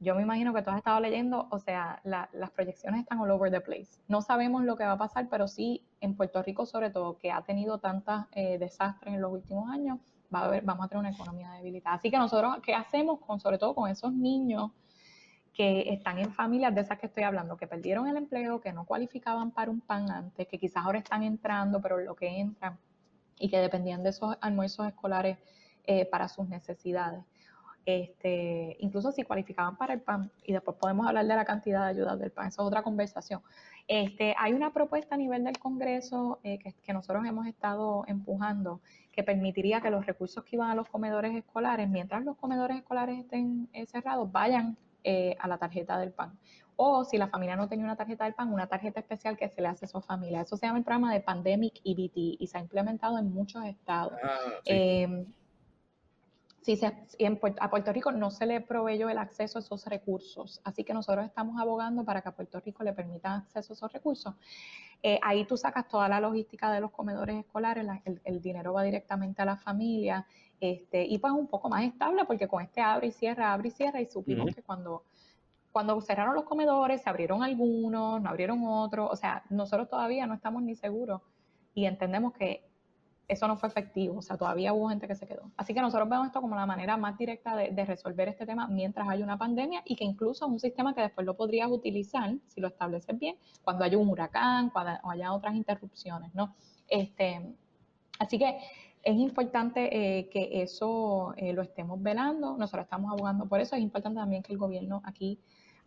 yo 0.00 0.16
me 0.16 0.22
imagino 0.22 0.52
que 0.52 0.62
tú 0.62 0.70
has 0.70 0.78
estado 0.78 0.98
leyendo, 0.98 1.46
o 1.50 1.60
sea, 1.60 2.00
las 2.02 2.50
proyecciones 2.50 3.02
están 3.02 3.20
all 3.20 3.30
over 3.30 3.52
the 3.52 3.60
place. 3.60 4.00
No 4.08 4.20
sabemos 4.20 4.64
lo 4.64 4.76
que 4.76 4.84
va 4.84 4.92
a 4.92 4.98
pasar, 4.98 5.28
pero 5.28 5.46
sí 5.46 5.86
en 6.00 6.16
Puerto 6.16 6.42
Rico 6.42 6.66
sobre 6.66 6.90
todo, 6.90 7.18
que 7.18 7.30
ha 7.30 7.42
tenido 7.42 7.78
tantos 7.78 8.24
eh, 8.32 8.58
desastres 8.58 9.14
en 9.14 9.20
los 9.20 9.30
últimos 9.30 9.70
años, 9.70 10.00
va 10.34 10.40
a 10.40 10.44
haber, 10.46 10.64
vamos 10.64 10.86
a 10.86 10.88
tener 10.88 11.00
una 11.00 11.10
economía 11.10 11.52
debilitada. 11.52 11.94
Así 11.94 12.10
que 12.10 12.18
nosotros, 12.18 12.58
¿qué 12.64 12.74
hacemos 12.74 13.20
con, 13.20 13.38
sobre 13.38 13.58
todo 13.58 13.76
con 13.76 13.88
esos 13.88 14.12
niños? 14.12 14.72
Que 15.58 15.92
están 15.92 16.20
en 16.20 16.32
familias 16.32 16.72
de 16.72 16.82
esas 16.82 17.00
que 17.00 17.06
estoy 17.06 17.24
hablando, 17.24 17.56
que 17.56 17.66
perdieron 17.66 18.06
el 18.06 18.16
empleo, 18.16 18.60
que 18.60 18.72
no 18.72 18.84
cualificaban 18.84 19.50
para 19.50 19.72
un 19.72 19.80
pan 19.80 20.08
antes, 20.08 20.46
que 20.46 20.56
quizás 20.56 20.86
ahora 20.86 21.00
están 21.00 21.24
entrando, 21.24 21.82
pero 21.82 21.98
lo 21.98 22.14
que 22.14 22.28
entran 22.28 22.78
y 23.40 23.48
que 23.50 23.58
dependían 23.58 24.04
de 24.04 24.10
esos 24.10 24.36
almuerzos 24.40 24.86
escolares 24.86 25.36
eh, 25.84 26.06
para 26.06 26.28
sus 26.28 26.48
necesidades. 26.48 27.24
Este, 27.84 28.76
incluso 28.78 29.10
si 29.10 29.24
cualificaban 29.24 29.76
para 29.76 29.94
el 29.94 30.00
PAN, 30.00 30.30
y 30.44 30.52
después 30.52 30.76
podemos 30.76 31.08
hablar 31.08 31.26
de 31.26 31.34
la 31.34 31.44
cantidad 31.44 31.86
de 31.86 31.90
ayudas 31.90 32.20
del 32.20 32.30
PAN, 32.30 32.46
eso 32.46 32.62
es 32.62 32.68
otra 32.68 32.84
conversación. 32.84 33.42
Este, 33.88 34.36
hay 34.38 34.52
una 34.52 34.72
propuesta 34.72 35.16
a 35.16 35.18
nivel 35.18 35.42
del 35.42 35.58
Congreso 35.58 36.38
eh, 36.44 36.60
que, 36.60 36.72
que, 36.72 36.92
nosotros 36.92 37.26
hemos 37.26 37.48
estado 37.48 38.04
empujando 38.06 38.80
que 39.10 39.24
permitiría 39.24 39.80
que 39.80 39.90
los 39.90 40.06
recursos 40.06 40.44
que 40.44 40.54
iban 40.54 40.70
a 40.70 40.76
los 40.76 40.88
comedores 40.88 41.34
escolares, 41.34 41.88
mientras 41.88 42.24
los 42.24 42.36
comedores 42.36 42.76
escolares 42.76 43.18
estén 43.18 43.68
eh, 43.72 43.86
cerrados, 43.86 44.30
vayan 44.30 44.76
eh, 45.04 45.36
a 45.38 45.48
la 45.48 45.58
tarjeta 45.58 45.98
del 45.98 46.12
PAN. 46.12 46.38
O 46.76 47.04
si 47.04 47.18
la 47.18 47.28
familia 47.28 47.56
no 47.56 47.68
tenía 47.68 47.84
una 47.84 47.96
tarjeta 47.96 48.24
del 48.24 48.34
PAN, 48.34 48.52
una 48.52 48.68
tarjeta 48.68 49.00
especial 49.00 49.36
que 49.36 49.48
se 49.48 49.60
le 49.60 49.68
hace 49.68 49.86
a 49.86 49.88
su 49.88 50.00
familia. 50.00 50.42
Eso 50.42 50.56
se 50.56 50.66
llama 50.66 50.78
el 50.78 50.84
programa 50.84 51.12
de 51.12 51.20
Pandemic 51.20 51.80
EBT 51.84 52.40
y 52.40 52.46
se 52.46 52.58
ha 52.58 52.60
implementado 52.60 53.18
en 53.18 53.32
muchos 53.32 53.64
estados. 53.64 54.12
Ah, 54.22 54.38
sí. 54.64 54.72
Em, 54.72 55.26
se, 56.76 56.92
en, 57.18 57.40
a 57.60 57.70
Puerto 57.70 57.92
Rico 57.92 58.12
no 58.12 58.30
se 58.30 58.46
le 58.46 58.60
proveyó 58.60 59.08
el 59.08 59.18
acceso 59.18 59.58
a 59.58 59.62
esos 59.62 59.86
recursos, 59.86 60.60
así 60.64 60.84
que 60.84 60.92
nosotros 60.92 61.24
estamos 61.24 61.60
abogando 61.60 62.04
para 62.04 62.20
que 62.20 62.28
a 62.28 62.32
Puerto 62.32 62.60
Rico 62.60 62.82
le 62.82 62.92
permitan 62.92 63.40
acceso 63.40 63.72
a 63.72 63.74
esos 63.74 63.92
recursos. 63.92 64.34
Eh, 65.02 65.18
ahí 65.22 65.44
tú 65.44 65.56
sacas 65.56 65.88
toda 65.88 66.08
la 66.08 66.20
logística 66.20 66.72
de 66.72 66.80
los 66.80 66.90
comedores 66.90 67.36
escolares, 67.36 67.86
el, 68.04 68.20
el, 68.24 68.42
dinero 68.42 68.72
va 68.72 68.82
directamente 68.82 69.40
a 69.42 69.44
la 69.44 69.56
familia 69.56 70.26
este, 70.60 71.04
y 71.04 71.18
pues 71.18 71.32
un 71.32 71.46
poco 71.46 71.68
más 71.68 71.84
estable 71.84 72.24
porque 72.24 72.48
con 72.48 72.62
este 72.62 72.80
abre 72.80 73.08
y 73.08 73.12
cierra, 73.12 73.52
abre 73.52 73.68
y 73.68 73.70
cierra 73.70 74.00
y 74.00 74.06
supimos 74.06 74.54
que 74.54 74.62
cuando, 74.62 75.04
cuando 75.70 76.00
cerraron 76.00 76.34
los 76.34 76.44
comedores 76.44 77.02
se 77.02 77.08
abrieron 77.08 77.42
algunos, 77.42 78.20
no 78.20 78.28
abrieron 78.28 78.62
otros, 78.66 79.08
o 79.10 79.16
sea, 79.16 79.44
nosotros 79.50 79.88
todavía 79.88 80.26
no 80.26 80.34
estamos 80.34 80.62
ni 80.62 80.74
seguros 80.74 81.22
y 81.74 81.86
entendemos 81.86 82.32
que 82.32 82.64
eso 83.28 83.46
no 83.46 83.56
fue 83.56 83.68
efectivo, 83.68 84.18
o 84.18 84.22
sea, 84.22 84.38
todavía 84.38 84.72
hubo 84.72 84.88
gente 84.88 85.06
que 85.06 85.14
se 85.14 85.26
quedó. 85.26 85.50
Así 85.58 85.74
que 85.74 85.82
nosotros 85.82 86.08
vemos 86.08 86.26
esto 86.26 86.40
como 86.40 86.56
la 86.56 86.64
manera 86.64 86.96
más 86.96 87.18
directa 87.18 87.54
de, 87.54 87.70
de 87.70 87.84
resolver 87.84 88.26
este 88.26 88.46
tema 88.46 88.66
mientras 88.66 89.06
hay 89.06 89.22
una 89.22 89.36
pandemia 89.36 89.82
y 89.84 89.96
que 89.96 90.04
incluso 90.04 90.46
es 90.46 90.50
un 90.50 90.58
sistema 90.58 90.94
que 90.94 91.02
después 91.02 91.26
lo 91.26 91.36
podrías 91.36 91.70
utilizar, 91.70 92.34
si 92.46 92.60
lo 92.60 92.68
estableces 92.68 93.16
bien, 93.18 93.36
cuando 93.62 93.84
haya 93.84 93.98
un 93.98 94.08
huracán, 94.08 94.70
cuando 94.70 94.98
haya 95.04 95.32
otras 95.32 95.54
interrupciones, 95.54 96.34
¿no? 96.34 96.54
Este, 96.88 97.54
así 98.18 98.38
que 98.38 98.58
es 99.02 99.16
importante 99.16 100.18
eh, 100.18 100.28
que 100.28 100.62
eso 100.62 101.34
eh, 101.36 101.52
lo 101.52 101.62
estemos 101.62 102.02
velando, 102.02 102.56
nosotros 102.56 102.84
estamos 102.84 103.12
abogando 103.12 103.46
por 103.46 103.60
eso, 103.60 103.76
es 103.76 103.82
importante 103.82 104.18
también 104.18 104.42
que 104.42 104.52
el 104.52 104.58
gobierno 104.58 105.02
aquí 105.04 105.38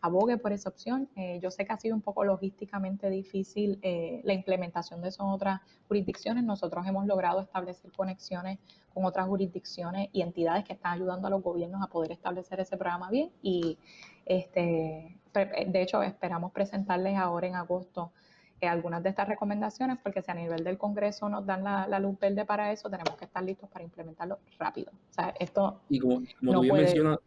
abogue 0.04 0.38
por 0.38 0.52
esa 0.52 0.69
opción. 0.69 1.10
Eh, 1.15 1.39
yo 1.43 1.52
sé 1.52 1.63
que 1.63 1.74
ha 1.74 1.78
sido 1.78 1.95
un 1.95 2.02
poco 2.02 2.24
logísticamente 2.24 3.08
difícil 3.12 3.80
la 4.24 4.34
implementación 4.34 5.00
de 5.02 5.10
en 5.10 5.26
otras 5.28 5.62
jurisdicciones. 5.88 6.43
Nosotros 6.43 6.88
hemos 6.88 7.06
logrado 7.06 7.39
establecer 7.39 7.91
conexiones 7.91 8.58
con 8.95 9.06
otras 9.06 9.28
jurisdicciones 9.28 10.10
y 10.12 10.24
entidades 10.24 10.63
que 10.63 10.74
están 10.74 10.93
ayudando 10.93 11.28
a 11.28 11.30
los 11.30 11.43
gobiernos 11.43 11.84
a 11.84 11.88
poder 11.88 12.13
establecer 12.13 12.60
ese 12.60 12.78
programa 12.78 13.12
bien. 13.12 13.30
Y 13.43 13.78
este, 14.26 15.19
de 15.34 15.82
hecho, 15.84 16.02
esperamos 16.02 16.52
presentarles 16.52 17.15
ahora 17.15 17.45
en 17.45 17.56
agosto 17.56 18.12
algunas 18.67 19.04
de 19.04 19.10
estas 19.10 19.28
recomendaciones, 19.28 19.97
porque 20.02 20.22
si 20.22 20.32
a 20.32 20.36
nivel 20.36 20.64
del 20.64 20.78
Congreso 20.78 21.30
nos 21.30 21.45
dan 21.45 21.64
la, 21.64 21.99
luz 21.99 22.20
verde 22.20 22.45
para 22.45 22.72
eso, 22.72 22.89
tenemos 22.89 23.16
que 23.16 23.26
estar 23.26 23.43
listos 23.43 23.70
para 23.70 23.84
implementarlo 23.84 24.39
rápido. 24.59 24.91
O 24.91 25.14
sea, 25.14 25.34
esto. 25.39 25.82
Y 25.89 25.99
como, 25.99 26.22
como 26.39 26.53
tú 26.53 26.62
bien 26.62 26.76
mencionas, 26.76 27.20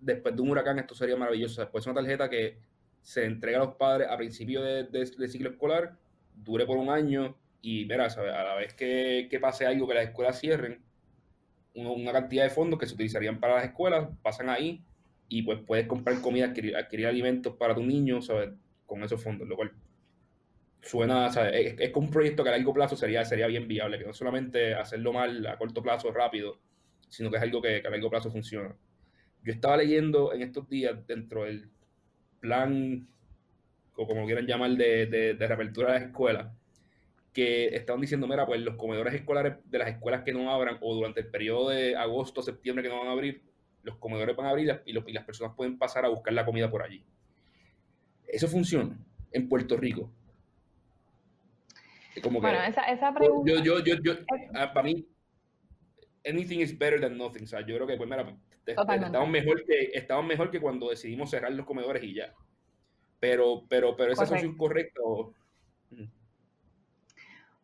después 0.00 0.34
de 0.34 0.42
un 0.42 0.50
huracán, 0.50 0.78
esto 0.78 0.94
sería 0.94 1.16
maravilloso. 1.16 1.60
Después 1.60 1.86
una 1.86 1.94
tarjeta 1.96 2.28
que 2.28 2.58
se 3.02 3.24
entrega 3.26 3.58
a 3.58 3.64
los 3.64 3.74
padres 3.74 4.08
a 4.10 4.16
principio 4.16 4.62
de, 4.62 4.84
de, 4.84 5.28
ciclo 5.28 5.50
escolar, 5.50 5.96
dure 6.34 6.66
por 6.66 6.78
un 6.78 6.88
año 6.88 7.36
y, 7.60 7.84
mira, 7.84 8.06
a 8.06 8.44
la 8.44 8.54
vez 8.54 8.74
que, 8.74 9.28
que 9.30 9.38
pase 9.38 9.66
algo, 9.66 9.86
que 9.86 9.94
las 9.94 10.04
escuelas 10.04 10.40
cierren, 10.40 10.82
una 11.74 12.12
cantidad 12.12 12.44
de 12.44 12.50
fondos 12.50 12.78
que 12.78 12.86
se 12.86 12.94
utilizarían 12.94 13.40
para 13.40 13.56
las 13.56 13.64
escuelas 13.64 14.08
pasan 14.22 14.48
ahí 14.48 14.84
y 15.28 15.42
pues 15.42 15.58
puedes 15.66 15.86
comprar 15.86 16.20
comida, 16.20 16.46
adquirir, 16.46 16.76
adquirir 16.76 17.06
alimentos 17.06 17.56
para 17.56 17.74
tu 17.74 17.82
niño, 17.82 18.22
¿sabes? 18.22 18.50
Con 18.86 19.02
esos 19.02 19.22
fondos, 19.22 19.48
lo 19.48 19.56
cual 19.56 19.72
suena, 20.84 21.28
Es, 21.28 21.74
es, 21.78 21.94
un 21.94 22.10
proyecto 22.10 22.42
que 22.42 22.50
a 22.50 22.52
largo 22.52 22.74
plazo 22.74 22.96
sería, 22.96 23.24
sería 23.24 23.46
bien 23.46 23.66
viable, 23.66 23.98
que 23.98 24.04
no 24.04 24.12
solamente 24.12 24.74
hacerlo 24.74 25.12
mal 25.12 25.46
a 25.46 25.56
corto 25.56 25.82
plazo 25.82 26.12
rápido, 26.12 26.58
sino 27.08 27.30
que 27.30 27.38
es 27.38 27.42
algo 27.42 27.62
que, 27.62 27.82
a 27.84 27.90
largo 27.90 28.10
plazo 28.10 28.30
funciona. 28.30 28.74
Yo 29.42 29.52
estaba 29.52 29.76
leyendo 29.76 30.32
en 30.32 30.42
estos 30.42 30.68
días 30.68 31.06
dentro 31.06 31.44
del 31.44 31.68
plan 32.40 33.08
o 33.96 34.06
como 34.06 34.26
quieran 34.26 34.46
llamar, 34.46 34.72
de, 34.72 35.06
de, 35.06 35.34
de 35.34 35.46
reapertura 35.46 35.92
de 35.92 36.00
las 36.00 36.08
escuelas, 36.08 36.52
que 37.32 37.74
estaban 37.74 38.00
diciendo, 38.00 38.26
mira, 38.26 38.46
pues 38.46 38.60
los 38.60 38.76
comedores 38.76 39.14
escolares 39.14 39.56
de 39.64 39.78
las 39.78 39.88
escuelas 39.88 40.22
que 40.22 40.32
no 40.32 40.50
abran 40.50 40.78
o 40.80 40.94
durante 40.94 41.20
el 41.20 41.26
periodo 41.28 41.70
de 41.70 41.96
agosto, 41.96 42.42
septiembre 42.42 42.82
que 42.82 42.88
no 42.88 42.98
van 42.98 43.08
a 43.08 43.12
abrir, 43.12 43.42
los 43.82 43.96
comedores 43.96 44.36
van 44.36 44.46
a 44.46 44.50
abrir 44.50 44.82
y, 44.84 44.98
y 44.98 45.12
las 45.12 45.24
personas 45.24 45.54
pueden 45.56 45.78
pasar 45.78 46.04
a 46.04 46.08
buscar 46.08 46.32
la 46.32 46.44
comida 46.44 46.70
por 46.70 46.82
allí. 46.82 47.04
Eso 48.26 48.48
funciona 48.48 48.96
en 49.32 49.48
Puerto 49.48 49.76
Rico. 49.76 50.10
Como 52.22 52.40
bueno, 52.40 52.60
esa, 52.62 52.82
esa 52.82 53.12
pregunta... 53.12 53.50
Yo, 53.50 53.62
yo, 53.62 53.80
yo, 53.80 53.96
yo, 54.02 54.12
ah, 54.54 54.72
para 54.72 54.84
mí, 54.84 55.06
anything 56.24 56.58
is 56.60 56.76
better 56.76 57.00
than 57.00 57.16
nothing. 57.16 57.44
O 57.44 57.46
sea, 57.46 57.60
yo 57.60 57.74
creo 57.74 57.86
que, 57.86 57.96
pues, 57.96 58.08
mira, 58.08 58.36
estamos 58.66 59.28
mejor, 59.28 59.64
que, 59.64 59.90
estamos 59.94 60.24
mejor 60.24 60.50
que 60.50 60.60
cuando 60.60 60.90
decidimos 60.90 61.30
cerrar 61.30 61.52
los 61.52 61.66
comedores 61.66 62.02
y 62.02 62.14
ya. 62.14 62.32
Pero, 63.20 63.64
pero, 63.68 63.96
pero 63.96 64.12
esa 64.12 64.36
es 64.36 64.44
incorrecta. 64.44 65.00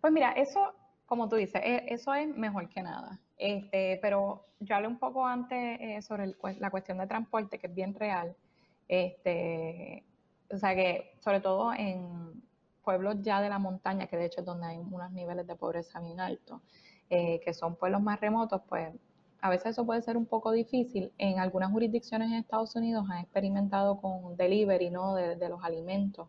Pues 0.00 0.12
mira, 0.12 0.32
eso, 0.32 0.74
como 1.06 1.28
tú 1.28 1.36
dices, 1.36 1.60
e, 1.62 1.84
eso 1.88 2.14
es 2.14 2.28
mejor 2.34 2.68
que 2.68 2.82
nada. 2.82 3.20
Este, 3.36 3.98
pero 4.00 4.46
yo 4.60 4.76
hablé 4.76 4.88
un 4.88 4.98
poco 4.98 5.26
antes 5.26 5.78
eh, 5.80 6.02
sobre 6.02 6.34
la 6.58 6.70
cuestión 6.70 6.98
de 6.98 7.06
transporte, 7.06 7.58
que 7.58 7.66
es 7.66 7.74
bien 7.74 7.94
real. 7.94 8.34
Este, 8.88 10.04
o 10.50 10.58
sea 10.58 10.74
que, 10.74 11.12
sobre 11.20 11.40
todo 11.40 11.72
en 11.74 12.42
pueblos 12.80 13.16
ya 13.22 13.40
de 13.40 13.48
la 13.48 13.58
montaña, 13.58 14.06
que 14.06 14.16
de 14.16 14.26
hecho 14.26 14.40
es 14.40 14.46
donde 14.46 14.66
hay 14.66 14.78
unos 14.78 15.10
niveles 15.12 15.46
de 15.46 15.56
pobreza 15.56 16.00
bien 16.00 16.20
altos, 16.20 16.60
eh, 17.08 17.40
que 17.44 17.54
son 17.54 17.76
pueblos 17.76 18.02
más 18.02 18.20
remotos, 18.20 18.62
pues 18.68 18.92
a 19.42 19.50
veces 19.50 19.72
eso 19.72 19.86
puede 19.86 20.02
ser 20.02 20.16
un 20.16 20.26
poco 20.26 20.52
difícil. 20.52 21.12
En 21.18 21.38
algunas 21.38 21.70
jurisdicciones 21.70 22.28
en 22.28 22.34
Estados 22.34 22.74
Unidos 22.76 23.06
han 23.10 23.18
experimentado 23.18 24.00
con 24.00 24.36
delivery 24.36 24.90
¿no? 24.90 25.14
de, 25.14 25.48
los 25.48 25.62
alimentos. 25.64 26.28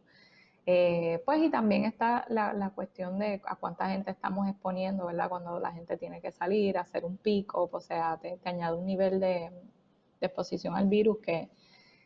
Eh, 0.65 1.21
pues 1.25 1.41
y 1.41 1.49
también 1.49 1.85
está 1.85 2.25
la, 2.29 2.71
cuestión 2.75 3.19
de 3.19 3.41
a 3.45 3.55
cuánta 3.55 3.89
gente 3.89 4.11
estamos 4.11 4.47
exponiendo, 4.47 5.07
¿verdad? 5.07 5.27
Cuando 5.29 5.59
la 5.59 5.71
gente 5.71 5.97
tiene 5.97 6.21
que 6.21 6.31
salir, 6.31 6.77
hacer 6.77 7.03
un 7.03 7.17
pico, 7.17 7.69
o 7.71 7.79
sea, 7.81 8.17
te, 8.21 8.39
añade 8.45 8.77
un 8.77 8.85
nivel 8.85 9.19
de, 9.19 9.51
exposición 10.21 10.75
al 10.75 10.87
virus 10.87 11.17
que 11.17 11.49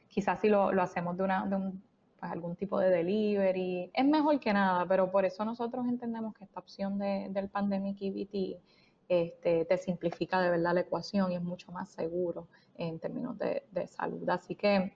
quizás 0.08 0.40
si 0.40 0.48
lo, 0.48 0.70
hacemos 0.82 1.18
de, 1.18 1.24
una, 1.24 1.46
de 1.46 1.56
un, 1.58 1.84
pues, 2.20 2.32
algún 2.32 2.56
tipo 2.56 2.80
de 2.80 2.90
delivery, 2.90 3.92
es 3.94 4.06
mejor 4.06 4.40
que 4.40 4.54
nada, 4.54 4.86
pero 4.88 5.12
por 5.12 5.26
eso 5.26 5.46
nosotros 5.46 5.86
entendemos 5.88 6.34
que 6.36 6.44
esta 6.44 6.60
opción 6.60 6.98
de, 6.98 7.28
del 7.30 7.50
Pandemic 7.50 7.98
EBT 8.02 8.60
este, 9.08 9.66
te 9.66 9.78
simplifica 9.78 10.42
de 10.42 10.50
verdad 10.50 10.74
la 10.74 10.82
ecuación 10.82 11.32
y 11.32 11.36
es 11.36 11.42
mucho 11.42 11.72
más 11.72 11.90
seguro 11.90 12.48
en 12.76 13.00
términos 13.00 13.38
de, 13.38 13.88
salud. 13.88 14.28
Así 14.30 14.56
que 14.56 14.94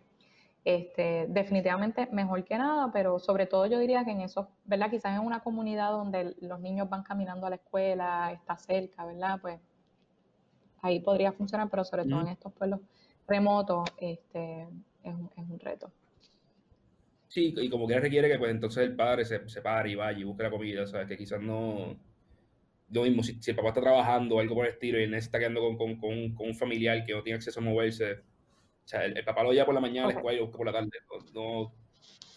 este, 0.65 1.27
definitivamente 1.29 2.07
mejor 2.11 2.43
que 2.43 2.57
nada, 2.57 2.91
pero 2.91 3.19
sobre 3.19 3.45
todo 3.45 3.65
yo 3.67 3.79
diría 3.79 4.03
que 4.03 4.11
en 4.11 4.21
eso, 4.21 4.49
¿verdad? 4.65 4.89
Quizás 4.89 5.15
en 5.15 5.25
una 5.25 5.41
comunidad 5.41 5.91
donde 5.91 6.35
los 6.41 6.59
niños 6.59 6.89
van 6.89 7.03
caminando 7.03 7.47
a 7.47 7.51
la 7.51 7.57
escuela, 7.57 8.31
está 8.31 8.57
cerca, 8.57 9.05
¿verdad? 9.05 9.39
Pues 9.41 9.59
ahí 10.81 10.99
podría 10.99 11.31
funcionar, 11.31 11.69
pero 11.69 11.83
sobre 11.83 12.05
todo 12.05 12.21
en 12.21 12.29
estos 12.29 12.51
pueblos 12.53 12.79
remotos 13.27 13.87
este, 13.97 14.63
es, 15.03 15.13
un, 15.13 15.29
es 15.35 15.49
un 15.49 15.59
reto. 15.59 15.91
Sí, 17.29 17.53
y 17.55 17.69
como 17.69 17.87
que 17.87 17.99
requiere 17.99 18.27
que 18.27 18.39
pues 18.39 18.51
entonces 18.51 18.83
el 18.83 18.95
padre 18.95 19.23
se, 19.23 19.47
se 19.47 19.61
pare 19.61 19.91
y 19.91 19.95
vaya 19.95 20.19
y 20.19 20.23
busque 20.23 20.43
la 20.43 20.49
comida, 20.49 20.85
sea, 20.87 21.05
que 21.05 21.15
quizás 21.15 21.39
no, 21.39 21.95
lo 22.91 23.03
mismo, 23.03 23.21
si, 23.21 23.39
el 23.45 23.55
papá 23.55 23.69
está 23.69 23.81
trabajando 23.81 24.35
o 24.35 24.39
algo 24.39 24.55
por 24.55 24.65
el 24.65 24.73
estilo 24.73 24.99
y 24.99 25.03
él 25.03 25.13
está 25.13 25.37
quedando 25.37 25.61
con, 25.61 25.77
con, 25.77 26.33
con, 26.33 26.47
un 26.47 26.55
familiar 26.55 27.05
que 27.05 27.13
no 27.13 27.21
tiene 27.21 27.37
acceso 27.37 27.59
a 27.59 27.63
moverse, 27.63 28.13
o 28.13 28.87
sea, 28.87 29.05
el, 29.05 29.23
papá 29.23 29.43
lo 29.43 29.51
lleva 29.51 29.65
por 29.65 29.75
la 29.75 29.81
mañana 29.81 30.07
a 30.07 30.11
la 30.11 30.15
escuela 30.15 30.37
y 30.37 30.39
lo 30.39 30.45
busca 30.47 30.57
por 30.57 30.65
la 30.65 30.73
tarde. 30.73 30.89
No, 31.35 31.71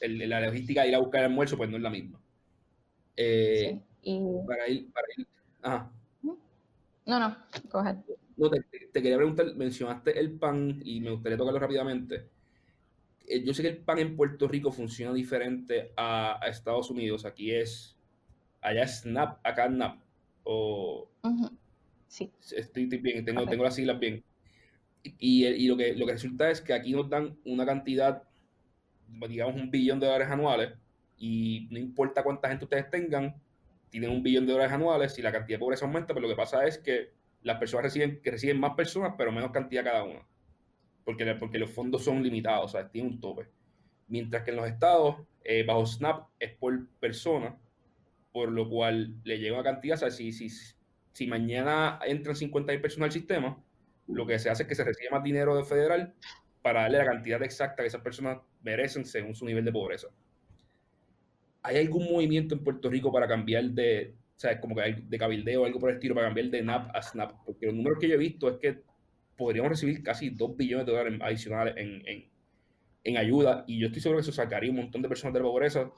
la 0.03 0.40
logística 0.43 0.82
de 0.82 0.88
ir 0.88 0.95
a 0.95 0.99
buscar 0.99 1.20
el 1.20 1.30
almuerzo, 1.30 1.57
pues 1.57 1.70
no 1.70 1.78
es 1.78 1.82
la 1.82 1.90
misma. 1.90 2.20
Eh, 3.16 3.80
y... 4.03 4.20
Para 4.47 4.68
ir, 4.68 4.93
para 4.93 5.07
ir, 5.16 5.26
ajá. 5.62 5.93
No, 7.05 7.18
no, 7.18 7.36
coge. 7.70 7.97
No, 8.36 8.51
te, 8.51 8.61
te, 8.61 9.03
quería 9.03 9.16
preguntar, 9.16 9.55
mencionaste 9.57 10.18
el 10.18 10.38
pan 10.38 10.82
y 10.84 11.01
me 11.01 11.11
gustaría 11.11 11.38
tocarlo 11.38 11.59
rápidamente. 11.59 12.28
Eh, 13.26 13.42
yo 13.44 13.54
sé 13.54 13.62
que 13.62 13.68
el 13.68 13.78
pan 13.78 13.98
en 13.98 14.16
Puerto 14.16 14.48
Rico 14.48 14.72
funciona 14.72 15.12
diferente 15.12 15.92
a, 15.96 16.38
a 16.44 16.48
Estados 16.48 16.90
Unidos. 16.90 17.24
Aquí 17.24 17.52
es, 17.52 17.96
allá 18.60 18.84
es 18.84 19.00
SNAP, 19.00 19.46
acá 19.46 19.66
es 19.66 19.72
NAP 19.72 20.00
o... 20.44 21.08
Sí. 22.08 22.30
Estoy, 22.54 22.86
bien, 22.86 23.24
tengo, 23.24 23.46
tengo 23.46 23.64
las 23.64 23.74
siglas 23.74 23.98
bien. 23.98 24.22
Y, 25.02 25.46
y, 25.46 25.66
lo, 25.66 25.76
que, 25.76 25.94
lo 25.94 26.06
que 26.06 26.12
resulta 26.12 26.50
es 26.50 26.60
que 26.60 26.74
aquí 26.74 26.92
nos 26.92 27.08
dan 27.08 27.36
una 27.44 27.64
cantidad, 27.64 28.22
digamos, 29.28 29.60
un 29.60 29.70
billón 29.70 29.98
de 29.98 30.06
dólares 30.06 30.28
anuales, 30.28 30.74
y 31.16 31.68
no 31.70 31.78
importa 31.78 32.22
cuánta 32.22 32.48
gente 32.48 32.64
ustedes 32.64 32.90
tengan, 32.90 33.34
tienen 33.90 34.10
un 34.10 34.22
billón 34.22 34.46
de 34.46 34.52
dólares 34.52 34.72
anuales, 34.72 35.14
si 35.14 35.22
la 35.22 35.32
cantidad 35.32 35.56
de 35.56 35.60
pobreza 35.60 35.86
aumenta, 35.86 36.08
pero 36.08 36.20
lo 36.20 36.28
que 36.28 36.36
pasa 36.36 36.66
es 36.66 36.78
que 36.78 37.10
las 37.42 37.58
personas 37.58 37.84
reciben, 37.84 38.20
que 38.22 38.30
reciben 38.30 38.60
más 38.60 38.74
personas, 38.74 39.14
pero 39.16 39.32
menos 39.32 39.50
cantidad 39.50 39.82
cada 39.82 40.04
una. 40.04 40.26
Porque, 41.05 41.24
porque 41.34 41.59
los 41.59 41.70
fondos 41.70 42.05
son 42.05 42.22
limitados, 42.22 42.66
o 42.66 42.68
sea, 42.68 42.88
tienen 42.88 43.14
un 43.14 43.20
tope. 43.20 43.48
Mientras 44.09 44.44
que 44.44 44.50
en 44.50 44.57
los 44.57 44.68
estados, 44.68 45.16
eh, 45.44 45.64
bajo 45.64 45.86
SNAP, 45.86 46.28
es 46.38 46.53
por 46.53 46.86
persona, 47.00 47.57
por 48.32 48.50
lo 48.50 48.68
cual 48.68 49.14
le 49.24 49.38
llega 49.38 49.55
una 49.55 49.64
cantidad, 49.64 49.96
o 49.96 49.98
sea, 49.98 50.11
si, 50.11 50.32
si, 50.32 50.48
si 51.12 51.26
mañana 51.26 51.98
entran 52.07 52.36
50 52.36 52.80
personas 52.80 53.09
al 53.09 53.12
sistema, 53.12 53.62
lo 54.09 54.26
que 54.26 54.38
se 54.38 54.50
hace 54.50 54.64
es 54.64 54.68
que 54.68 54.74
se 54.74 54.84
recibe 54.84 55.11
más 55.11 55.22
dinero 55.22 55.57
de 55.57 55.64
federal 55.64 56.14
para 56.62 56.82
darle 56.82 56.98
la 56.98 57.07
cantidad 57.07 57.42
exacta 57.42 57.82
que 57.82 57.88
esas 57.88 58.03
personas 58.03 58.38
merecen 58.62 59.05
según 59.05 59.34
su 59.34 59.44
nivel 59.44 59.64
de 59.64 59.72
pobreza. 59.72 60.09
¿Hay 61.62 61.76
algún 61.76 62.11
movimiento 62.11 62.55
en 62.55 62.64
Puerto 62.64 62.88
Rico 62.88 63.12
para 63.12 63.28
cambiar 63.28 63.64
de, 63.64 64.14
o 64.36 64.40
sea, 64.40 64.61
como 64.61 64.74
que 64.74 65.05
de 65.07 65.18
cabildeo 65.18 65.62
o 65.62 65.64
algo 65.64 65.78
por 65.78 65.90
el 65.90 65.96
estilo, 65.96 66.14
para 66.14 66.28
cambiar 66.28 66.48
de 66.48 66.62
NAP 66.62 66.94
a 66.94 67.03
SNAP? 67.03 67.44
Porque 67.44 67.66
los 67.66 67.74
números 67.74 67.98
que 68.00 68.09
yo 68.09 68.14
he 68.14 68.18
visto 68.18 68.48
es 68.48 68.57
que 68.59 68.82
podríamos 69.37 69.70
recibir 69.70 70.03
casi 70.03 70.30
2 70.30 70.57
billones 70.57 70.87
de 70.87 70.93
dólares 70.93 71.20
adicionales 71.22 71.74
en, 71.76 72.07
en, 72.07 72.24
en 73.05 73.16
ayuda 73.16 73.64
y 73.66 73.78
yo 73.78 73.87
estoy 73.89 74.03
seguro 74.03 74.18
que 74.18 74.22
eso 74.22 74.33
sacaría 74.33 74.70
un 74.70 74.76
montón 74.76 75.03
de 75.03 75.09
personas 75.09 75.35
de 75.35 75.41
la 75.41 75.47
pobreza 75.47 75.91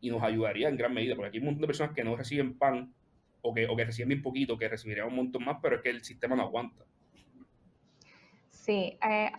y 0.00 0.10
nos 0.10 0.22
ayudaría 0.22 0.68
en 0.68 0.76
gran 0.76 0.92
medida, 0.92 1.14
porque 1.14 1.28
aquí 1.28 1.38
hay 1.38 1.42
un 1.42 1.46
montón 1.46 1.62
de 1.62 1.66
personas 1.66 1.94
que 1.94 2.04
no 2.04 2.14
reciben 2.14 2.58
pan 2.58 2.92
o 3.40 3.54
que, 3.54 3.66
o 3.66 3.76
que 3.76 3.84
reciben 3.84 4.08
bien 4.10 4.22
poquito, 4.22 4.58
que 4.58 4.68
recibirían 4.68 5.08
un 5.08 5.16
montón 5.16 5.44
más, 5.44 5.58
pero 5.62 5.76
es 5.76 5.82
que 5.82 5.90
el 5.90 6.04
sistema 6.04 6.36
no 6.36 6.42
aguanta. 6.42 6.84
Sí, 8.50 8.98
eh, 9.02 9.32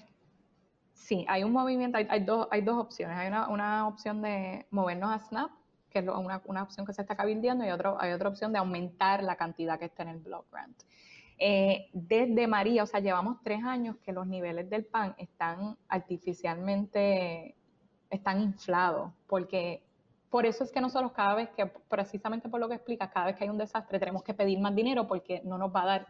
sí, 0.94 1.26
hay 1.28 1.44
un 1.44 1.52
movimiento, 1.52 1.98
hay, 1.98 2.24
dos, 2.24 2.48
hay 2.52 2.62
dos 2.62 2.78
opciones. 2.78 3.18
Hay 3.18 3.28
una, 3.28 3.48
una, 3.50 3.88
opción 3.88 4.22
de 4.22 4.66
movernos 4.72 5.12
a 5.12 5.20
SNAP, 5.20 5.52
que 5.90 6.00
es 6.00 6.08
una, 6.08 6.42
una, 6.46 6.64
opción 6.64 6.86
que 6.86 6.94
se 6.94 7.02
está 7.02 7.16
cabildeando, 7.16 7.66
y 7.66 7.70
otro, 7.70 8.00
hay 8.00 8.12
otra 8.12 8.30
opción 8.30 8.52
de 8.52 8.60
aumentar 8.60 9.24
la 9.24 9.36
cantidad 9.36 9.80
que 9.80 9.86
está 9.86 10.04
en 10.04 10.10
el 10.10 10.20
block 10.20 10.52
grant. 10.52 10.78
Eh, 11.38 11.90
desde 11.92 12.48
María, 12.48 12.84
o 12.84 12.86
sea, 12.86 13.00
llevamos 13.00 13.38
tres 13.44 13.64
años 13.64 13.98
que 13.98 14.14
los 14.14 14.26
niveles 14.26 14.70
del 14.70 14.86
pan 14.86 15.16
están 15.18 15.78
artificialmente, 15.90 17.56
están 18.10 18.42
inflados, 18.42 19.12
porque 19.28 19.84
por 20.30 20.46
eso 20.46 20.64
es 20.64 20.72
que 20.72 20.82
nosotros 20.82 21.12
cada 21.12 21.36
vez 21.36 21.50
que, 21.50 21.66
precisamente 21.66 22.50
por 22.50 22.60
lo 22.60 22.70
que 22.70 22.76
explicas, 22.76 23.10
cada 23.10 23.28
vez 23.28 23.36
que 23.36 23.44
hay 23.44 23.50
un 23.50 23.58
desastre 23.58 24.00
tenemos 24.00 24.24
que 24.24 24.34
pedir 24.34 24.60
más 24.60 24.76
dinero 24.76 25.08
porque 25.08 25.42
no 25.44 25.58
nos 25.58 25.74
va 25.74 25.84
a 25.84 25.86
dar 25.86 26.08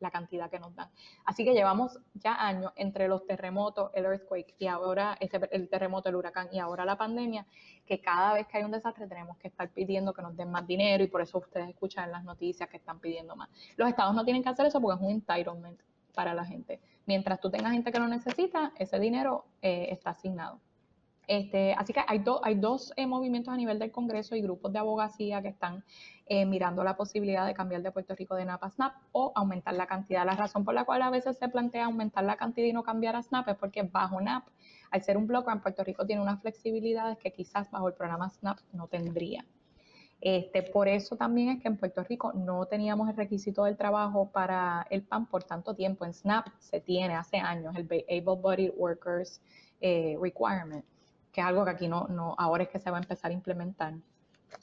la 0.00 0.10
cantidad 0.10 0.50
que 0.50 0.58
nos 0.58 0.74
dan. 0.74 0.88
Así 1.24 1.44
que 1.44 1.52
llevamos 1.52 1.98
ya 2.14 2.34
años 2.34 2.72
entre 2.76 3.08
los 3.08 3.26
terremotos, 3.26 3.90
el 3.94 4.04
earthquake 4.04 4.54
y 4.58 4.66
ahora 4.66 5.16
el 5.20 5.68
terremoto, 5.68 6.08
el 6.08 6.16
huracán 6.16 6.48
y 6.52 6.58
ahora 6.58 6.84
la 6.84 6.96
pandemia, 6.96 7.46
que 7.86 8.00
cada 8.00 8.34
vez 8.34 8.46
que 8.46 8.58
hay 8.58 8.64
un 8.64 8.70
desastre 8.70 9.06
tenemos 9.06 9.36
que 9.38 9.48
estar 9.48 9.70
pidiendo 9.70 10.12
que 10.12 10.22
nos 10.22 10.36
den 10.36 10.50
más 10.50 10.66
dinero 10.66 11.02
y 11.02 11.08
por 11.08 11.20
eso 11.20 11.38
ustedes 11.38 11.68
escuchan 11.68 12.10
las 12.10 12.24
noticias 12.24 12.68
que 12.68 12.76
están 12.76 13.00
pidiendo 13.00 13.36
más. 13.36 13.48
Los 13.76 13.88
estados 13.88 14.14
no 14.14 14.24
tienen 14.24 14.42
que 14.42 14.48
hacer 14.48 14.66
eso 14.66 14.80
porque 14.80 15.02
es 15.02 15.06
un 15.06 15.10
entitlement 15.10 15.80
para 16.14 16.34
la 16.34 16.44
gente. 16.44 16.80
Mientras 17.06 17.40
tú 17.40 17.50
tengas 17.50 17.72
gente 17.72 17.92
que 17.92 17.98
lo 17.98 18.08
necesita, 18.08 18.72
ese 18.76 18.98
dinero 18.98 19.46
eh, 19.62 19.88
está 19.90 20.10
asignado. 20.10 20.60
Este, 21.28 21.74
así 21.74 21.92
que 21.92 22.00
hay, 22.06 22.24
hay 22.42 22.54
dos 22.54 22.94
eh, 22.96 23.06
movimientos 23.06 23.52
a 23.52 23.56
nivel 23.58 23.78
del 23.78 23.92
Congreso 23.92 24.34
y 24.34 24.40
grupos 24.40 24.72
de 24.72 24.78
abogacía 24.78 25.42
que 25.42 25.48
están 25.48 25.84
eh, 26.24 26.46
mirando 26.46 26.82
la 26.82 26.96
posibilidad 26.96 27.46
de 27.46 27.52
cambiar 27.52 27.82
de 27.82 27.92
Puerto 27.92 28.14
Rico 28.14 28.34
de 28.34 28.46
NAP 28.46 28.64
a 28.64 28.70
SNAP 28.70 28.94
o 29.12 29.32
aumentar 29.36 29.74
la 29.74 29.86
cantidad. 29.86 30.24
La 30.24 30.32
razón 30.32 30.64
por 30.64 30.72
la 30.72 30.84
cual 30.84 31.02
a 31.02 31.10
veces 31.10 31.36
se 31.36 31.50
plantea 31.50 31.84
aumentar 31.84 32.24
la 32.24 32.36
cantidad 32.36 32.66
y 32.66 32.72
no 32.72 32.82
cambiar 32.82 33.14
a 33.14 33.22
SNAP 33.22 33.48
es 33.48 33.56
porque 33.56 33.82
bajo 33.82 34.18
NAP, 34.22 34.48
al 34.90 35.02
ser 35.02 35.18
un 35.18 35.26
bloque 35.26 35.50
en 35.50 35.60
Puerto 35.60 35.84
Rico 35.84 36.06
tiene 36.06 36.22
unas 36.22 36.40
flexibilidades 36.40 37.18
que 37.18 37.30
quizás 37.30 37.70
bajo 37.70 37.88
el 37.88 37.94
programa 37.94 38.30
SNAP 38.30 38.60
no 38.72 38.86
tendría. 38.86 39.44
Este, 40.22 40.62
por 40.62 40.88
eso 40.88 41.14
también 41.16 41.50
es 41.50 41.62
que 41.62 41.68
en 41.68 41.76
Puerto 41.76 42.02
Rico 42.04 42.32
no 42.32 42.64
teníamos 42.64 43.06
el 43.10 43.16
requisito 43.16 43.64
del 43.64 43.76
trabajo 43.76 44.30
para 44.32 44.86
el 44.88 45.02
PAN 45.02 45.26
por 45.26 45.44
tanto 45.44 45.74
tiempo. 45.74 46.06
En 46.06 46.14
SNAP 46.14 46.46
se 46.58 46.80
tiene 46.80 47.14
hace 47.16 47.36
años 47.36 47.76
el 47.76 47.84
Able 47.84 48.40
Bodied 48.40 48.72
Workers 48.78 49.42
eh, 49.82 50.16
Requirement 50.18 50.86
que 51.38 51.42
es 51.42 51.46
algo 51.46 51.64
que 51.64 51.70
aquí 51.70 51.86
no, 51.86 52.34
ahora 52.36 52.64
es 52.64 52.68
que 52.68 52.80
se 52.80 52.90
va 52.90 52.96
a 52.96 53.00
empezar 53.00 53.30
a 53.30 53.34
implementar. 53.34 53.94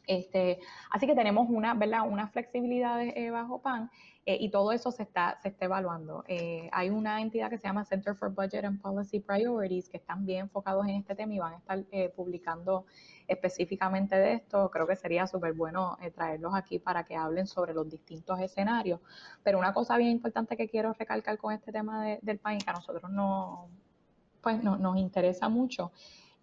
Este, 0.08 0.60
así 0.92 1.08
que 1.08 1.16
tenemos 1.16 1.48
una, 1.50 1.74
¿verdad? 1.74 2.02
una 2.06 2.28
flexibilidad 2.28 3.02
eh, 3.02 3.30
bajo 3.30 3.62
PAN 3.62 3.90
eh, 4.26 4.38
y 4.42 4.50
todo 4.50 4.74
eso 4.74 4.92
se 4.92 5.04
está, 5.04 5.40
se 5.42 5.48
está 5.48 5.66
evaluando. 5.66 6.26
Eh, 6.28 6.70
hay 6.74 6.90
una 6.90 7.22
entidad 7.22 7.50
que 7.50 7.58
se 7.58 7.68
llama 7.68 7.86
Center 7.86 8.14
for 8.14 8.30
Budget 8.30 8.66
and 8.66 8.82
Policy 8.82 9.22
Priorities 9.22 9.88
que 9.88 9.96
están 9.96 10.26
bien 10.26 10.42
enfocados 10.42 10.86
en 10.86 10.96
este 10.96 11.16
tema 11.16 11.34
y 11.34 11.40
van 11.40 11.54
a 11.54 11.58
estar 11.60 11.86
publicando 12.14 12.86
específicamente 13.26 14.18
de 14.18 14.34
esto. 14.34 14.70
Creo 14.70 14.86
que 14.86 14.98
sería 14.98 15.28
súper 15.28 15.54
bueno 15.54 15.98
traerlos 16.14 16.56
aquí 16.56 16.78
para 16.78 17.06
que 17.06 17.16
hablen 17.16 17.48
sobre 17.48 17.74
los 17.74 17.90
distintos 17.90 18.38
escenarios. 18.42 19.00
Pero 19.44 19.60
una 19.60 19.74
cosa 19.74 19.96
bien 19.96 20.12
importante 20.12 20.58
que 20.58 20.68
quiero 20.68 20.92
recalcar 20.92 21.38
con 21.38 21.54
este 21.54 21.72
tema 21.72 22.18
del 22.22 22.40
PAN 22.40 22.58
que 22.58 22.70
a 22.70 22.74
nosotros 22.74 23.10
no, 23.10 23.70
pues, 24.42 24.62
no, 24.62 24.78
nos 24.78 24.98
interesa 24.98 25.50
mucho 25.50 25.92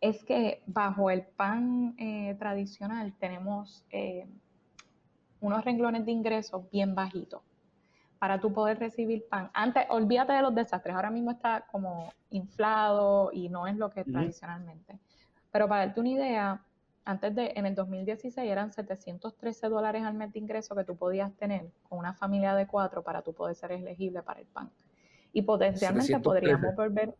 es 0.02 0.24
que 0.24 0.62
bajo 0.66 1.10
el 1.10 1.22
pan 1.22 1.94
eh, 1.96 2.34
tradicional 2.38 3.14
tenemos 3.20 3.86
eh, 3.92 4.26
unos 5.40 5.64
renglones 5.64 6.04
de 6.04 6.10
ingresos 6.10 6.68
bien 6.72 6.96
bajitos 6.96 7.40
para 8.18 8.40
tú 8.40 8.52
poder 8.52 8.80
recibir 8.80 9.24
pan. 9.28 9.50
Antes, 9.54 9.84
olvídate 9.90 10.32
de 10.32 10.42
los 10.42 10.54
desastres, 10.54 10.96
ahora 10.96 11.10
mismo 11.10 11.30
está 11.30 11.66
como 11.70 12.12
inflado 12.30 13.30
y 13.32 13.48
no 13.48 13.68
es 13.68 13.76
lo 13.76 13.90
que 13.90 14.00
es 14.00 14.06
tradicionalmente. 14.06 14.98
Pero 15.52 15.68
para 15.68 15.86
darte 15.86 16.00
una 16.00 16.08
idea, 16.08 16.64
antes 17.04 17.34
de, 17.36 17.52
en 17.54 17.66
el 17.66 17.76
2016 17.76 18.50
eran 18.50 18.72
713 18.72 19.68
dólares 19.68 20.02
al 20.02 20.14
mes 20.14 20.32
de 20.32 20.40
ingreso 20.40 20.74
que 20.74 20.82
tú 20.82 20.96
podías 20.96 21.32
tener 21.34 21.70
con 21.88 22.00
una 22.00 22.14
familia 22.14 22.56
de 22.56 22.66
cuatro 22.66 23.04
para 23.04 23.22
tú 23.22 23.34
poder 23.34 23.54
ser 23.54 23.70
elegible 23.70 24.22
para 24.22 24.40
el 24.40 24.46
pan. 24.46 24.68
Y 25.32 25.42
potencialmente 25.42 26.18
podríamos 26.18 26.74
volver 26.74 27.14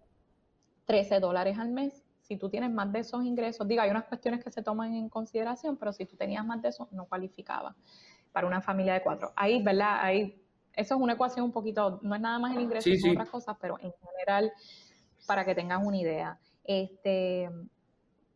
13 0.87 1.21
dólares 1.21 1.59
al 1.59 1.71
mes 1.71 2.02
si 2.33 2.39
tú 2.39 2.49
tienes 2.49 2.71
más 2.71 2.91
de 2.91 3.01
esos 3.01 3.23
ingresos, 3.25 3.69
diga, 3.69 3.83
hay 3.83 3.91
unas 3.91 4.05
cuestiones 4.05 4.43
que 4.43 4.51
se 4.51 4.63
toman 4.63 4.95
en 4.95 5.11
consideración, 5.11 5.77
pero 5.77 5.93
si 5.93 6.07
tú 6.07 6.17
tenías 6.17 6.45
más 6.47 6.63
de 6.63 6.71
eso, 6.71 6.89
no 6.91 7.05
cualificaba 7.05 7.77
para 8.33 8.47
una 8.47 8.63
familia 8.63 8.95
de 8.95 9.03
cuatro. 9.03 9.35
Ahí, 9.37 9.63
¿verdad? 9.63 9.99
Ahí, 10.01 10.43
eso 10.73 10.95
es 10.95 11.01
una 11.01 11.13
ecuación 11.13 11.45
un 11.45 11.53
poquito, 11.53 12.01
no 12.03 12.15
es 12.15 12.21
nada 12.23 12.39
más 12.39 12.57
el 12.57 12.63
ingreso, 12.63 12.89
son 12.99 13.11
otras 13.11 13.29
cosas, 13.29 13.57
pero 13.61 13.79
en 13.81 13.93
general, 13.93 14.51
para 15.27 15.45
que 15.45 15.55
tengas 15.55 15.85
una 15.85 15.99
idea. 15.99 16.39
Este, 16.65 17.51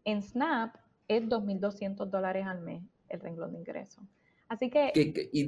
en 0.04 0.22
Snap 0.22 0.76
es 1.08 1.22
2.200 1.22 2.04
dólares 2.10 2.46
al 2.46 2.60
mes 2.60 2.82
el 3.08 3.20
renglón 3.20 3.52
de 3.52 3.60
ingresos. 3.60 4.04
Así 4.46 4.68
que... 4.68 4.92
y 4.94 5.46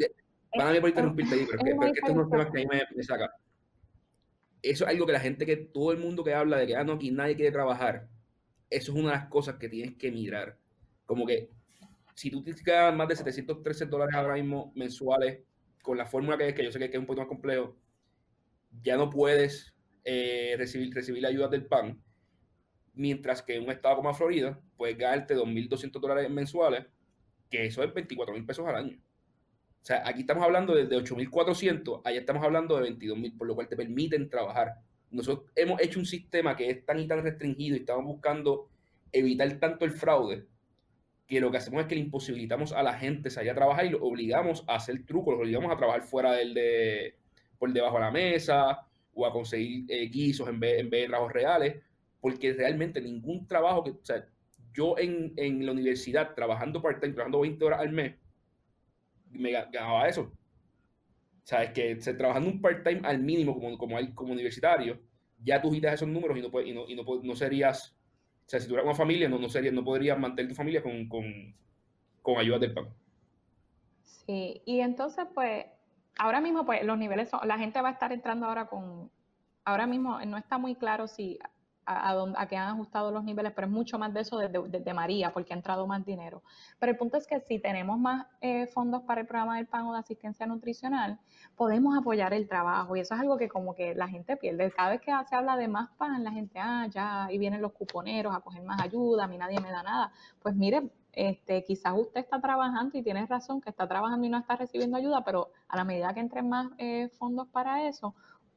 van 0.57 0.74
a 0.74 0.80
por 0.80 0.88
interrumpirte 0.88 1.34
ahí, 1.34 1.46
pero, 1.51 1.86
es 1.86 1.92
que, 1.92 1.99
estos 1.99 2.30
temas 2.30 2.51
que 2.51 2.62
a 2.62 2.62
mí 2.62 2.66
me, 2.66 2.82
me 2.96 3.03
saca. 3.03 3.30
Eso 4.62 4.84
es 4.84 4.90
algo 4.90 5.05
que 5.05 5.12
la 5.12 5.20
gente, 5.20 5.44
que 5.44 5.57
todo 5.57 5.92
el 5.92 5.99
mundo 5.99 6.24
que 6.24 6.32
habla 6.32 6.57
de 6.57 6.66
que, 6.66 6.76
ah, 6.76 6.82
no, 6.82 6.94
aquí 6.94 7.11
nadie 7.11 7.36
quiere 7.36 7.53
trabajar, 7.53 8.09
eso 8.71 8.93
es 8.93 8.99
una 8.99 9.12
de 9.12 9.16
las 9.16 9.29
cosas 9.29 9.57
que 9.57 9.69
tienes 9.69 9.97
que 9.97 10.11
mirar. 10.11 10.59
Como 11.07 11.27
que 11.27 11.51
si 12.14 12.31
tú 12.31 12.43
tienes 12.43 12.62
que 12.62 12.71
ganar 12.71 12.97
más 12.97 13.09
de 13.09 13.16
713 13.16 13.87
dólares 13.87 14.14
ahora 14.14 14.35
mismo 14.35 14.73
mensuales, 14.75 15.41
con 15.83 15.97
la 15.97 16.07
fórmula 16.07 16.37
que 16.37 16.49
es, 16.49 16.55
que 16.55 16.64
yo 16.64 16.73
sé 16.73 16.79
que 16.79 16.87
es 16.87 16.99
un 16.99 17.07
poquito 17.07 17.23
más 17.23 17.29
complejo, 17.29 17.77
ya 18.83 18.97
no 18.97 19.09
puedes 19.09 19.75
eh, 20.05 20.55
recibir, 20.59 20.93
recibir 20.95 21.23
la 21.23 21.29
ayuda 21.29 21.49
del 21.49 21.66
PAN, 21.66 22.03
mientras 22.95 23.43
que 23.43 23.55
en 23.55 23.64
un 23.64 23.71
estado 23.71 23.97
como 23.97 24.12
Florida 24.12 24.61
puedes 24.77 24.99
ganarte 24.99 25.37
2.200 25.37 26.01
dólares 26.01 26.31
mensuales, 26.31 26.87
que 27.51 27.66
eso 27.66 27.83
es 27.83 27.95
24 27.95 28.35
mil 28.35 28.45
pesos 28.45 28.66
al 28.66 28.77
año. 28.77 28.99
O 29.81 29.87
sea, 29.89 30.03
aquí 30.07 30.21
estamos 30.21 30.45
hablando 30.45 30.75
de 30.75 30.85
8.400, 30.89 32.03
allá 32.05 32.19
estamos 32.19 32.45
hablando 32.45 32.79
de 32.79 32.91
22.000, 32.91 33.39
por 33.39 33.47
lo 33.47 33.55
cual 33.55 33.69
te 33.69 33.77
permiten 33.77 34.29
trabajar 34.29 34.75
nosotros 35.11 35.50
hemos 35.56 35.80
hecho 35.80 35.98
un 35.98 36.06
sistema 36.06 36.56
que 36.56 36.70
es 36.70 36.84
tan 36.84 36.98
y 36.98 37.06
tan 37.06 37.22
restringido 37.22 37.76
y 37.76 37.80
estamos 37.80 38.04
buscando 38.04 38.68
evitar 39.12 39.50
tanto 39.59 39.84
el 39.84 39.92
fraude 39.92 40.46
que 41.26 41.40
lo 41.40 41.50
que 41.50 41.59
hacemos 41.59 41.82
es 41.82 41.86
que 41.86 41.94
le 41.94 42.00
imposibilitamos 42.00 42.72
a 42.72 42.82
la 42.82 42.94
gente 42.94 43.28
salir 43.28 43.50
a 43.50 43.54
trabajar 43.54 43.84
y 43.84 43.90
lo 43.90 44.02
obligamos 44.02 44.64
a 44.66 44.76
hacer 44.76 45.04
trucos, 45.04 45.34
los 45.34 45.42
obligamos 45.42 45.70
a 45.70 45.76
trabajar 45.76 46.02
fuera 46.02 46.32
del 46.32 46.54
de, 46.54 47.16
por 47.59 47.70
debajo 47.72 47.96
de 47.96 48.00
la 48.00 48.11
mesa 48.11 48.86
o 49.12 49.26
a 49.26 49.32
conseguir 49.32 49.84
eh, 49.88 50.09
guisos 50.09 50.48
en 50.48 50.59
vez, 50.59 50.80
en 50.80 50.88
vez 50.88 51.02
de 51.02 51.09
trabajos 51.09 51.32
reales, 51.32 51.82
porque 52.20 52.54
realmente 52.54 53.00
ningún 53.00 53.46
trabajo 53.46 53.84
que, 53.84 53.90
o 53.90 54.00
sea, 54.02 54.26
yo 54.72 54.96
en, 54.96 55.34
en 55.36 55.66
la 55.66 55.72
universidad 55.72 56.34
trabajando 56.34 56.80
part-time, 56.80 57.12
trabajando 57.12 57.40
20 57.40 57.64
horas 57.64 57.80
al 57.80 57.92
mes, 57.92 58.14
me 59.30 59.52
ganaba 59.52 60.09
eso. 60.09 60.32
¿Sabes? 61.49 61.70
Que 61.70 61.99
se, 61.99 62.12
trabajando 62.12 62.51
un 62.51 62.61
part-time 62.61 63.01
al 63.09 63.20
mínimo 63.20 63.55
como, 63.55 63.78
como, 63.78 63.96
como 64.14 64.34
universitario, 64.34 65.01
ya 65.42 65.62
tú 65.62 65.70
quitas 65.70 65.94
esos 65.94 66.07
números 66.07 66.36
y 66.36 66.42
no, 66.42 66.61
y 66.61 66.74
no, 66.74 66.86
y 66.86 66.94
no, 66.94 67.03
no 67.22 67.34
serías, 67.34 67.96
o 68.44 68.51
sea, 68.51 68.61
si 68.61 68.66
tuvieras 68.66 68.84
una 68.84 68.94
familia, 68.94 69.30
no, 69.30 69.38
no, 69.38 69.49
sería, 69.49 69.72
no 69.72 69.82
podrías 69.82 70.18
mantener 70.18 70.51
tu 70.51 70.55
familia 70.55 70.82
con, 70.82 71.09
con, 71.09 71.24
con 72.20 72.36
ayuda 72.36 72.59
del 72.59 72.74
PAN. 72.74 72.88
Sí, 74.03 74.61
y 74.66 74.80
entonces, 74.80 75.24
pues, 75.32 75.64
ahora 76.18 76.42
mismo, 76.42 76.66
pues, 76.66 76.84
los 76.84 76.99
niveles 76.99 77.30
son, 77.30 77.40
la 77.49 77.57
gente 77.57 77.80
va 77.80 77.88
a 77.88 77.92
estar 77.92 78.12
entrando 78.12 78.44
ahora 78.44 78.66
con, 78.66 79.11
ahora 79.64 79.86
mismo 79.86 80.22
no 80.26 80.36
está 80.36 80.59
muy 80.59 80.74
claro 80.74 81.09
si 81.09 81.38
a, 81.89 82.47
que 82.47 82.57
han 82.57 82.68
ajustado 82.68 83.11
los 83.11 83.24
niveles, 83.24 83.53
pero 83.55 83.66
es 83.66 83.72
mucho 83.72 83.99
más 83.99 84.12
de 84.12 84.20
eso 84.20 84.39
desde, 84.39 84.95
María, 84.95 85.32
porque 85.32 85.55
ha 85.55 85.57
entrado 85.57 85.86
más 85.86 86.05
dinero. 86.05 86.43
Pero 86.78 86.93
el 86.93 86.99
punto 86.99 87.16
es 87.16 87.26
que 87.26 87.41
si 87.41 87.59
tenemos 87.59 87.99
más 87.99 88.26
eh, 88.41 88.66
fondos 88.66 89.03
para 89.03 89.22
el 89.22 89.26
programa 89.26 89.57
del 89.57 89.66
PAN 89.66 89.86
o 89.86 89.93
de 89.93 89.99
asistencia 90.01 90.47
nutricional, 90.47 91.18
podemos 91.57 91.97
apoyar 91.97 92.34
el 92.34 92.47
trabajo. 92.47 92.95
Y 92.95 93.01
eso 93.01 93.14
es 93.14 93.20
algo 93.20 93.39
que 93.39 93.49
como 93.49 93.74
que 93.74 93.95
la 93.95 94.07
gente 94.07 94.36
pierde. 94.36 94.70
Cada 94.70 94.91
vez 94.91 95.01
que 95.01 95.12
se 95.28 95.34
habla 95.34 95.57
de 95.57 95.68
más 95.68 95.89
PAN, 95.97 96.24
la 96.24 96.30
gente, 96.30 96.59
ah, 96.61 96.86
ya, 96.91 97.28
y 97.30 97.39
vienen 97.39 97.62
los 97.62 97.72
cuponeros 97.72 98.34
a 98.34 98.41
coger 98.41 98.62
más 98.62 98.80
ayuda, 98.82 99.24
a 99.24 99.28
mí 99.28 99.39
nadie 99.39 99.61
me 99.61 99.70
da 99.70 99.82
nada. 99.82 100.12
Pues 100.43 100.55
mire, 100.55 100.91
este, 101.12 101.64
quizás 101.64 101.95
usted 101.97 102.20
está 102.20 102.41
trabajando 102.41 102.99
y 102.99 103.03
tiene 103.03 103.24
razón 103.26 103.61
que 103.61 103.70
está 103.70 103.89
trabajando 103.89 104.26
y 104.26 104.30
no 104.30 104.39
está 104.39 104.57
recibiendo 104.57 104.97
ayuda, 104.97 105.24
pero 105.24 105.51
a 105.68 105.76
la 105.76 105.84
medida 105.84 106.12
que 106.12 106.20
entren 106.20 106.49
más 106.49 106.68
eh, 106.78 107.09
fondos 107.18 107.49
para 107.49 107.89
eso, 107.89 108.14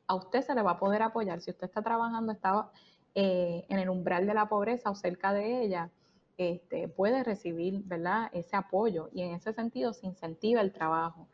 a 0.07 0.15
usted 0.15 0.41
se 0.41 0.53
le 0.53 0.61
va 0.61 0.71
a 0.71 0.77
poder 0.77 1.01
apoyar. 1.01 1.39
Si 1.39 1.51
usted 1.51 1.67
está 1.67 1.81
trabajando, 1.81 2.33
está 2.33 2.69
eh, 3.15 3.65
en 3.69 3.79
el 3.79 3.89
umbral 3.89 4.25
de 4.25 4.33
la 4.33 4.47
pobreza 4.47 4.89
o 4.89 4.95
cerca 4.95 5.33
de 5.33 5.63
ella, 5.63 5.89
este, 6.37 6.87
puede 6.87 7.23
recibir 7.23 7.83
¿verdad? 7.83 8.29
ese 8.33 8.55
apoyo 8.55 9.09
y 9.13 9.21
en 9.21 9.35
ese 9.35 9.53
sentido 9.53 9.93
se 9.93 10.07
incentiva 10.07 10.61
el 10.61 10.71
trabajo. 10.71 11.27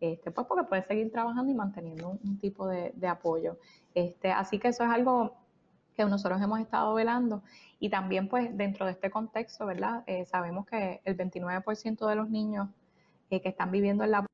Este, 0.00 0.30
pues 0.30 0.46
porque 0.46 0.64
puede 0.64 0.82
seguir 0.82 1.10
trabajando 1.10 1.50
y 1.50 1.54
manteniendo 1.54 2.10
un, 2.22 2.38
tipo 2.38 2.66
de, 2.66 2.92
apoyo. 3.08 3.58
Este, 3.94 4.32
así 4.32 4.58
que 4.58 4.68
eso 4.68 4.84
es 4.84 4.90
algo 4.90 5.34
que 5.94 6.04
nosotros 6.04 6.42
hemos 6.42 6.60
estado 6.60 6.94
velando 6.94 7.42
y 7.78 7.88
también 7.88 8.28
pues 8.28 8.56
dentro 8.56 8.86
de 8.86 8.92
este 8.92 9.10
contexto, 9.10 9.66
¿verdad? 9.66 10.02
Eh, 10.06 10.24
sabemos 10.26 10.66
que 10.66 11.00
el 11.04 11.16
29% 11.16 12.06
de 12.06 12.14
los 12.16 12.28
niños 12.28 12.68
eh, 13.30 13.40
que 13.40 13.48
están 13.48 13.70
viviendo 13.70 14.04
en 14.04 14.10
la 14.10 14.26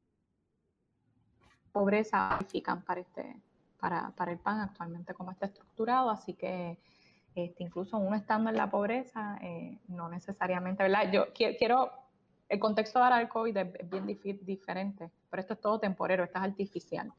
pobreza 1.73 2.31
califican 2.31 2.83
para 2.83 3.01
este, 3.01 3.37
para, 3.81 4.11
para 4.11 4.33
el 4.33 4.39
PAN 4.39 4.61
actualmente 4.61 5.15
como 5.15 5.31
está 5.31 5.47
estructurado, 5.47 6.11
así 6.11 6.35
que 6.35 6.79
este, 7.35 7.63
incluso 7.63 7.97
uno 7.99 8.17
estando 8.17 8.51
en 8.51 8.57
la 8.57 8.71
pobreza, 8.71 9.39
eh, 9.41 9.79
no 9.89 10.09
necesariamente, 10.09 10.83
¿verdad? 10.83 11.11
Yo 11.13 11.27
quiero, 11.33 11.91
el 12.49 12.59
contexto 12.59 13.03
ahora 13.03 13.19
del 13.19 13.29
COVID 13.29 13.57
es 13.57 13.91
bien 13.91 14.07
diferente, 14.43 15.11
pero 15.31 15.41
esto 15.41 15.55
es 15.55 15.61
todo 15.61 15.79
temporero, 15.79 16.25
esto 16.25 16.39
es 16.39 16.45
artificial. 16.45 17.13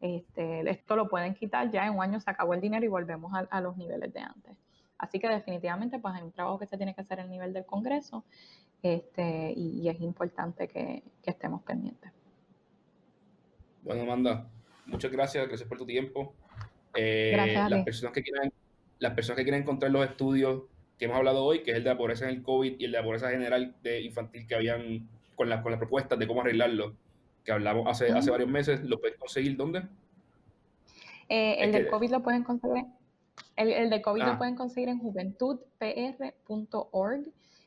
Este, 0.00 0.68
esto 0.70 0.96
lo 0.96 1.08
pueden 1.08 1.34
quitar, 1.34 1.70
ya 1.70 1.84
en 1.84 1.94
un 1.94 2.02
año 2.02 2.20
se 2.20 2.30
acabó 2.30 2.54
el 2.54 2.60
dinero 2.60 2.84
y 2.84 2.88
volvemos 2.88 3.32
a, 3.50 3.60
los 3.60 3.76
niveles 3.76 4.12
de 4.12 4.20
antes. 4.20 4.56
Así 4.96 5.18
que 5.18 5.28
definitivamente 5.28 5.98
pues 5.98 6.14
hay 6.14 6.22
un 6.22 6.32
trabajo 6.32 6.58
que 6.58 6.66
se 6.66 6.76
tiene 6.76 6.94
que 6.94 7.00
hacer 7.00 7.20
a 7.20 7.26
nivel 7.26 7.52
del 7.52 7.66
Congreso 7.66 8.24
este, 8.82 9.52
y, 9.56 9.88
es 9.88 10.00
importante 10.00 10.68
que, 10.68 11.02
que 11.22 11.30
estemos 11.30 11.62
pendientes. 11.62 12.12
Bueno, 13.82 14.02
Amanda, 14.02 14.46
muchas 14.90 15.10
gracias, 15.10 15.48
gracias 15.48 15.68
por 15.68 15.78
tu 15.78 15.86
tiempo. 15.86 16.34
Eh, 16.94 17.30
gracias 17.32 17.70
las 17.70 17.84
personas 17.84 18.12
que 18.12 18.22
quieran, 18.22 18.52
las 18.98 19.14
personas 19.14 19.36
que 19.36 19.44
quieran 19.44 19.62
encontrar 19.62 19.90
los 19.90 20.06
estudios 20.06 20.64
que 20.98 21.06
hemos 21.06 21.16
hablado 21.16 21.42
hoy, 21.44 21.62
que 21.62 21.70
es 21.70 21.78
el 21.78 21.84
de 21.84 21.90
la 21.90 21.96
pobreza 21.96 22.28
en 22.28 22.36
el 22.36 22.42
COVID 22.42 22.78
y 22.78 22.84
el 22.84 22.92
de 22.92 22.98
la 22.98 23.04
pobreza 23.04 23.30
general 23.30 23.74
de 23.82 24.02
infantil 24.02 24.46
que 24.46 24.54
habían 24.54 25.08
con, 25.34 25.48
la, 25.48 25.62
con 25.62 25.72
las 25.72 25.78
propuestas 25.78 26.18
de 26.18 26.26
cómo 26.26 26.42
arreglarlo, 26.42 26.94
que 27.44 27.52
hablamos 27.52 27.86
hace, 27.86 28.12
hace 28.12 28.30
varios 28.30 28.50
meses, 28.50 28.82
¿lo 28.82 29.00
pueden 29.00 29.18
conseguir 29.18 29.56
dónde? 29.56 29.82
Eh, 31.28 31.56
el 31.60 31.72
del 31.72 31.88
COVID 31.88 32.10
lo 32.10 32.22
pueden 32.22 32.44
conseguir. 32.44 32.84
El, 33.56 33.70
el 33.70 33.88
de 33.88 34.02
COVID 34.02 34.22
lo 34.22 34.32
ah. 34.32 34.38
pueden 34.38 34.56
conseguir 34.56 34.90
en 34.90 34.98
juventudpr.org 34.98 37.24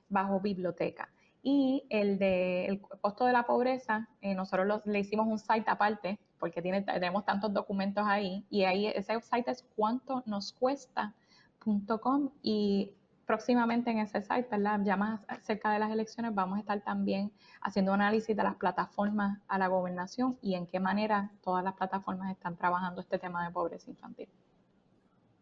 bajo 0.09 0.39
biblioteca. 0.39 1.09
Y 1.43 1.85
el 1.89 2.17
de 2.17 2.67
el 2.67 2.81
costo 2.81 3.25
de 3.25 3.33
la 3.33 3.43
pobreza, 3.43 4.07
eh, 4.21 4.33
nosotros 4.33 4.81
le 4.85 4.99
hicimos 4.99 5.27
un 5.27 5.37
site 5.37 5.65
aparte 5.67 6.17
porque 6.39 6.61
tiene, 6.61 6.81
tenemos 6.81 7.25
tantos 7.25 7.53
documentos 7.53 8.05
ahí 8.07 8.45
y 8.49 8.63
ahí 8.63 8.87
ese 8.87 9.19
site 9.21 9.51
es 9.51 9.65
cuánto 9.75 10.23
nos 10.25 10.53
cuesta.com 10.53 12.31
y 12.41 12.93
próximamente 13.25 13.91
en 13.91 13.99
ese 13.99 14.21
site, 14.21 14.47
¿verdad? 14.51 14.81
ya 14.83 14.95
más 14.97 15.21
cerca 15.41 15.71
de 15.71 15.79
las 15.79 15.91
elecciones, 15.91 16.33
vamos 16.33 16.57
a 16.57 16.59
estar 16.61 16.81
también 16.81 17.31
haciendo 17.61 17.93
análisis 17.93 18.35
de 18.35 18.43
las 18.43 18.55
plataformas 18.55 19.39
a 19.47 19.57
la 19.57 19.67
gobernación 19.67 20.37
y 20.41 20.55
en 20.55 20.67
qué 20.67 20.79
manera 20.79 21.31
todas 21.41 21.63
las 21.63 21.73
plataformas 21.73 22.31
están 22.31 22.57
trabajando 22.57 23.01
este 23.01 23.17
tema 23.19 23.45
de 23.45 23.51
pobreza 23.53 23.89
infantil. 23.89 24.27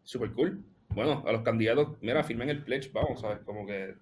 Super 0.04 0.32
cool. 0.32 0.64
Bueno, 0.90 1.22
a 1.26 1.32
los 1.32 1.42
candidatos, 1.42 1.96
mira, 2.00 2.22
firmen 2.22 2.48
el 2.50 2.64
pledge, 2.64 2.90
vamos 2.92 3.22
ver, 3.22 3.44
como 3.44 3.66
que 3.66 3.96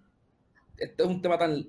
este 0.77 1.03
es 1.03 1.09
un 1.09 1.23
tema 1.23 1.39
tan 1.39 1.67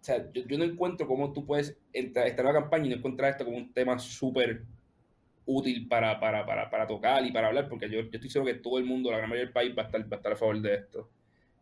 o 0.00 0.04
sea, 0.04 0.32
yo, 0.32 0.56
no 0.56 0.64
encuentro 0.64 1.06
cómo 1.06 1.32
tú 1.32 1.44
puedes 1.44 1.76
entrar, 1.92 2.26
estar 2.26 2.46
en 2.46 2.54
la 2.54 2.60
campaña 2.60 2.86
y 2.86 2.88
no 2.88 2.96
encontrar 2.96 3.32
esto 3.32 3.44
como 3.44 3.58
un 3.58 3.72
tema 3.72 3.98
súper 3.98 4.62
útil 5.44 5.86
para, 5.88 6.18
para, 6.18 6.46
para, 6.46 6.70
para, 6.70 6.86
tocar 6.86 7.24
y 7.26 7.32
para 7.32 7.48
hablar, 7.48 7.68
porque 7.68 7.90
yo, 7.90 8.00
yo, 8.00 8.08
estoy 8.10 8.30
seguro 8.30 8.52
que 8.52 8.60
todo 8.60 8.78
el 8.78 8.84
mundo, 8.84 9.10
la 9.10 9.18
gran 9.18 9.28
mayoría 9.28 9.46
del 9.46 9.52
país, 9.52 9.74
va 9.76 9.82
a 9.82 9.86
estar, 9.86 10.00
va 10.02 10.16
a, 10.16 10.16
estar 10.16 10.32
a 10.32 10.36
favor 10.36 10.60
de 10.60 10.74
esto. 10.74 11.10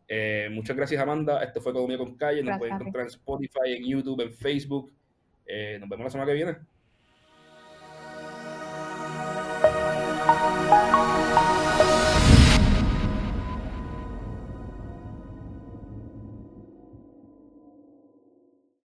Eh, 0.07 0.49
muchas 0.53 0.77
gracias, 0.77 1.01
Amanda. 1.03 1.43
Esto 1.43 1.61
fue 1.61 1.73
Economía 1.73 1.99
con 1.99 2.17
Calle. 2.17 2.43
Nos 2.43 2.59
pueden 2.59 2.77
encontrar 2.77 3.03
en 3.03 3.09
Spotify, 3.09 3.73
en 3.77 3.85
YouTube, 3.85 4.21
en 4.23 4.33
Facebook. 4.33 4.93
Eh, 5.45 5.79
nos 5.81 5.89
vemos 5.89 6.05
la 6.05 6.11
semana 6.11 6.31
que 6.31 6.37
viene. 6.37 6.57